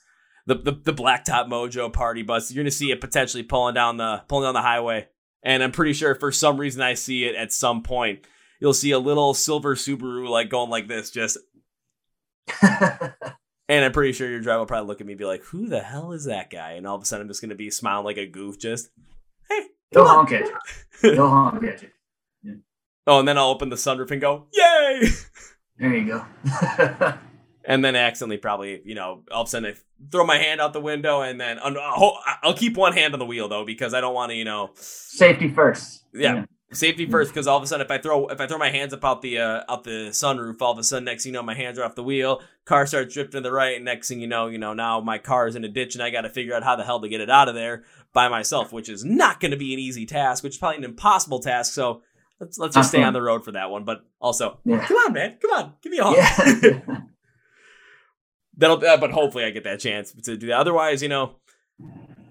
the 0.46 0.56
the, 0.56 0.72
the 0.72 0.94
blacktop 0.94 1.48
mojo 1.50 1.92
party 1.92 2.24
bus. 2.24 2.52
You're 2.52 2.64
gonna 2.64 2.72
see 2.72 2.92
it 2.92 3.02
potentially 3.02 3.44
pulling 3.44 3.76
down 3.76 3.98
the 3.98 4.24
pulling 4.28 4.46
down 4.46 4.54
the 4.54 4.62
highway. 4.62 5.08
And 5.44 5.64
I'm 5.64 5.72
pretty 5.72 5.94
sure 5.94 6.14
for 6.16 6.32
some 6.32 6.58
reason 6.58 6.82
I 6.82 6.94
see 6.94 7.26
it 7.26 7.36
at 7.36 7.52
some 7.52 7.82
point. 7.82 8.26
you'll 8.60 8.74
see 8.74 8.92
a 8.92 9.00
little 9.00 9.34
silver 9.34 9.76
Subaru 9.76 10.30
like 10.30 10.50
going 10.50 10.70
like 10.70 10.88
this, 10.88 11.10
just. 11.10 11.38
and 12.62 13.86
I'm 13.86 13.92
pretty 13.92 14.14
sure 14.14 14.30
your 14.30 14.40
driver 14.40 14.60
will 14.60 14.66
probably 14.68 14.88
look 14.88 15.02
at 15.02 15.08
me 15.08 15.14
and 15.14 15.20
be 15.20 15.26
like, 15.26 15.44
"Who 15.46 15.68
the 15.68 15.80
hell 15.82 16.12
is 16.12 16.26
that 16.26 16.50
guy?" 16.52 16.74
And 16.74 16.86
all 16.86 16.96
of 16.96 17.02
a 17.02 17.06
sudden, 17.06 17.24
I'm 17.24 17.28
just 17.28 17.42
gonna 17.42 17.56
be 17.56 17.72
smiling 17.72 18.06
like 18.06 18.18
a 18.18 18.28
goof, 18.28 18.60
just, 18.60 18.90
"Hey, 19.50 19.68
He'll 19.92 20.08
honk 20.08 20.32
at 20.32 20.46
you. 20.46 20.58
He'll 21.02 21.30
honk 21.30 21.64
at 21.64 21.82
you. 21.84 21.90
Oh, 23.08 23.18
and 23.18 23.28
then 23.28 23.36
I'll 23.36 23.50
open 23.50 23.70
the 23.70 23.76
sunroof 23.78 24.12
and 24.12 24.22
go, 24.22 24.46
"Yay!" 24.54 25.08
There 25.80 25.96
you 25.98 26.06
go. 26.06 27.18
And 27.66 27.84
then 27.86 27.96
accidentally 27.96 28.38
probably 28.38 28.82
you 28.86 28.96
know 28.96 29.24
all 29.32 29.42
of 29.44 29.48
a 29.48 29.50
sudden 29.50 29.74
I 29.74 30.10
throw 30.12 30.26
my 30.26 30.38
hand 30.38 30.60
out 30.62 30.74
the 30.74 30.82
window 30.82 31.22
and 31.22 31.40
then 31.40 31.60
I'll, 31.62 32.18
I'll 32.42 32.54
keep 32.54 32.76
one 32.78 32.94
hand 32.94 33.14
on 33.14 33.20
the 33.20 33.26
wheel 33.26 33.48
though 33.48 33.66
because 33.66 33.94
I 33.94 34.02
don't 34.02 34.14
want 34.14 34.32
to 34.32 34.36
you 34.36 34.46
know 34.46 34.72
Safety 34.76 35.48
first. 35.50 36.04
yeah, 36.14 36.46
safety 36.74 37.06
first 37.06 37.32
because 37.32 37.48
all 37.48 37.58
of 37.58 37.64
a 37.64 37.68
sudden 37.68 37.86
if 37.86 37.92
I 37.92 37.98
throw 37.98 38.28
if 38.28 38.40
I 38.42 38.48
throw 38.48 38.58
my 38.58 38.70
hands 38.70 38.94
up 38.94 39.04
out 39.06 39.22
the 39.22 39.40
uh, 39.40 39.64
out 39.70 39.84
the 39.84 40.10
sunroof 40.12 40.62
all 40.62 40.72
of 40.72 40.78
a 40.80 40.84
sudden 40.84 41.06
next 41.06 41.24
thing 41.24 41.34
you 41.34 41.38
know 41.40 41.44
my 41.44 41.54
hands 41.56 41.78
are 41.78 41.84
off 41.84 41.96
the 41.96 42.04
wheel 42.04 42.42
car 42.66 42.86
starts 42.88 43.14
drifting 43.14 43.44
to 43.44 43.48
the 43.50 43.52
right 43.52 43.76
and 43.76 43.86
next 43.86 44.08
thing 44.08 44.22
you 44.22 44.28
know 44.28 44.48
you 44.48 44.58
know 44.58 44.74
now 44.74 45.00
my 45.02 45.18
car 45.18 45.48
is 45.48 45.56
in 45.56 45.64
a 45.64 45.70
ditch 45.70 45.96
and 45.96 46.04
I 46.04 46.10
got 46.10 46.22
to 46.22 46.30
figure 46.30 46.54
out 46.56 46.64
how 46.64 46.76
the 46.76 46.84
hell 46.84 47.00
to 47.02 47.10
get 47.10 47.22
it 47.22 47.30
out 47.30 47.50
of 47.50 47.56
there 47.56 47.84
by 48.14 48.28
myself 48.28 48.72
which 48.74 48.90
is 48.90 49.04
not 49.06 49.40
going 49.40 49.52
to 49.52 49.58
be 49.58 49.74
an 49.74 49.80
easy 49.80 50.06
task 50.06 50.44
which 50.44 50.54
is 50.54 50.58
probably 50.58 50.78
an 50.78 50.84
impossible 50.86 51.40
task 51.40 51.74
so 51.74 52.02
let's 52.40 52.58
let's 52.58 52.76
just 52.76 52.90
stay 52.90 53.04
on 53.04 53.14
the 53.14 53.22
road 53.22 53.44
for 53.44 53.52
that 53.52 53.70
one 53.70 53.84
but 53.84 54.06
also 54.20 54.60
Yeah. 54.66 54.86
come 54.86 54.98
on 54.98 55.14
man. 55.14 55.38
Come 55.42 55.52
on. 55.52 55.74
Give 55.82 55.92
me 55.92 55.98
a 56.00 56.04
honk 56.04 56.18
Yeah. 56.18 56.80
That'll, 58.62 58.86
uh, 58.86 58.98
but 58.98 59.10
hopefully 59.10 59.44
I 59.44 59.50
get 59.50 59.64
that 59.64 59.80
chance 59.80 60.14
to 60.14 60.38
do 60.38 60.48
that. 60.48 60.60
Otherwise, 60.60 61.02
you 61.02 61.10
know, 61.10 61.38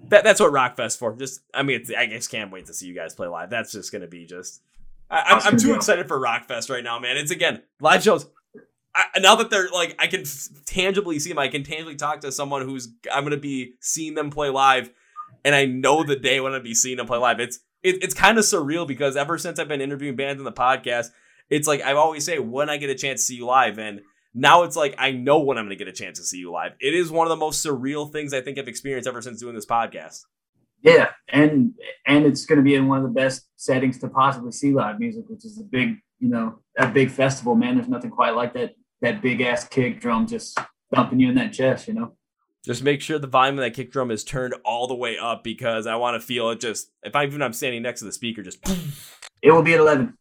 that 0.07 0.23
that's 0.23 0.39
what 0.39 0.53
Rockfest 0.53 0.97
for. 0.97 1.13
Just, 1.13 1.41
I 1.53 1.61
mean, 1.61 1.81
it's, 1.81 1.91
I 1.91 2.07
just 2.07 2.31
can't 2.31 2.51
wait 2.51 2.67
to 2.67 2.73
see 2.73 2.87
you 2.87 2.95
guys 2.95 3.13
play 3.13 3.27
live. 3.27 3.49
That's 3.49 3.73
just 3.73 3.91
gonna 3.91 4.07
be 4.07 4.25
just. 4.25 4.61
I, 5.09 5.23
I'm, 5.27 5.41
I'm 5.43 5.57
too 5.57 5.75
excited 5.75 6.07
for 6.07 6.17
Rockfest 6.17 6.69
right 6.69 6.85
now, 6.85 6.99
man. 6.99 7.17
It's 7.17 7.31
again 7.31 7.63
live 7.81 8.01
shows. 8.01 8.27
I, 8.95 9.19
now 9.19 9.35
that 9.35 9.49
they're 9.49 9.69
like, 9.69 9.95
I 9.99 10.07
can 10.07 10.23
tangibly 10.65 11.19
see 11.19 11.29
them. 11.29 11.37
I 11.37 11.49
can 11.49 11.63
tangibly 11.63 11.95
talk 11.95 12.21
to 12.21 12.31
someone 12.31 12.61
who's 12.61 12.87
I'm 13.11 13.25
gonna 13.25 13.35
be 13.35 13.73
seeing 13.81 14.15
them 14.15 14.29
play 14.29 14.49
live, 14.49 14.89
and 15.43 15.53
I 15.53 15.65
know 15.65 16.01
the 16.05 16.15
day 16.15 16.39
when 16.39 16.53
I'm 16.53 16.59
gonna 16.59 16.63
be 16.63 16.75
seeing 16.75 16.95
them 16.95 17.07
play 17.07 17.17
live. 17.17 17.41
It's 17.41 17.59
it, 17.83 18.01
it's 18.01 18.13
kind 18.13 18.37
of 18.37 18.45
surreal 18.45 18.87
because 18.87 19.17
ever 19.17 19.37
since 19.37 19.59
I've 19.59 19.67
been 19.67 19.81
interviewing 19.81 20.15
bands 20.15 20.39
in 20.39 20.45
the 20.45 20.51
podcast, 20.53 21.07
it's 21.49 21.67
like 21.67 21.81
I 21.81 21.91
always 21.91 22.23
say 22.23 22.39
when 22.39 22.69
I 22.69 22.77
get 22.77 22.89
a 22.89 22.95
chance 22.95 23.19
to 23.19 23.25
see 23.25 23.35
you 23.35 23.45
live, 23.45 23.79
and 23.79 23.99
now 24.33 24.63
it's 24.63 24.75
like 24.75 24.95
I 24.97 25.11
know 25.11 25.39
when 25.39 25.57
I'm 25.57 25.65
going 25.65 25.77
to 25.77 25.83
get 25.83 25.87
a 25.87 25.95
chance 25.95 26.19
to 26.19 26.25
see 26.25 26.37
you 26.39 26.51
live. 26.51 26.73
It 26.79 26.93
is 26.93 27.11
one 27.11 27.27
of 27.27 27.29
the 27.29 27.35
most 27.37 27.65
surreal 27.65 28.11
things 28.11 28.33
I 28.33 28.41
think 28.41 28.57
I've 28.57 28.67
experienced 28.67 29.07
ever 29.07 29.21
since 29.21 29.39
doing 29.39 29.55
this 29.55 29.65
podcast. 29.65 30.21
yeah, 30.81 31.09
and 31.29 31.73
and 32.05 32.25
it's 32.25 32.45
going 32.45 32.57
to 32.57 32.63
be 32.63 32.75
in 32.75 32.87
one 32.87 32.97
of 32.99 33.03
the 33.03 33.09
best 33.09 33.47
settings 33.57 33.99
to 33.99 34.07
possibly 34.09 34.51
see 34.51 34.71
live 34.73 34.99
music, 34.99 35.25
which 35.27 35.45
is 35.45 35.59
a 35.59 35.63
big, 35.63 35.95
you 36.19 36.29
know, 36.29 36.59
a 36.77 36.87
big 36.87 37.09
festival. 37.11 37.55
Man, 37.55 37.75
there's 37.75 37.87
nothing 37.89 38.11
quite 38.11 38.35
like 38.35 38.53
that 38.53 38.75
that 39.01 39.21
big 39.21 39.41
ass 39.41 39.67
kick 39.67 39.99
drum 39.99 40.27
just 40.27 40.57
thumping 40.93 41.19
you 41.19 41.29
in 41.29 41.35
that 41.35 41.53
chest. 41.53 41.87
You 41.87 41.93
know. 41.95 42.13
Just 42.63 42.83
make 42.83 43.01
sure 43.01 43.17
the 43.17 43.25
volume 43.25 43.57
of 43.57 43.63
that 43.65 43.73
kick 43.73 43.91
drum 43.91 44.11
is 44.11 44.23
turned 44.23 44.53
all 44.63 44.85
the 44.85 44.93
way 44.95 45.17
up 45.17 45.43
because 45.43 45.87
I 45.87 45.95
want 45.95 46.21
to 46.21 46.25
feel 46.25 46.51
it. 46.51 46.59
Just 46.59 46.91
if 47.01 47.15
I 47.15 47.25
even 47.25 47.41
I'm 47.41 47.53
standing 47.53 47.81
next 47.81 48.01
to 48.01 48.05
the 48.05 48.11
speaker, 48.11 48.43
just 48.43 48.59
It 49.41 49.51
will 49.51 49.63
be 49.63 49.73
at 49.73 49.79
eleven. 49.79 50.13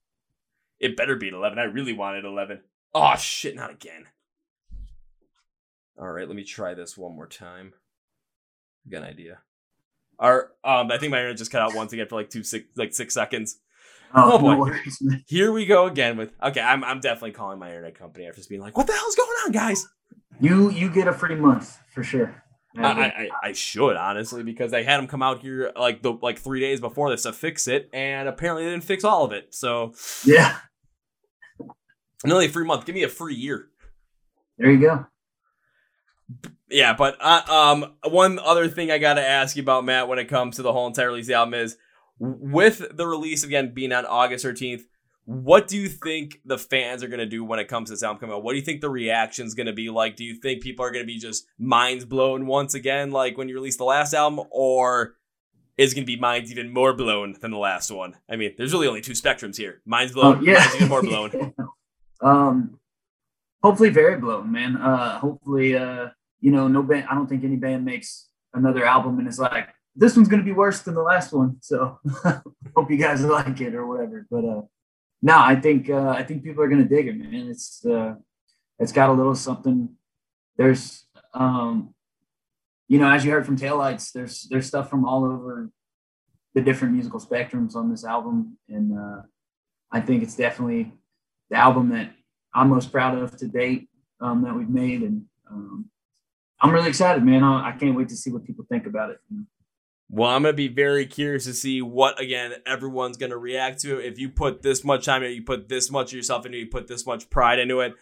it 0.78 0.96
better 0.96 1.16
be 1.16 1.28
at 1.28 1.34
11. 1.34 1.58
I 1.58 1.64
really 1.64 1.92
want 1.92 2.16
it 2.16 2.24
11. 2.24 2.60
Oh 2.94 3.16
shit, 3.16 3.54
not 3.56 3.70
again. 3.70 4.06
All 5.98 6.08
right, 6.10 6.26
let 6.26 6.36
me 6.36 6.44
try 6.44 6.74
this 6.74 6.96
one 6.96 7.14
more 7.14 7.26
time. 7.26 7.72
Got 8.90 9.02
an 9.02 9.08
idea. 9.08 9.38
Our 10.18 10.50
um, 10.64 10.90
I 10.90 10.98
think 10.98 11.10
my 11.12 11.18
internet 11.18 11.36
just 11.38 11.50
cut 11.50 11.62
out 11.62 11.74
once 11.74 11.92
again 11.92 12.06
for 12.08 12.16
like 12.16 12.30
two 12.30 12.42
six 12.42 12.66
like 12.76 12.94
six 12.94 13.14
seconds. 13.14 13.58
Oh, 14.14 14.32
Oh, 14.32 14.38
boy. 14.38 14.52
no 14.54 14.58
worries. 14.58 15.02
Here 15.26 15.52
we 15.52 15.66
go 15.66 15.86
again 15.86 16.16
with 16.16 16.32
okay. 16.42 16.60
I'm 16.60 16.82
I'm 16.84 17.00
definitely 17.00 17.32
calling 17.32 17.58
my 17.58 17.68
internet 17.68 17.94
company 17.98 18.26
after 18.26 18.36
just 18.38 18.48
being 18.48 18.60
like, 18.60 18.76
"What 18.76 18.86
the 18.86 18.92
hell's 18.94 19.14
going 19.14 19.28
on, 19.44 19.52
guys?" 19.52 19.86
You 20.40 20.70
you 20.70 20.90
get 20.90 21.06
a 21.06 21.12
free 21.12 21.34
month 21.36 21.78
for 21.94 22.02
sure. 22.02 22.42
I, 22.76 22.82
I 22.82 23.04
I- 23.06 23.28
I 23.48 23.52
should 23.52 23.96
honestly 23.96 24.42
because 24.42 24.70
they 24.70 24.84
had 24.84 24.98
them 24.98 25.06
come 25.06 25.22
out 25.22 25.40
here 25.40 25.72
like 25.76 26.02
the 26.02 26.12
like 26.12 26.38
three 26.38 26.60
days 26.60 26.80
before 26.80 27.10
this 27.10 27.22
to 27.24 27.32
fix 27.32 27.68
it, 27.68 27.88
and 27.92 28.28
apparently 28.28 28.64
they 28.64 28.70
didn't 28.70 28.84
fix 28.84 29.04
all 29.04 29.24
of 29.24 29.32
it. 29.32 29.54
So 29.54 29.92
yeah, 30.24 30.56
only 32.24 32.46
a 32.46 32.48
free 32.50 32.64
month. 32.64 32.84
Give 32.86 32.94
me 32.94 33.02
a 33.02 33.08
free 33.08 33.34
year. 33.34 33.68
there 34.58 34.70
you 34.70 34.80
go. 34.80 35.06
Yeah, 36.70 36.92
but 36.94 37.16
uh, 37.20 37.42
um, 37.48 37.94
one 38.04 38.38
other 38.38 38.68
thing 38.68 38.90
I 38.90 38.98
got 38.98 39.14
to 39.14 39.26
ask 39.26 39.56
you 39.56 39.62
about 39.62 39.84
Matt 39.84 40.06
when 40.06 40.18
it 40.20 40.26
comes 40.28 40.56
to 40.56 40.62
the 40.62 40.72
whole 40.72 40.86
entire 40.86 41.08
release 41.08 41.24
of 41.24 41.28
the 41.28 41.34
album 41.34 41.54
is 41.54 41.76
with 42.18 42.96
the 42.96 43.06
release 43.06 43.42
again 43.42 43.72
being 43.74 43.92
on 43.92 44.06
August 44.06 44.44
13th. 44.44 44.82
What 45.24 45.66
do 45.68 45.76
you 45.76 45.88
think 45.88 46.38
the 46.44 46.58
fans 46.58 47.02
are 47.02 47.08
going 47.08 47.18
to 47.20 47.26
do 47.26 47.44
when 47.44 47.58
it 47.58 47.68
comes 47.68 47.88
to 47.88 47.94
this 47.94 48.02
album 48.02 48.20
coming 48.20 48.36
out? 48.36 48.42
What 48.44 48.52
do 48.52 48.58
you 48.58 48.64
think 48.64 48.80
the 48.80 48.88
reaction's 48.90 49.54
going 49.54 49.66
to 49.66 49.72
be 49.72 49.88
like? 49.90 50.16
Do 50.16 50.24
you 50.24 50.34
think 50.34 50.62
people 50.62 50.84
are 50.84 50.90
going 50.90 51.02
to 51.04 51.06
be 51.06 51.18
just 51.18 51.46
minds 51.58 52.04
blown 52.04 52.46
once 52.46 52.74
again, 52.74 53.10
like 53.10 53.36
when 53.36 53.48
you 53.48 53.54
released 53.54 53.78
the 53.78 53.84
last 53.84 54.12
album, 54.14 54.44
or 54.50 55.14
is 55.76 55.92
it 55.92 55.94
going 55.96 56.04
to 56.06 56.12
be 56.12 56.18
minds 56.20 56.50
even 56.52 56.72
more 56.72 56.92
blown 56.94 57.36
than 57.40 57.50
the 57.50 57.58
last 57.58 57.90
one? 57.90 58.14
I 58.28 58.36
mean, 58.36 58.54
there's 58.56 58.72
really 58.72 58.88
only 58.88 59.00
two 59.02 59.12
spectrums 59.12 59.56
here: 59.56 59.82
minds 59.84 60.12
blown, 60.12 60.38
Oh, 60.38 60.42
yeah. 60.42 60.58
minds 60.58 60.76
even 60.76 60.88
more 60.88 61.02
blown. 61.02 61.54
um, 62.22 62.78
hopefully 63.62 63.90
very 63.90 64.18
blown, 64.18 64.50
man. 64.52 64.76
Uh, 64.76 65.18
hopefully, 65.18 65.76
uh, 65.76 66.08
you 66.40 66.50
know, 66.50 66.68
no 66.68 66.82
band. 66.82 67.06
I 67.10 67.14
don't 67.14 67.26
think 67.26 67.44
any 67.44 67.56
band 67.56 67.84
makes 67.84 68.28
another 68.54 68.84
album 68.84 69.18
and 69.18 69.28
is 69.28 69.38
like, 69.38 69.68
this 69.96 70.16
one's 70.16 70.28
gonna 70.28 70.42
be 70.42 70.52
worse 70.52 70.80
than 70.80 70.94
the 70.94 71.02
last 71.02 71.32
one. 71.32 71.56
So 71.60 71.98
hope 72.76 72.90
you 72.90 72.96
guys 72.96 73.24
like 73.24 73.60
it 73.60 73.74
or 73.74 73.86
whatever. 73.86 74.26
But 74.30 74.44
uh, 74.44 74.62
no, 75.22 75.38
I 75.38 75.56
think 75.56 75.90
uh, 75.90 76.10
I 76.10 76.22
think 76.22 76.44
people 76.44 76.62
are 76.62 76.68
gonna 76.68 76.84
dig 76.84 77.08
it, 77.08 77.16
man. 77.16 77.48
It's 77.48 77.84
uh, 77.84 78.14
it's 78.78 78.92
got 78.92 79.10
a 79.10 79.12
little 79.12 79.34
something. 79.34 79.90
There's 80.56 81.06
um, 81.34 81.94
you 82.88 82.98
know, 82.98 83.10
as 83.10 83.24
you 83.24 83.30
heard 83.30 83.46
from 83.46 83.58
Taillights, 83.58 84.12
there's 84.12 84.48
there's 84.50 84.66
stuff 84.66 84.88
from 84.88 85.04
all 85.04 85.24
over 85.24 85.70
the 86.54 86.60
different 86.60 86.94
musical 86.94 87.20
spectrums 87.20 87.76
on 87.76 87.90
this 87.90 88.04
album, 88.04 88.58
and 88.68 88.98
uh, 88.98 89.22
I 89.92 90.00
think 90.00 90.22
it's 90.22 90.36
definitely 90.36 90.92
the 91.50 91.56
album 91.56 91.90
that 91.90 92.12
I'm 92.54 92.68
most 92.68 92.90
proud 92.92 93.18
of 93.18 93.36
to 93.38 93.46
date 93.46 93.88
um, 94.20 94.42
that 94.42 94.54
we've 94.54 94.68
made, 94.68 95.02
and 95.02 95.24
um, 95.50 95.90
I'm 96.60 96.70
really 96.70 96.88
excited, 96.88 97.22
man. 97.22 97.42
I, 97.42 97.70
I 97.70 97.72
can't 97.72 97.96
wait 97.96 98.08
to 98.08 98.16
see 98.16 98.30
what 98.30 98.44
people 98.44 98.64
think 98.68 98.86
about 98.86 99.10
it. 99.10 99.18
Well, 100.08 100.30
I'm 100.30 100.42
gonna 100.42 100.54
be 100.54 100.68
very 100.68 101.06
curious 101.06 101.44
to 101.44 101.54
see 101.54 101.82
what 101.82 102.20
again 102.20 102.52
everyone's 102.66 103.16
gonna 103.16 103.38
react 103.38 103.80
to. 103.82 103.98
If 103.98 104.18
you 104.18 104.28
put 104.28 104.62
this 104.62 104.84
much 104.84 105.04
time 105.04 105.22
it, 105.22 105.28
you 105.28 105.42
put 105.42 105.68
this 105.68 105.90
much 105.90 106.12
of 106.12 106.16
yourself 106.16 106.46
into 106.46 106.58
it, 106.58 106.62
you 106.62 106.66
put 106.66 106.88
this 106.88 107.06
much 107.06 107.30
pride 107.30 107.58
into 107.58 107.80
it. 107.80 107.94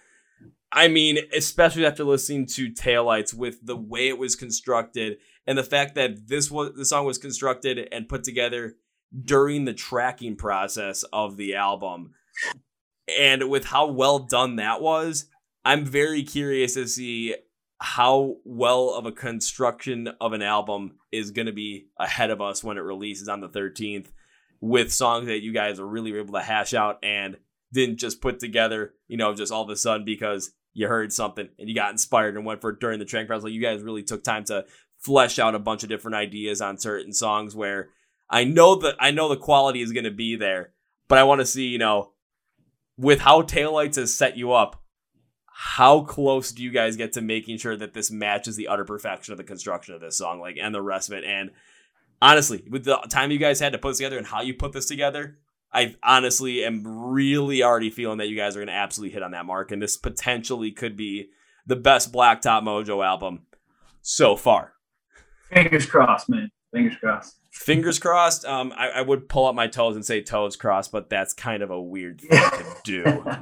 I 0.71 0.89
mean, 0.89 1.19
especially 1.35 1.87
after 1.87 2.05
listening 2.05 2.47
to 2.47 2.71
Taillights 2.71 3.33
with 3.33 3.65
the 3.65 3.77
way 3.77 4.09
it 4.09 4.19
was 4.19 4.37
constructed 4.37 5.19
and 5.47 5.57
the 5.57 5.65
fact 5.65 5.95
that 5.95 6.29
this 6.29 6.51
was 6.51 6.75
the 6.75 6.85
song 6.85 7.07
was 7.07 7.19
constructed 7.19 7.89
and 7.91 8.09
put 8.09 8.25
together 8.25 8.77
during 9.25 9.65
the 9.65 9.73
tracking 9.73 10.37
process 10.37 11.05
of 11.13 11.37
the 11.37 11.55
album. 11.55 12.15
And 13.19 13.49
with 13.49 13.67
how 13.67 13.87
well 13.87 14.19
done 14.19 14.57
that 14.57 14.81
was, 14.83 15.27
I'm 15.65 15.85
very 15.85 16.23
curious 16.23 16.75
to 16.75 16.87
see 16.87 17.35
how 17.81 18.37
well 18.45 18.91
of 18.91 19.07
a 19.07 19.13
construction 19.13 20.09
of 20.21 20.33
an 20.33 20.43
album 20.43 20.97
is 21.13 21.31
going 21.31 21.47
to 21.47 21.53
be 21.53 21.87
ahead 21.99 22.31
of 22.31 22.41
us 22.41 22.65
when 22.65 22.77
it 22.77 22.83
releases 22.83 23.29
on 23.29 23.41
the 23.41 23.49
13th 23.49 24.09
with 24.61 24.93
songs 24.93 25.27
that 25.27 25.43
you 25.43 25.53
guys 25.53 25.79
are 25.79 25.87
really 25.87 26.17
able 26.17 26.35
to 26.35 26.41
hash 26.41 26.75
out 26.75 26.99
and 27.03 27.37
didn't 27.73 27.99
just 27.99 28.21
put 28.21 28.41
together, 28.41 28.95
you 29.07 29.17
know, 29.17 29.35
just 29.35 29.53
all 29.53 29.63
of 29.63 29.71
a 29.71 29.77
sudden 29.77 30.05
because 30.05 30.51
you 30.73 30.89
heard 30.89 31.13
something 31.13 31.49
and 31.59 31.69
you 31.69 31.75
got 31.75 31.93
inspired 31.93 32.37
and 32.37 32.45
went 32.45 32.61
for 32.61 32.71
it 32.71 32.81
during 32.81 32.99
the 32.99 33.05
track 33.05 33.27
process. 33.27 33.45
Like 33.45 33.53
you 33.53 33.63
guys 33.63 33.83
really 33.83 34.03
took 34.03 34.25
time 34.25 34.45
to 34.45 34.65
flesh 34.99 35.39
out 35.39 35.55
a 35.55 35.61
bunch 35.61 35.83
of 35.83 35.89
different 35.89 36.17
ideas 36.17 36.61
on 36.61 36.79
certain 36.79 37.13
songs 37.13 37.55
where 37.55 37.91
I 38.29 38.45
know 38.45 38.75
that 38.77 38.97
I 38.99 39.11
know 39.11 39.29
the 39.29 39.37
quality 39.37 39.81
is 39.81 39.93
going 39.93 40.05
to 40.05 40.11
be 40.11 40.37
there, 40.37 40.73
but 41.09 41.19
I 41.19 41.25
want 41.25 41.41
to 41.41 41.47
see, 41.47 41.67
you 41.67 41.79
know, 41.79 42.13
with 42.99 43.21
how 43.21 43.43
Taillights 43.43 43.97
has 43.97 44.13
set 44.13 44.37
you 44.37 44.53
up, 44.53 44.83
how 45.47 46.03
close 46.03 46.53
do 46.53 46.63
you 46.63 46.71
guys 46.71 46.97
get 46.97 47.15
to 47.15 47.21
making 47.21 47.59
sure 47.59 47.77
that 47.77 47.95
this 47.95 48.11
matches 48.11 48.57
the 48.57 48.69
utter 48.69 48.85
perfection 48.85 49.33
of 49.33 49.39
the 49.39 49.45
construction 49.45 49.95
of 49.95 50.01
this 50.01 50.19
song, 50.19 50.41
like 50.41 50.57
and 50.61 50.75
the 50.75 50.83
rest 50.83 51.09
of 51.09 51.17
it? 51.17 51.25
And 51.25 51.51
honestly, 52.21 52.65
with 52.71 52.85
the 52.85 52.97
time 53.09 53.31
you 53.31 53.39
guys 53.39 53.61
had 53.61 53.73
to 53.73 53.79
put 53.79 53.91
this 53.91 53.99
together 53.99 54.19
and 54.19 54.27
how 54.27 54.43
you 54.43 54.55
put 54.55 54.73
this 54.73 54.87
together, 54.87 55.39
I 55.73 55.97
honestly 56.03 56.65
am 56.65 56.83
really 56.87 57.63
already 57.63 57.91
feeling 57.91 58.19
that 58.19 58.29
you 58.29 58.37
guys 58.37 58.57
are 58.57 58.61
going 58.61 58.69
to 58.69 58.75
absolutely 58.75 59.15
hit 59.15 59.23
on 59.23 59.33
that 59.33 59.47
mark, 59.47 59.71
and 59.71 59.83
this 59.83 59.97
potentially 59.97 60.71
could 60.71 60.97
be 60.97 61.31
the 61.67 61.77
best 61.77 62.13
Blacktop 62.13 62.63
Mojo 62.63 63.05
album 63.05 63.47
so 64.01 64.37
far. 64.37 64.73
Fingers 65.53 65.87
crossed, 65.87 66.29
man. 66.29 66.51
Fingers 66.73 66.97
crossed. 66.97 67.37
Fingers 67.59 67.99
crossed. 67.99 68.45
Um, 68.45 68.73
I, 68.77 68.89
I 68.89 69.03
would 69.03 69.29
pull 69.29 69.47
up 69.47 69.55
my 69.55 69.67
toes 69.67 69.97
and 69.97 70.05
say 70.05 70.23
toes 70.23 70.55
crossed, 70.57 70.93
but 70.93 71.11
that's 71.11 71.35
kind 71.35 71.61
of 71.61 71.71
a 71.71 71.81
weird 71.81 72.21
thing 72.21 72.31
to 72.31 72.77
do. 72.85 73.25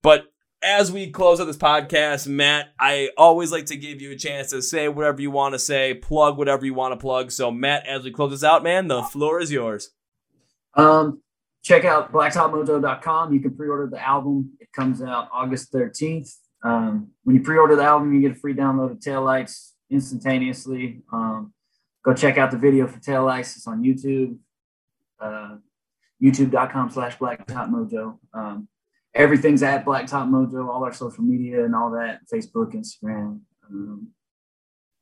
But 0.00 0.26
as 0.62 0.92
we 0.92 1.10
close 1.10 1.40
out 1.40 1.46
this 1.46 1.56
podcast, 1.56 2.28
Matt, 2.28 2.68
I 2.78 3.10
always 3.16 3.50
like 3.50 3.66
to 3.66 3.76
give 3.76 4.00
you 4.00 4.12
a 4.12 4.16
chance 4.16 4.50
to 4.50 4.62
say 4.62 4.88
whatever 4.88 5.20
you 5.20 5.32
want 5.32 5.54
to 5.54 5.58
say, 5.58 5.92
plug 5.92 6.38
whatever 6.38 6.64
you 6.64 6.72
want 6.72 6.92
to 6.92 6.96
plug. 6.96 7.32
So, 7.32 7.50
Matt, 7.50 7.84
as 7.84 8.04
we 8.04 8.12
close 8.12 8.30
this 8.30 8.44
out, 8.44 8.62
man, 8.62 8.86
the 8.86 9.02
floor 9.02 9.40
is 9.40 9.50
yours. 9.50 9.90
Um, 10.74 11.20
check 11.64 11.84
out 11.84 12.12
blacktopmojo.com. 12.12 13.34
You 13.34 13.40
can 13.40 13.56
pre-order 13.56 13.88
the 13.90 14.00
album. 14.00 14.52
It 14.60 14.68
comes 14.72 15.02
out 15.02 15.28
August 15.32 15.72
13th. 15.72 16.30
Um, 16.62 17.08
when 17.24 17.34
you 17.34 17.42
pre-order 17.42 17.74
the 17.74 17.82
album, 17.82 18.14
you 18.14 18.20
get 18.20 18.36
a 18.36 18.40
free 18.40 18.54
download 18.54 18.92
of 18.92 19.00
Tail 19.00 19.24
Lights 19.24 19.74
instantaneously. 19.90 21.02
Um, 21.12 21.52
go 22.08 22.14
check 22.14 22.38
out 22.38 22.50
the 22.50 22.56
video 22.56 22.86
for 22.86 22.98
Tail 23.00 23.24
Lights. 23.24 23.56
It's 23.56 23.66
on 23.66 23.82
YouTube, 23.82 24.38
uh, 25.20 25.56
youtube.com 26.22 26.90
slash 26.90 27.18
blacktopmojo. 27.18 28.18
Um, 28.32 28.68
everything's 29.14 29.62
at 29.62 29.84
blacktop 29.84 30.30
mojo, 30.30 30.68
all 30.68 30.84
our 30.84 30.92
social 30.94 31.22
media 31.22 31.64
and 31.66 31.74
all 31.74 31.90
that, 31.90 32.20
Facebook, 32.32 32.74
Instagram. 32.74 33.40
Um, 33.68 34.08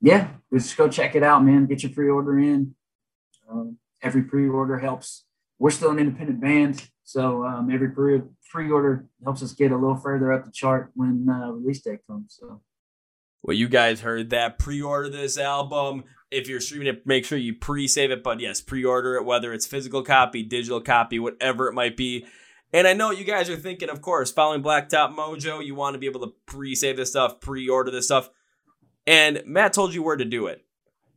yeah, 0.01 0.31
just 0.53 0.77
go 0.77 0.89
check 0.89 1.15
it 1.15 1.23
out, 1.23 1.45
man. 1.45 1.67
Get 1.67 1.85
your 1.85 1.93
pre-order 1.93 2.41
in. 2.41 2.75
Um, 3.49 3.79
every 4.03 4.23
pre-order 4.23 4.79
helps. 4.79 5.27
We're 5.61 5.71
still 5.71 5.93
an 5.93 6.01
independent 6.01 6.41
band, 6.41 6.89
so 7.05 7.45
um, 7.47 7.71
every 7.71 7.91
pre 7.91 8.21
pre-order 8.51 9.07
helps 9.23 9.43
us 9.43 9.53
get 9.53 9.71
a 9.71 9.77
little 9.77 9.97
further 9.97 10.33
up 10.33 10.45
the 10.45 10.51
chart 10.51 10.91
when 10.95 11.29
uh, 11.31 11.53
release 11.53 11.81
day 11.81 11.99
comes. 12.09 12.37
So. 12.41 12.61
Well, 13.47 13.57
you 13.57 13.69
guys 13.69 14.01
heard 14.01 14.31
that. 14.31 14.59
Pre-order 14.59 15.09
this 15.09 15.39
album. 15.39 16.03
If 16.33 16.49
you're 16.49 16.61
streaming 16.61 16.89
it, 16.89 17.07
make 17.07 17.25
sure 17.25 17.39
you 17.39 17.55
pre-save 17.55 18.11
it. 18.11 18.25
But 18.25 18.41
yes, 18.41 18.61
pre-order 18.61 19.15
it, 19.15 19.25
whether 19.25 19.53
it's 19.53 19.69
physical 19.69 20.03
copy, 20.03 20.43
digital 20.43 20.81
copy, 20.81 21.21
whatever 21.21 21.69
it 21.69 21.73
might 21.73 21.97
be. 21.97 22.27
And 22.73 22.89
I 22.89 22.93
know 22.93 23.13
you 23.13 23.23
guys 23.23 23.49
are 23.49 23.57
thinking, 23.57 23.89
of 23.89 24.03
course, 24.03 24.33
following 24.33 24.65
Blacktop 24.65 25.15
Mojo, 25.15 25.65
you 25.65 25.77
want 25.77 25.95
to 25.95 26.01
be 26.01 26.07
able 26.07 26.23
to 26.23 26.35
pre-save 26.47 26.97
this 26.97 27.11
stuff, 27.11 27.41
pre-order 27.41 27.93
this 27.93 28.07
stuff. 28.07 28.31
And 29.07 29.45
Matt 29.47 29.73
told 29.73 29.95
you 29.95 30.03
where 30.03 30.17
to 30.17 30.25
do 30.25 30.49
it. 30.49 30.65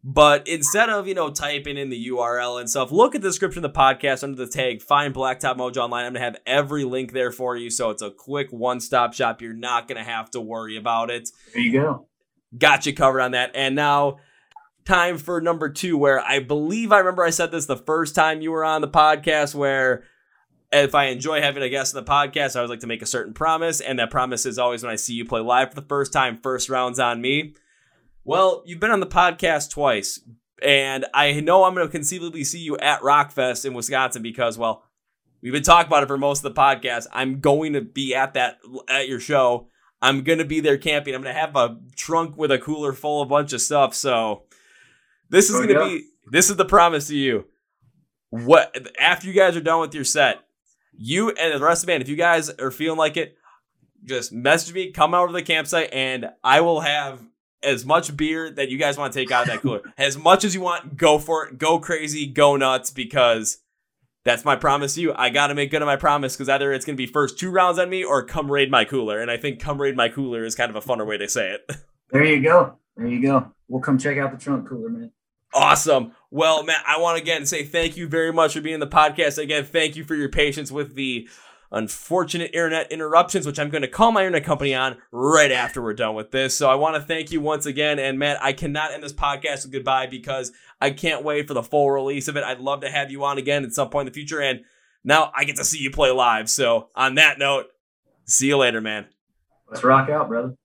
But 0.04 0.48
instead 0.48 0.90
of, 0.90 1.08
you 1.08 1.16
know, 1.16 1.32
typing 1.32 1.78
in 1.78 1.90
the 1.90 2.08
URL 2.10 2.60
and 2.60 2.70
stuff, 2.70 2.92
look 2.92 3.16
at 3.16 3.22
the 3.22 3.28
description 3.28 3.66
of 3.66 3.74
the 3.74 3.78
podcast 3.78 4.24
under 4.24 4.38
the 4.38 4.50
tag, 4.50 4.84
find 4.84 5.14
Blacktop 5.16 5.58
Mojo 5.58 5.78
online. 5.78 6.06
I'm 6.06 6.14
going 6.14 6.22
to 6.22 6.26
have 6.26 6.38
every 6.46 6.84
link 6.84 7.12
there 7.12 7.32
for 7.32 7.58
you. 7.58 7.72
So 7.72 7.90
it's 7.90 8.04
a 8.04 8.12
quick 8.12 8.52
one 8.52 8.80
stop 8.80 9.14
shop. 9.14 9.42
You're 9.42 9.54
not 9.54 9.88
going 9.88 9.98
to 9.98 10.10
have 10.10 10.30
to 10.32 10.40
worry 10.40 10.78
about 10.78 11.10
it. 11.10 11.30
There 11.54 11.64
you 11.64 11.74
go. 11.74 12.09
Got 12.58 12.86
you 12.86 12.93
covered 12.93 13.22
on 13.22 13.32
that. 13.32 13.52
And 13.54 13.76
now, 13.76 14.18
time 14.86 15.18
for 15.18 15.39
number 15.39 15.70
two, 15.70 15.97
where 15.97 16.20
I 16.20 16.39
believe 16.39 16.91
I 16.91 17.00
remember 17.00 17.24
I 17.24 17.30
said 17.30 17.52
this 17.52 17.68
the 17.68 17.78
first 17.78 18.16
time 18.16 18.41
you 18.41 18.52
were 18.52 18.66
on 18.66 18.82
the 18.82 18.88
podcast, 18.88 19.54
where 19.54 20.04
if 20.72 20.95
I 20.95 21.06
enjoy 21.06 21.41
having 21.41 21.64
a 21.64 21.70
guest 21.70 21.95
on 21.95 22.04
the 22.04 22.12
podcast, 22.12 22.56
I 22.56 22.62
would 22.62 22.70
like 22.70 22.80
to 22.82 22.88
make 22.88 23.02
a 23.02 23.08
certain 23.08 23.34
promise. 23.34 23.82
And 23.82 24.00
that 24.00 24.12
promise 24.12 24.45
is 24.45 24.60
always 24.60 24.84
when 24.84 24.91
I 24.91 24.95
see 24.95 25.14
you 25.14 25.26
play 25.26 25.41
live 25.41 25.70
for 25.70 25.76
the 25.76 25.88
first 25.88 26.14
time, 26.14 26.38
first 26.38 26.70
round's 26.70 27.00
on 27.00 27.22
me. 27.22 27.54
Well, 28.24 28.64
you've 28.66 28.80
been 28.80 28.91
on 28.91 29.00
the 29.00 29.08
podcast 29.08 29.72
twice, 29.72 30.22
and 30.62 31.06
I 31.14 31.39
know 31.39 31.64
I'm 31.64 31.74
going 31.74 31.88
to 31.88 31.91
conceivably 31.91 32.43
see 32.43 32.60
you 32.60 32.78
at 32.78 33.02
Rockfest 33.02 33.66
in 33.66 33.74
Wisconsin 33.74 34.22
because, 34.22 34.58
well, 34.58 34.84
we've 35.41 35.54
been 35.54 35.64
talking 35.64 35.88
about 35.88 36.04
it 36.04 36.08
for 36.08 36.18
most 36.18 36.43
of 36.43 36.54
the 36.54 36.60
podcast. 36.60 37.08
I'm 37.12 37.39
going 37.39 37.74
to 37.74 37.82
be 37.82 38.14
at 38.14 38.34
that 38.34 38.60
at 38.88 39.08
your 39.08 39.20
show. 39.20 39.70
I'm 40.02 40.24
going 40.24 40.39
to 40.39 40.45
be 40.45 40.60
there 40.60 40.78
camping. 40.78 41.14
I'm 41.14 41.22
going 41.22 41.34
to 41.34 41.39
have 41.39 41.56
a 41.56 41.78
trunk 41.95 42.38
with 42.38 42.52
a 42.52 42.58
cooler 42.58 42.93
full 42.93 43.22
of 43.22 43.30
bunch 43.30 43.54
of 43.54 43.62
stuff. 43.62 43.93
So 43.93 44.43
this 45.30 45.50
is 45.50 45.56
oh, 45.58 45.66
to 45.66 45.74
yeah. 45.74 45.84
be 45.84 46.06
this 46.28 46.50
is 46.50 46.56
the 46.56 46.66
promise 46.66 47.08
to 47.08 47.16
you. 47.16 47.45
What 48.30 48.76
after 49.00 49.28
you 49.28 49.34
guys 49.34 49.56
are 49.56 49.62
done 49.62 49.82
with 49.82 49.93
your 49.93 50.04
set, 50.04 50.39
you 50.93 51.32
and 51.32 51.60
the 51.60 51.66
rest 51.66 51.84
of 51.84 51.88
the 51.88 51.93
band, 51.93 52.04
if 52.04 52.10
you 52.10 52.16
guys 52.16 52.50
are 52.50 52.72
feeling 52.72 52.97
like 52.97 53.18
it, 53.18 53.38
just 54.06 54.32
message 54.32 54.74
me, 54.74 54.91
come 54.91 55.14
over 55.14 55.28
to 55.28 55.34
the 55.34 55.41
campsite, 55.41 55.89
and 55.91 56.30
I 56.43 56.62
will 56.62 56.82
have 56.82 57.22
as 57.62 57.86
much 57.86 58.16
beer 58.16 58.50
that 58.52 58.70
you 58.70 58.78
guys 58.78 58.97
want 58.97 59.12
to 59.12 59.20
take 59.20 59.32
out 59.32 59.43
of 59.43 59.47
that 59.50 59.62
cooler. 59.62 59.82
as 59.97 60.18
much 60.18 60.43
as 60.43 60.56
you 60.56 60.62
want, 60.62 60.95
go 60.95 61.20
for 61.20 61.47
it. 61.47 61.58
Go 61.58 61.80
crazy, 61.80 62.26
go 62.26 62.56
nuts, 62.56 62.91
because 62.91 63.58
that's 64.24 64.46
my 64.46 64.56
promise 64.56 64.96
to 64.96 65.02
you. 65.02 65.14
I 65.16 65.30
got 65.30 65.48
to 65.48 65.56
make 65.56 65.72
good 65.72 65.82
on 65.82 65.86
my 65.86 65.96
promise 65.96 66.36
because 66.36 66.50
either 66.50 66.74
it's 66.74 66.86
going 66.86 66.96
to 66.96 67.02
be 67.02 67.08
first 67.12 67.40
two 67.40 67.52
rounds 67.52 67.80
on 67.80 67.90
me 67.90 68.04
or 68.04 68.24
come 68.24 68.52
raid 68.52 68.70
my 68.70 68.86
cooler. 68.86 69.22
And 69.22 69.32
I 69.32 69.38
think 69.38 69.60
come 69.60 69.82
raid 69.82 69.96
my 69.96 70.10
cooler 70.10 70.44
is 70.44 70.56
kind 70.56 70.70
of 70.70 70.76
a 70.76 70.86
funner 70.86 71.06
way 71.06 71.18
to 71.18 71.28
say 71.30 71.52
it. 71.52 71.76
There 72.12 72.26
you 72.26 72.42
go. 72.42 72.80
There 72.98 73.06
you 73.06 73.22
go. 73.22 73.52
We'll 73.68 73.82
come 73.82 74.00
check 74.00 74.18
out 74.18 74.32
the 74.32 74.38
trunk 74.44 74.68
cooler, 74.68 74.90
man. 74.90 75.12
Awesome. 75.54 76.14
Well, 76.32 76.64
Matt, 76.64 76.84
I 76.88 77.00
want 77.00 77.18
to 77.18 77.22
again 77.22 77.46
say 77.46 77.64
thank 77.64 77.98
you 77.98 78.08
very 78.08 78.34
much 78.34 78.54
for 78.54 78.62
being 78.62 78.74
in 78.74 78.80
the 78.80 78.88
podcast. 78.88 79.38
Again, 79.38 79.64
thank 79.64 79.96
you 79.96 80.04
for 80.04 80.16
your 80.16 80.30
patience 80.30 80.72
with 80.72 80.96
the 80.96 81.28
unfortunate 81.72 82.52
internet 82.54 82.92
interruptions, 82.92 83.46
which 83.46 83.60
I'm 83.60 83.70
going 83.70 83.82
to 83.84 83.88
call 83.88 84.12
my 84.12 84.22
internet 84.22 84.44
company 84.44 84.74
on 84.74 84.98
right 85.12 85.52
after 85.52 85.82
we're 85.82 85.94
done 85.94 86.16
with 86.16 86.32
this. 86.32 86.58
So 86.58 86.70
I 86.70 86.76
want 86.76 86.96
to 86.96 87.02
thank 87.02 87.32
you 87.32 87.42
once 87.42 87.66
again. 87.66 88.00
And 88.00 88.18
Matt, 88.18 88.42
I 88.42 88.54
cannot 88.54 88.92
end 88.92 89.04
this 89.04 89.14
podcast 89.14 89.64
with 89.64 89.72
goodbye 89.72 90.08
because 90.08 90.52
I 90.82 90.92
can't 90.92 91.24
wait 91.24 91.48
for 91.48 91.54
the 91.54 91.64
full 91.64 91.92
release 91.92 92.28
of 92.28 92.38
it. 92.38 92.44
I'd 92.44 92.60
love 92.60 92.82
to 92.82 92.90
have 92.90 93.12
you 93.12 93.24
on 93.24 93.38
again 93.38 93.64
at 93.64 93.74
some 93.74 93.90
point 93.90 94.08
in 94.08 94.14
the 94.14 94.18
future. 94.18 94.42
And 94.42 94.62
now 95.04 95.32
I 95.36 95.44
get 95.44 95.58
to 95.58 95.66
see 95.66 95.80
you 95.80 95.92
play 95.92 96.12
live. 96.12 96.50
So 96.50 96.90
on 96.96 97.16
that 97.16 97.38
note, 97.38 97.68
see 98.26 98.48
you 98.48 98.58
later, 98.58 98.82
man. 98.82 99.08
Let's 99.70 99.84
rock 99.84 100.10
out, 100.10 100.28
brother. 100.28 100.56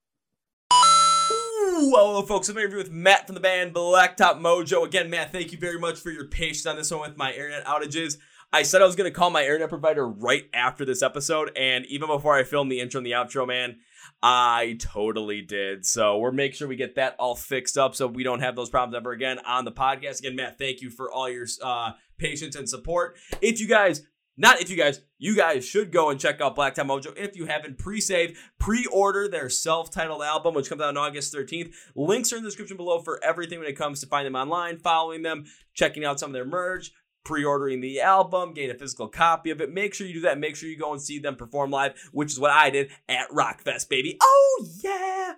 Ooh, 0.73 1.93
Hello, 1.97 2.23
folks. 2.23 2.49
I'm 2.49 2.57
interviewing 2.57 2.85
with 2.85 2.93
Matt 2.93 3.27
from 3.27 3.35
the 3.35 3.41
band 3.41 3.75
Blacktop 3.75 4.41
Mojo. 4.41 4.87
Again, 4.87 5.11
Matt, 5.11 5.33
thank 5.33 5.53
you 5.53 5.59
very 5.59 5.79
much 5.79 5.99
for 5.99 6.11
your 6.11 6.29
patience 6.29 6.67
on 6.67 6.77
this 6.77 6.91
one 6.91 7.01
with 7.01 7.19
my 7.19 7.33
internet 7.33 7.67
outages. 7.67 8.17
I 8.55 8.63
said 8.63 8.83
I 8.83 8.87
was 8.87 8.95
going 8.95 9.13
to 9.13 9.19
call 9.19 9.31
my 9.31 9.43
internet 9.43 9.69
provider 9.69 10.09
right 10.09 10.45
after 10.55 10.85
this 10.85 11.03
episode, 11.03 11.51
and 11.57 11.85
even 11.87 12.07
before 12.07 12.37
I 12.37 12.45
filmed 12.45 12.71
the 12.71 12.79
intro 12.79 12.99
and 12.99 13.07
the 13.07 13.11
outro, 13.11 13.49
man, 13.49 13.79
I 14.23 14.77
totally 14.79 15.43
did. 15.43 15.85
So 15.85 16.19
we're 16.19 16.31
making 16.31 16.59
sure 16.59 16.69
we 16.69 16.77
get 16.77 16.95
that 16.95 17.17
all 17.19 17.35
fixed 17.35 17.77
up 17.77 17.97
so 17.97 18.07
we 18.07 18.23
don't 18.23 18.39
have 18.39 18.55
those 18.55 18.71
problems 18.71 18.95
ever 18.95 19.11
again 19.11 19.41
on 19.41 19.65
the 19.65 19.73
podcast. 19.73 20.21
Again, 20.21 20.37
Matt, 20.37 20.57
thank 20.57 20.83
you 20.83 20.91
for 20.91 21.11
all 21.11 21.29
your 21.29 21.49
uh, 21.65 21.95
patience 22.17 22.55
and 22.55 22.69
support. 22.69 23.17
If 23.43 23.59
you 23.59 23.67
guys 23.67 24.03
not 24.37 24.61
if 24.61 24.71
you 24.71 24.77
guys, 24.77 25.01
you 25.19 25.37
guys 25.37 25.65
should 25.65 25.93
go 25.93 26.11
and 26.11 26.19
check 26.19 26.41
out 26.41 26.57
Black 26.57 26.75
Blacktop 26.75 26.87
Mojo. 26.87 27.17
If 27.17 27.37
you 27.37 27.47
haven't 27.47 27.79
pre 27.79 28.01
save, 28.01 28.39
pre-order 28.59 29.29
their 29.29 29.49
self-titled 29.49 30.23
album, 30.23 30.55
which 30.55 30.69
comes 30.69 30.81
out 30.81 30.89
on 30.89 30.97
August 30.97 31.33
13th. 31.33 31.73
Links 31.95 32.33
are 32.33 32.37
in 32.37 32.43
the 32.43 32.49
description 32.49 32.77
below 32.77 33.01
for 33.01 33.23
everything 33.23 33.61
when 33.61 33.69
it 33.69 33.79
comes 33.79 34.01
to 34.01 34.07
finding 34.07 34.33
them 34.33 34.41
online, 34.41 34.79
following 34.79 35.23
them, 35.23 35.45
checking 35.73 36.05
out 36.05 36.19
some 36.19 36.31
of 36.31 36.35
their 36.35 36.45
merch, 36.45 36.91
pre-ordering 37.25 37.81
the 37.81 38.01
album, 38.01 38.53
getting 38.53 38.71
a 38.71 38.79
physical 38.79 39.09
copy 39.09 39.51
of 39.51 39.61
it. 39.61 39.73
Make 39.73 39.95
sure 39.95 40.07
you 40.07 40.15
do 40.15 40.21
that. 40.21 40.39
Make 40.39 40.57
sure 40.57 40.69
you 40.69 40.79
go 40.79 40.93
and 40.93 41.03
see 41.03 41.19
them 41.19 41.37
perform 41.37 41.71
live, 41.71 41.95
which 42.13 42.33
is 42.33 42.41
what 42.41 42.51
I 42.51 42.71
did 42.71 42.91
at 43.09 43.31
Rockfest, 43.31 43.89
baby. 43.89 44.19
Oh 44.23 44.67
yeah. 44.83 45.35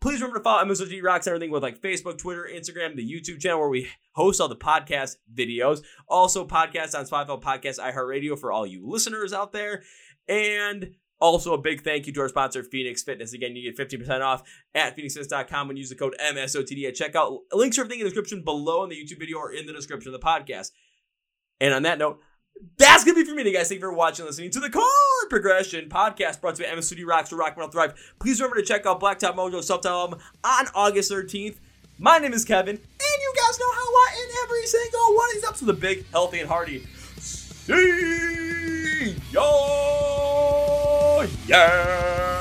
Please 0.00 0.22
remember 0.22 0.38
to 0.38 0.42
follow 0.42 0.64
MSOT 0.64 1.02
Rocks 1.02 1.26
and 1.26 1.34
everything 1.34 1.50
with 1.50 1.62
like 1.62 1.82
Facebook, 1.82 2.16
Twitter, 2.16 2.48
Instagram, 2.50 2.96
the 2.96 3.06
YouTube 3.06 3.38
channel 3.38 3.60
where 3.60 3.68
we 3.68 3.88
host 4.12 4.40
all 4.40 4.48
the 4.48 4.56
podcast 4.56 5.16
videos. 5.32 5.82
Also, 6.08 6.46
podcasts 6.46 6.98
on 6.98 7.04
Spotify, 7.04 7.42
Podcast 7.42 7.78
iHeartRadio 7.78 8.38
for 8.38 8.50
all 8.50 8.66
you 8.66 8.88
listeners 8.88 9.34
out 9.34 9.52
there. 9.52 9.82
And 10.26 10.94
also, 11.20 11.52
a 11.52 11.58
big 11.58 11.82
thank 11.82 12.06
you 12.06 12.14
to 12.14 12.20
our 12.22 12.30
sponsor, 12.30 12.62
Phoenix 12.62 13.02
Fitness. 13.02 13.34
Again, 13.34 13.54
you 13.54 13.70
get 13.70 13.76
15% 13.76 14.22
off 14.22 14.42
at 14.74 14.96
phoenixfitness.com 14.96 15.70
you 15.72 15.76
use 15.76 15.90
the 15.90 15.96
code 15.96 16.16
MSOTD 16.18 16.88
at 16.88 16.94
checkout. 16.94 17.40
Links 17.52 17.76
are 17.76 17.82
everything 17.82 18.00
in 18.00 18.04
the 18.04 18.10
description 18.10 18.42
below 18.42 18.82
in 18.84 18.88
the 18.88 18.96
YouTube 18.96 19.18
video 19.18 19.36
or 19.36 19.52
in 19.52 19.66
the 19.66 19.74
description 19.74 20.14
of 20.14 20.18
the 20.18 20.26
podcast. 20.26 20.70
And 21.60 21.74
on 21.74 21.82
that 21.82 21.98
note, 21.98 22.20
that's 22.78 23.04
gonna 23.04 23.14
be 23.14 23.24
for 23.24 23.34
me 23.34 23.42
today, 23.42 23.56
guys. 23.56 23.68
Thank 23.68 23.80
you 23.80 23.86
for 23.86 23.92
watching 23.92 24.26
listening 24.26 24.50
to 24.50 24.60
the 24.60 24.70
Chord 24.70 24.84
Progression 25.28 25.88
podcast 25.88 26.40
brought 26.40 26.56
to 26.56 26.62
you 26.62 26.68
by 26.68 26.74
MSOD 26.76 27.06
Rocks 27.06 27.32
or 27.32 27.36
Rock 27.36 27.56
Metal 27.56 27.70
Thrive. 27.70 27.94
Please 28.18 28.40
remember 28.40 28.60
to 28.60 28.66
check 28.66 28.86
out 28.86 29.00
Blacktop 29.00 29.34
Mojo 29.34 29.62
self-titled 29.62 30.12
album 30.12 30.20
on 30.44 30.66
August 30.74 31.10
13th. 31.10 31.58
My 31.98 32.18
name 32.18 32.32
is 32.32 32.44
Kevin, 32.44 32.76
and 32.76 32.82
you 33.22 33.34
guys 33.36 33.58
know 33.58 33.70
how 33.72 33.80
I 33.80 34.16
end 34.20 34.30
every 34.44 34.66
single 34.66 35.14
one 35.14 35.28
of 35.28 35.34
these 35.34 35.44
episodes 35.44 35.66
with 35.68 35.76
a 35.76 35.80
big, 35.80 36.06
healthy, 36.10 36.40
and 36.40 36.48
hearty. 36.48 36.86
See! 37.18 39.16
Yeah! 41.46 42.39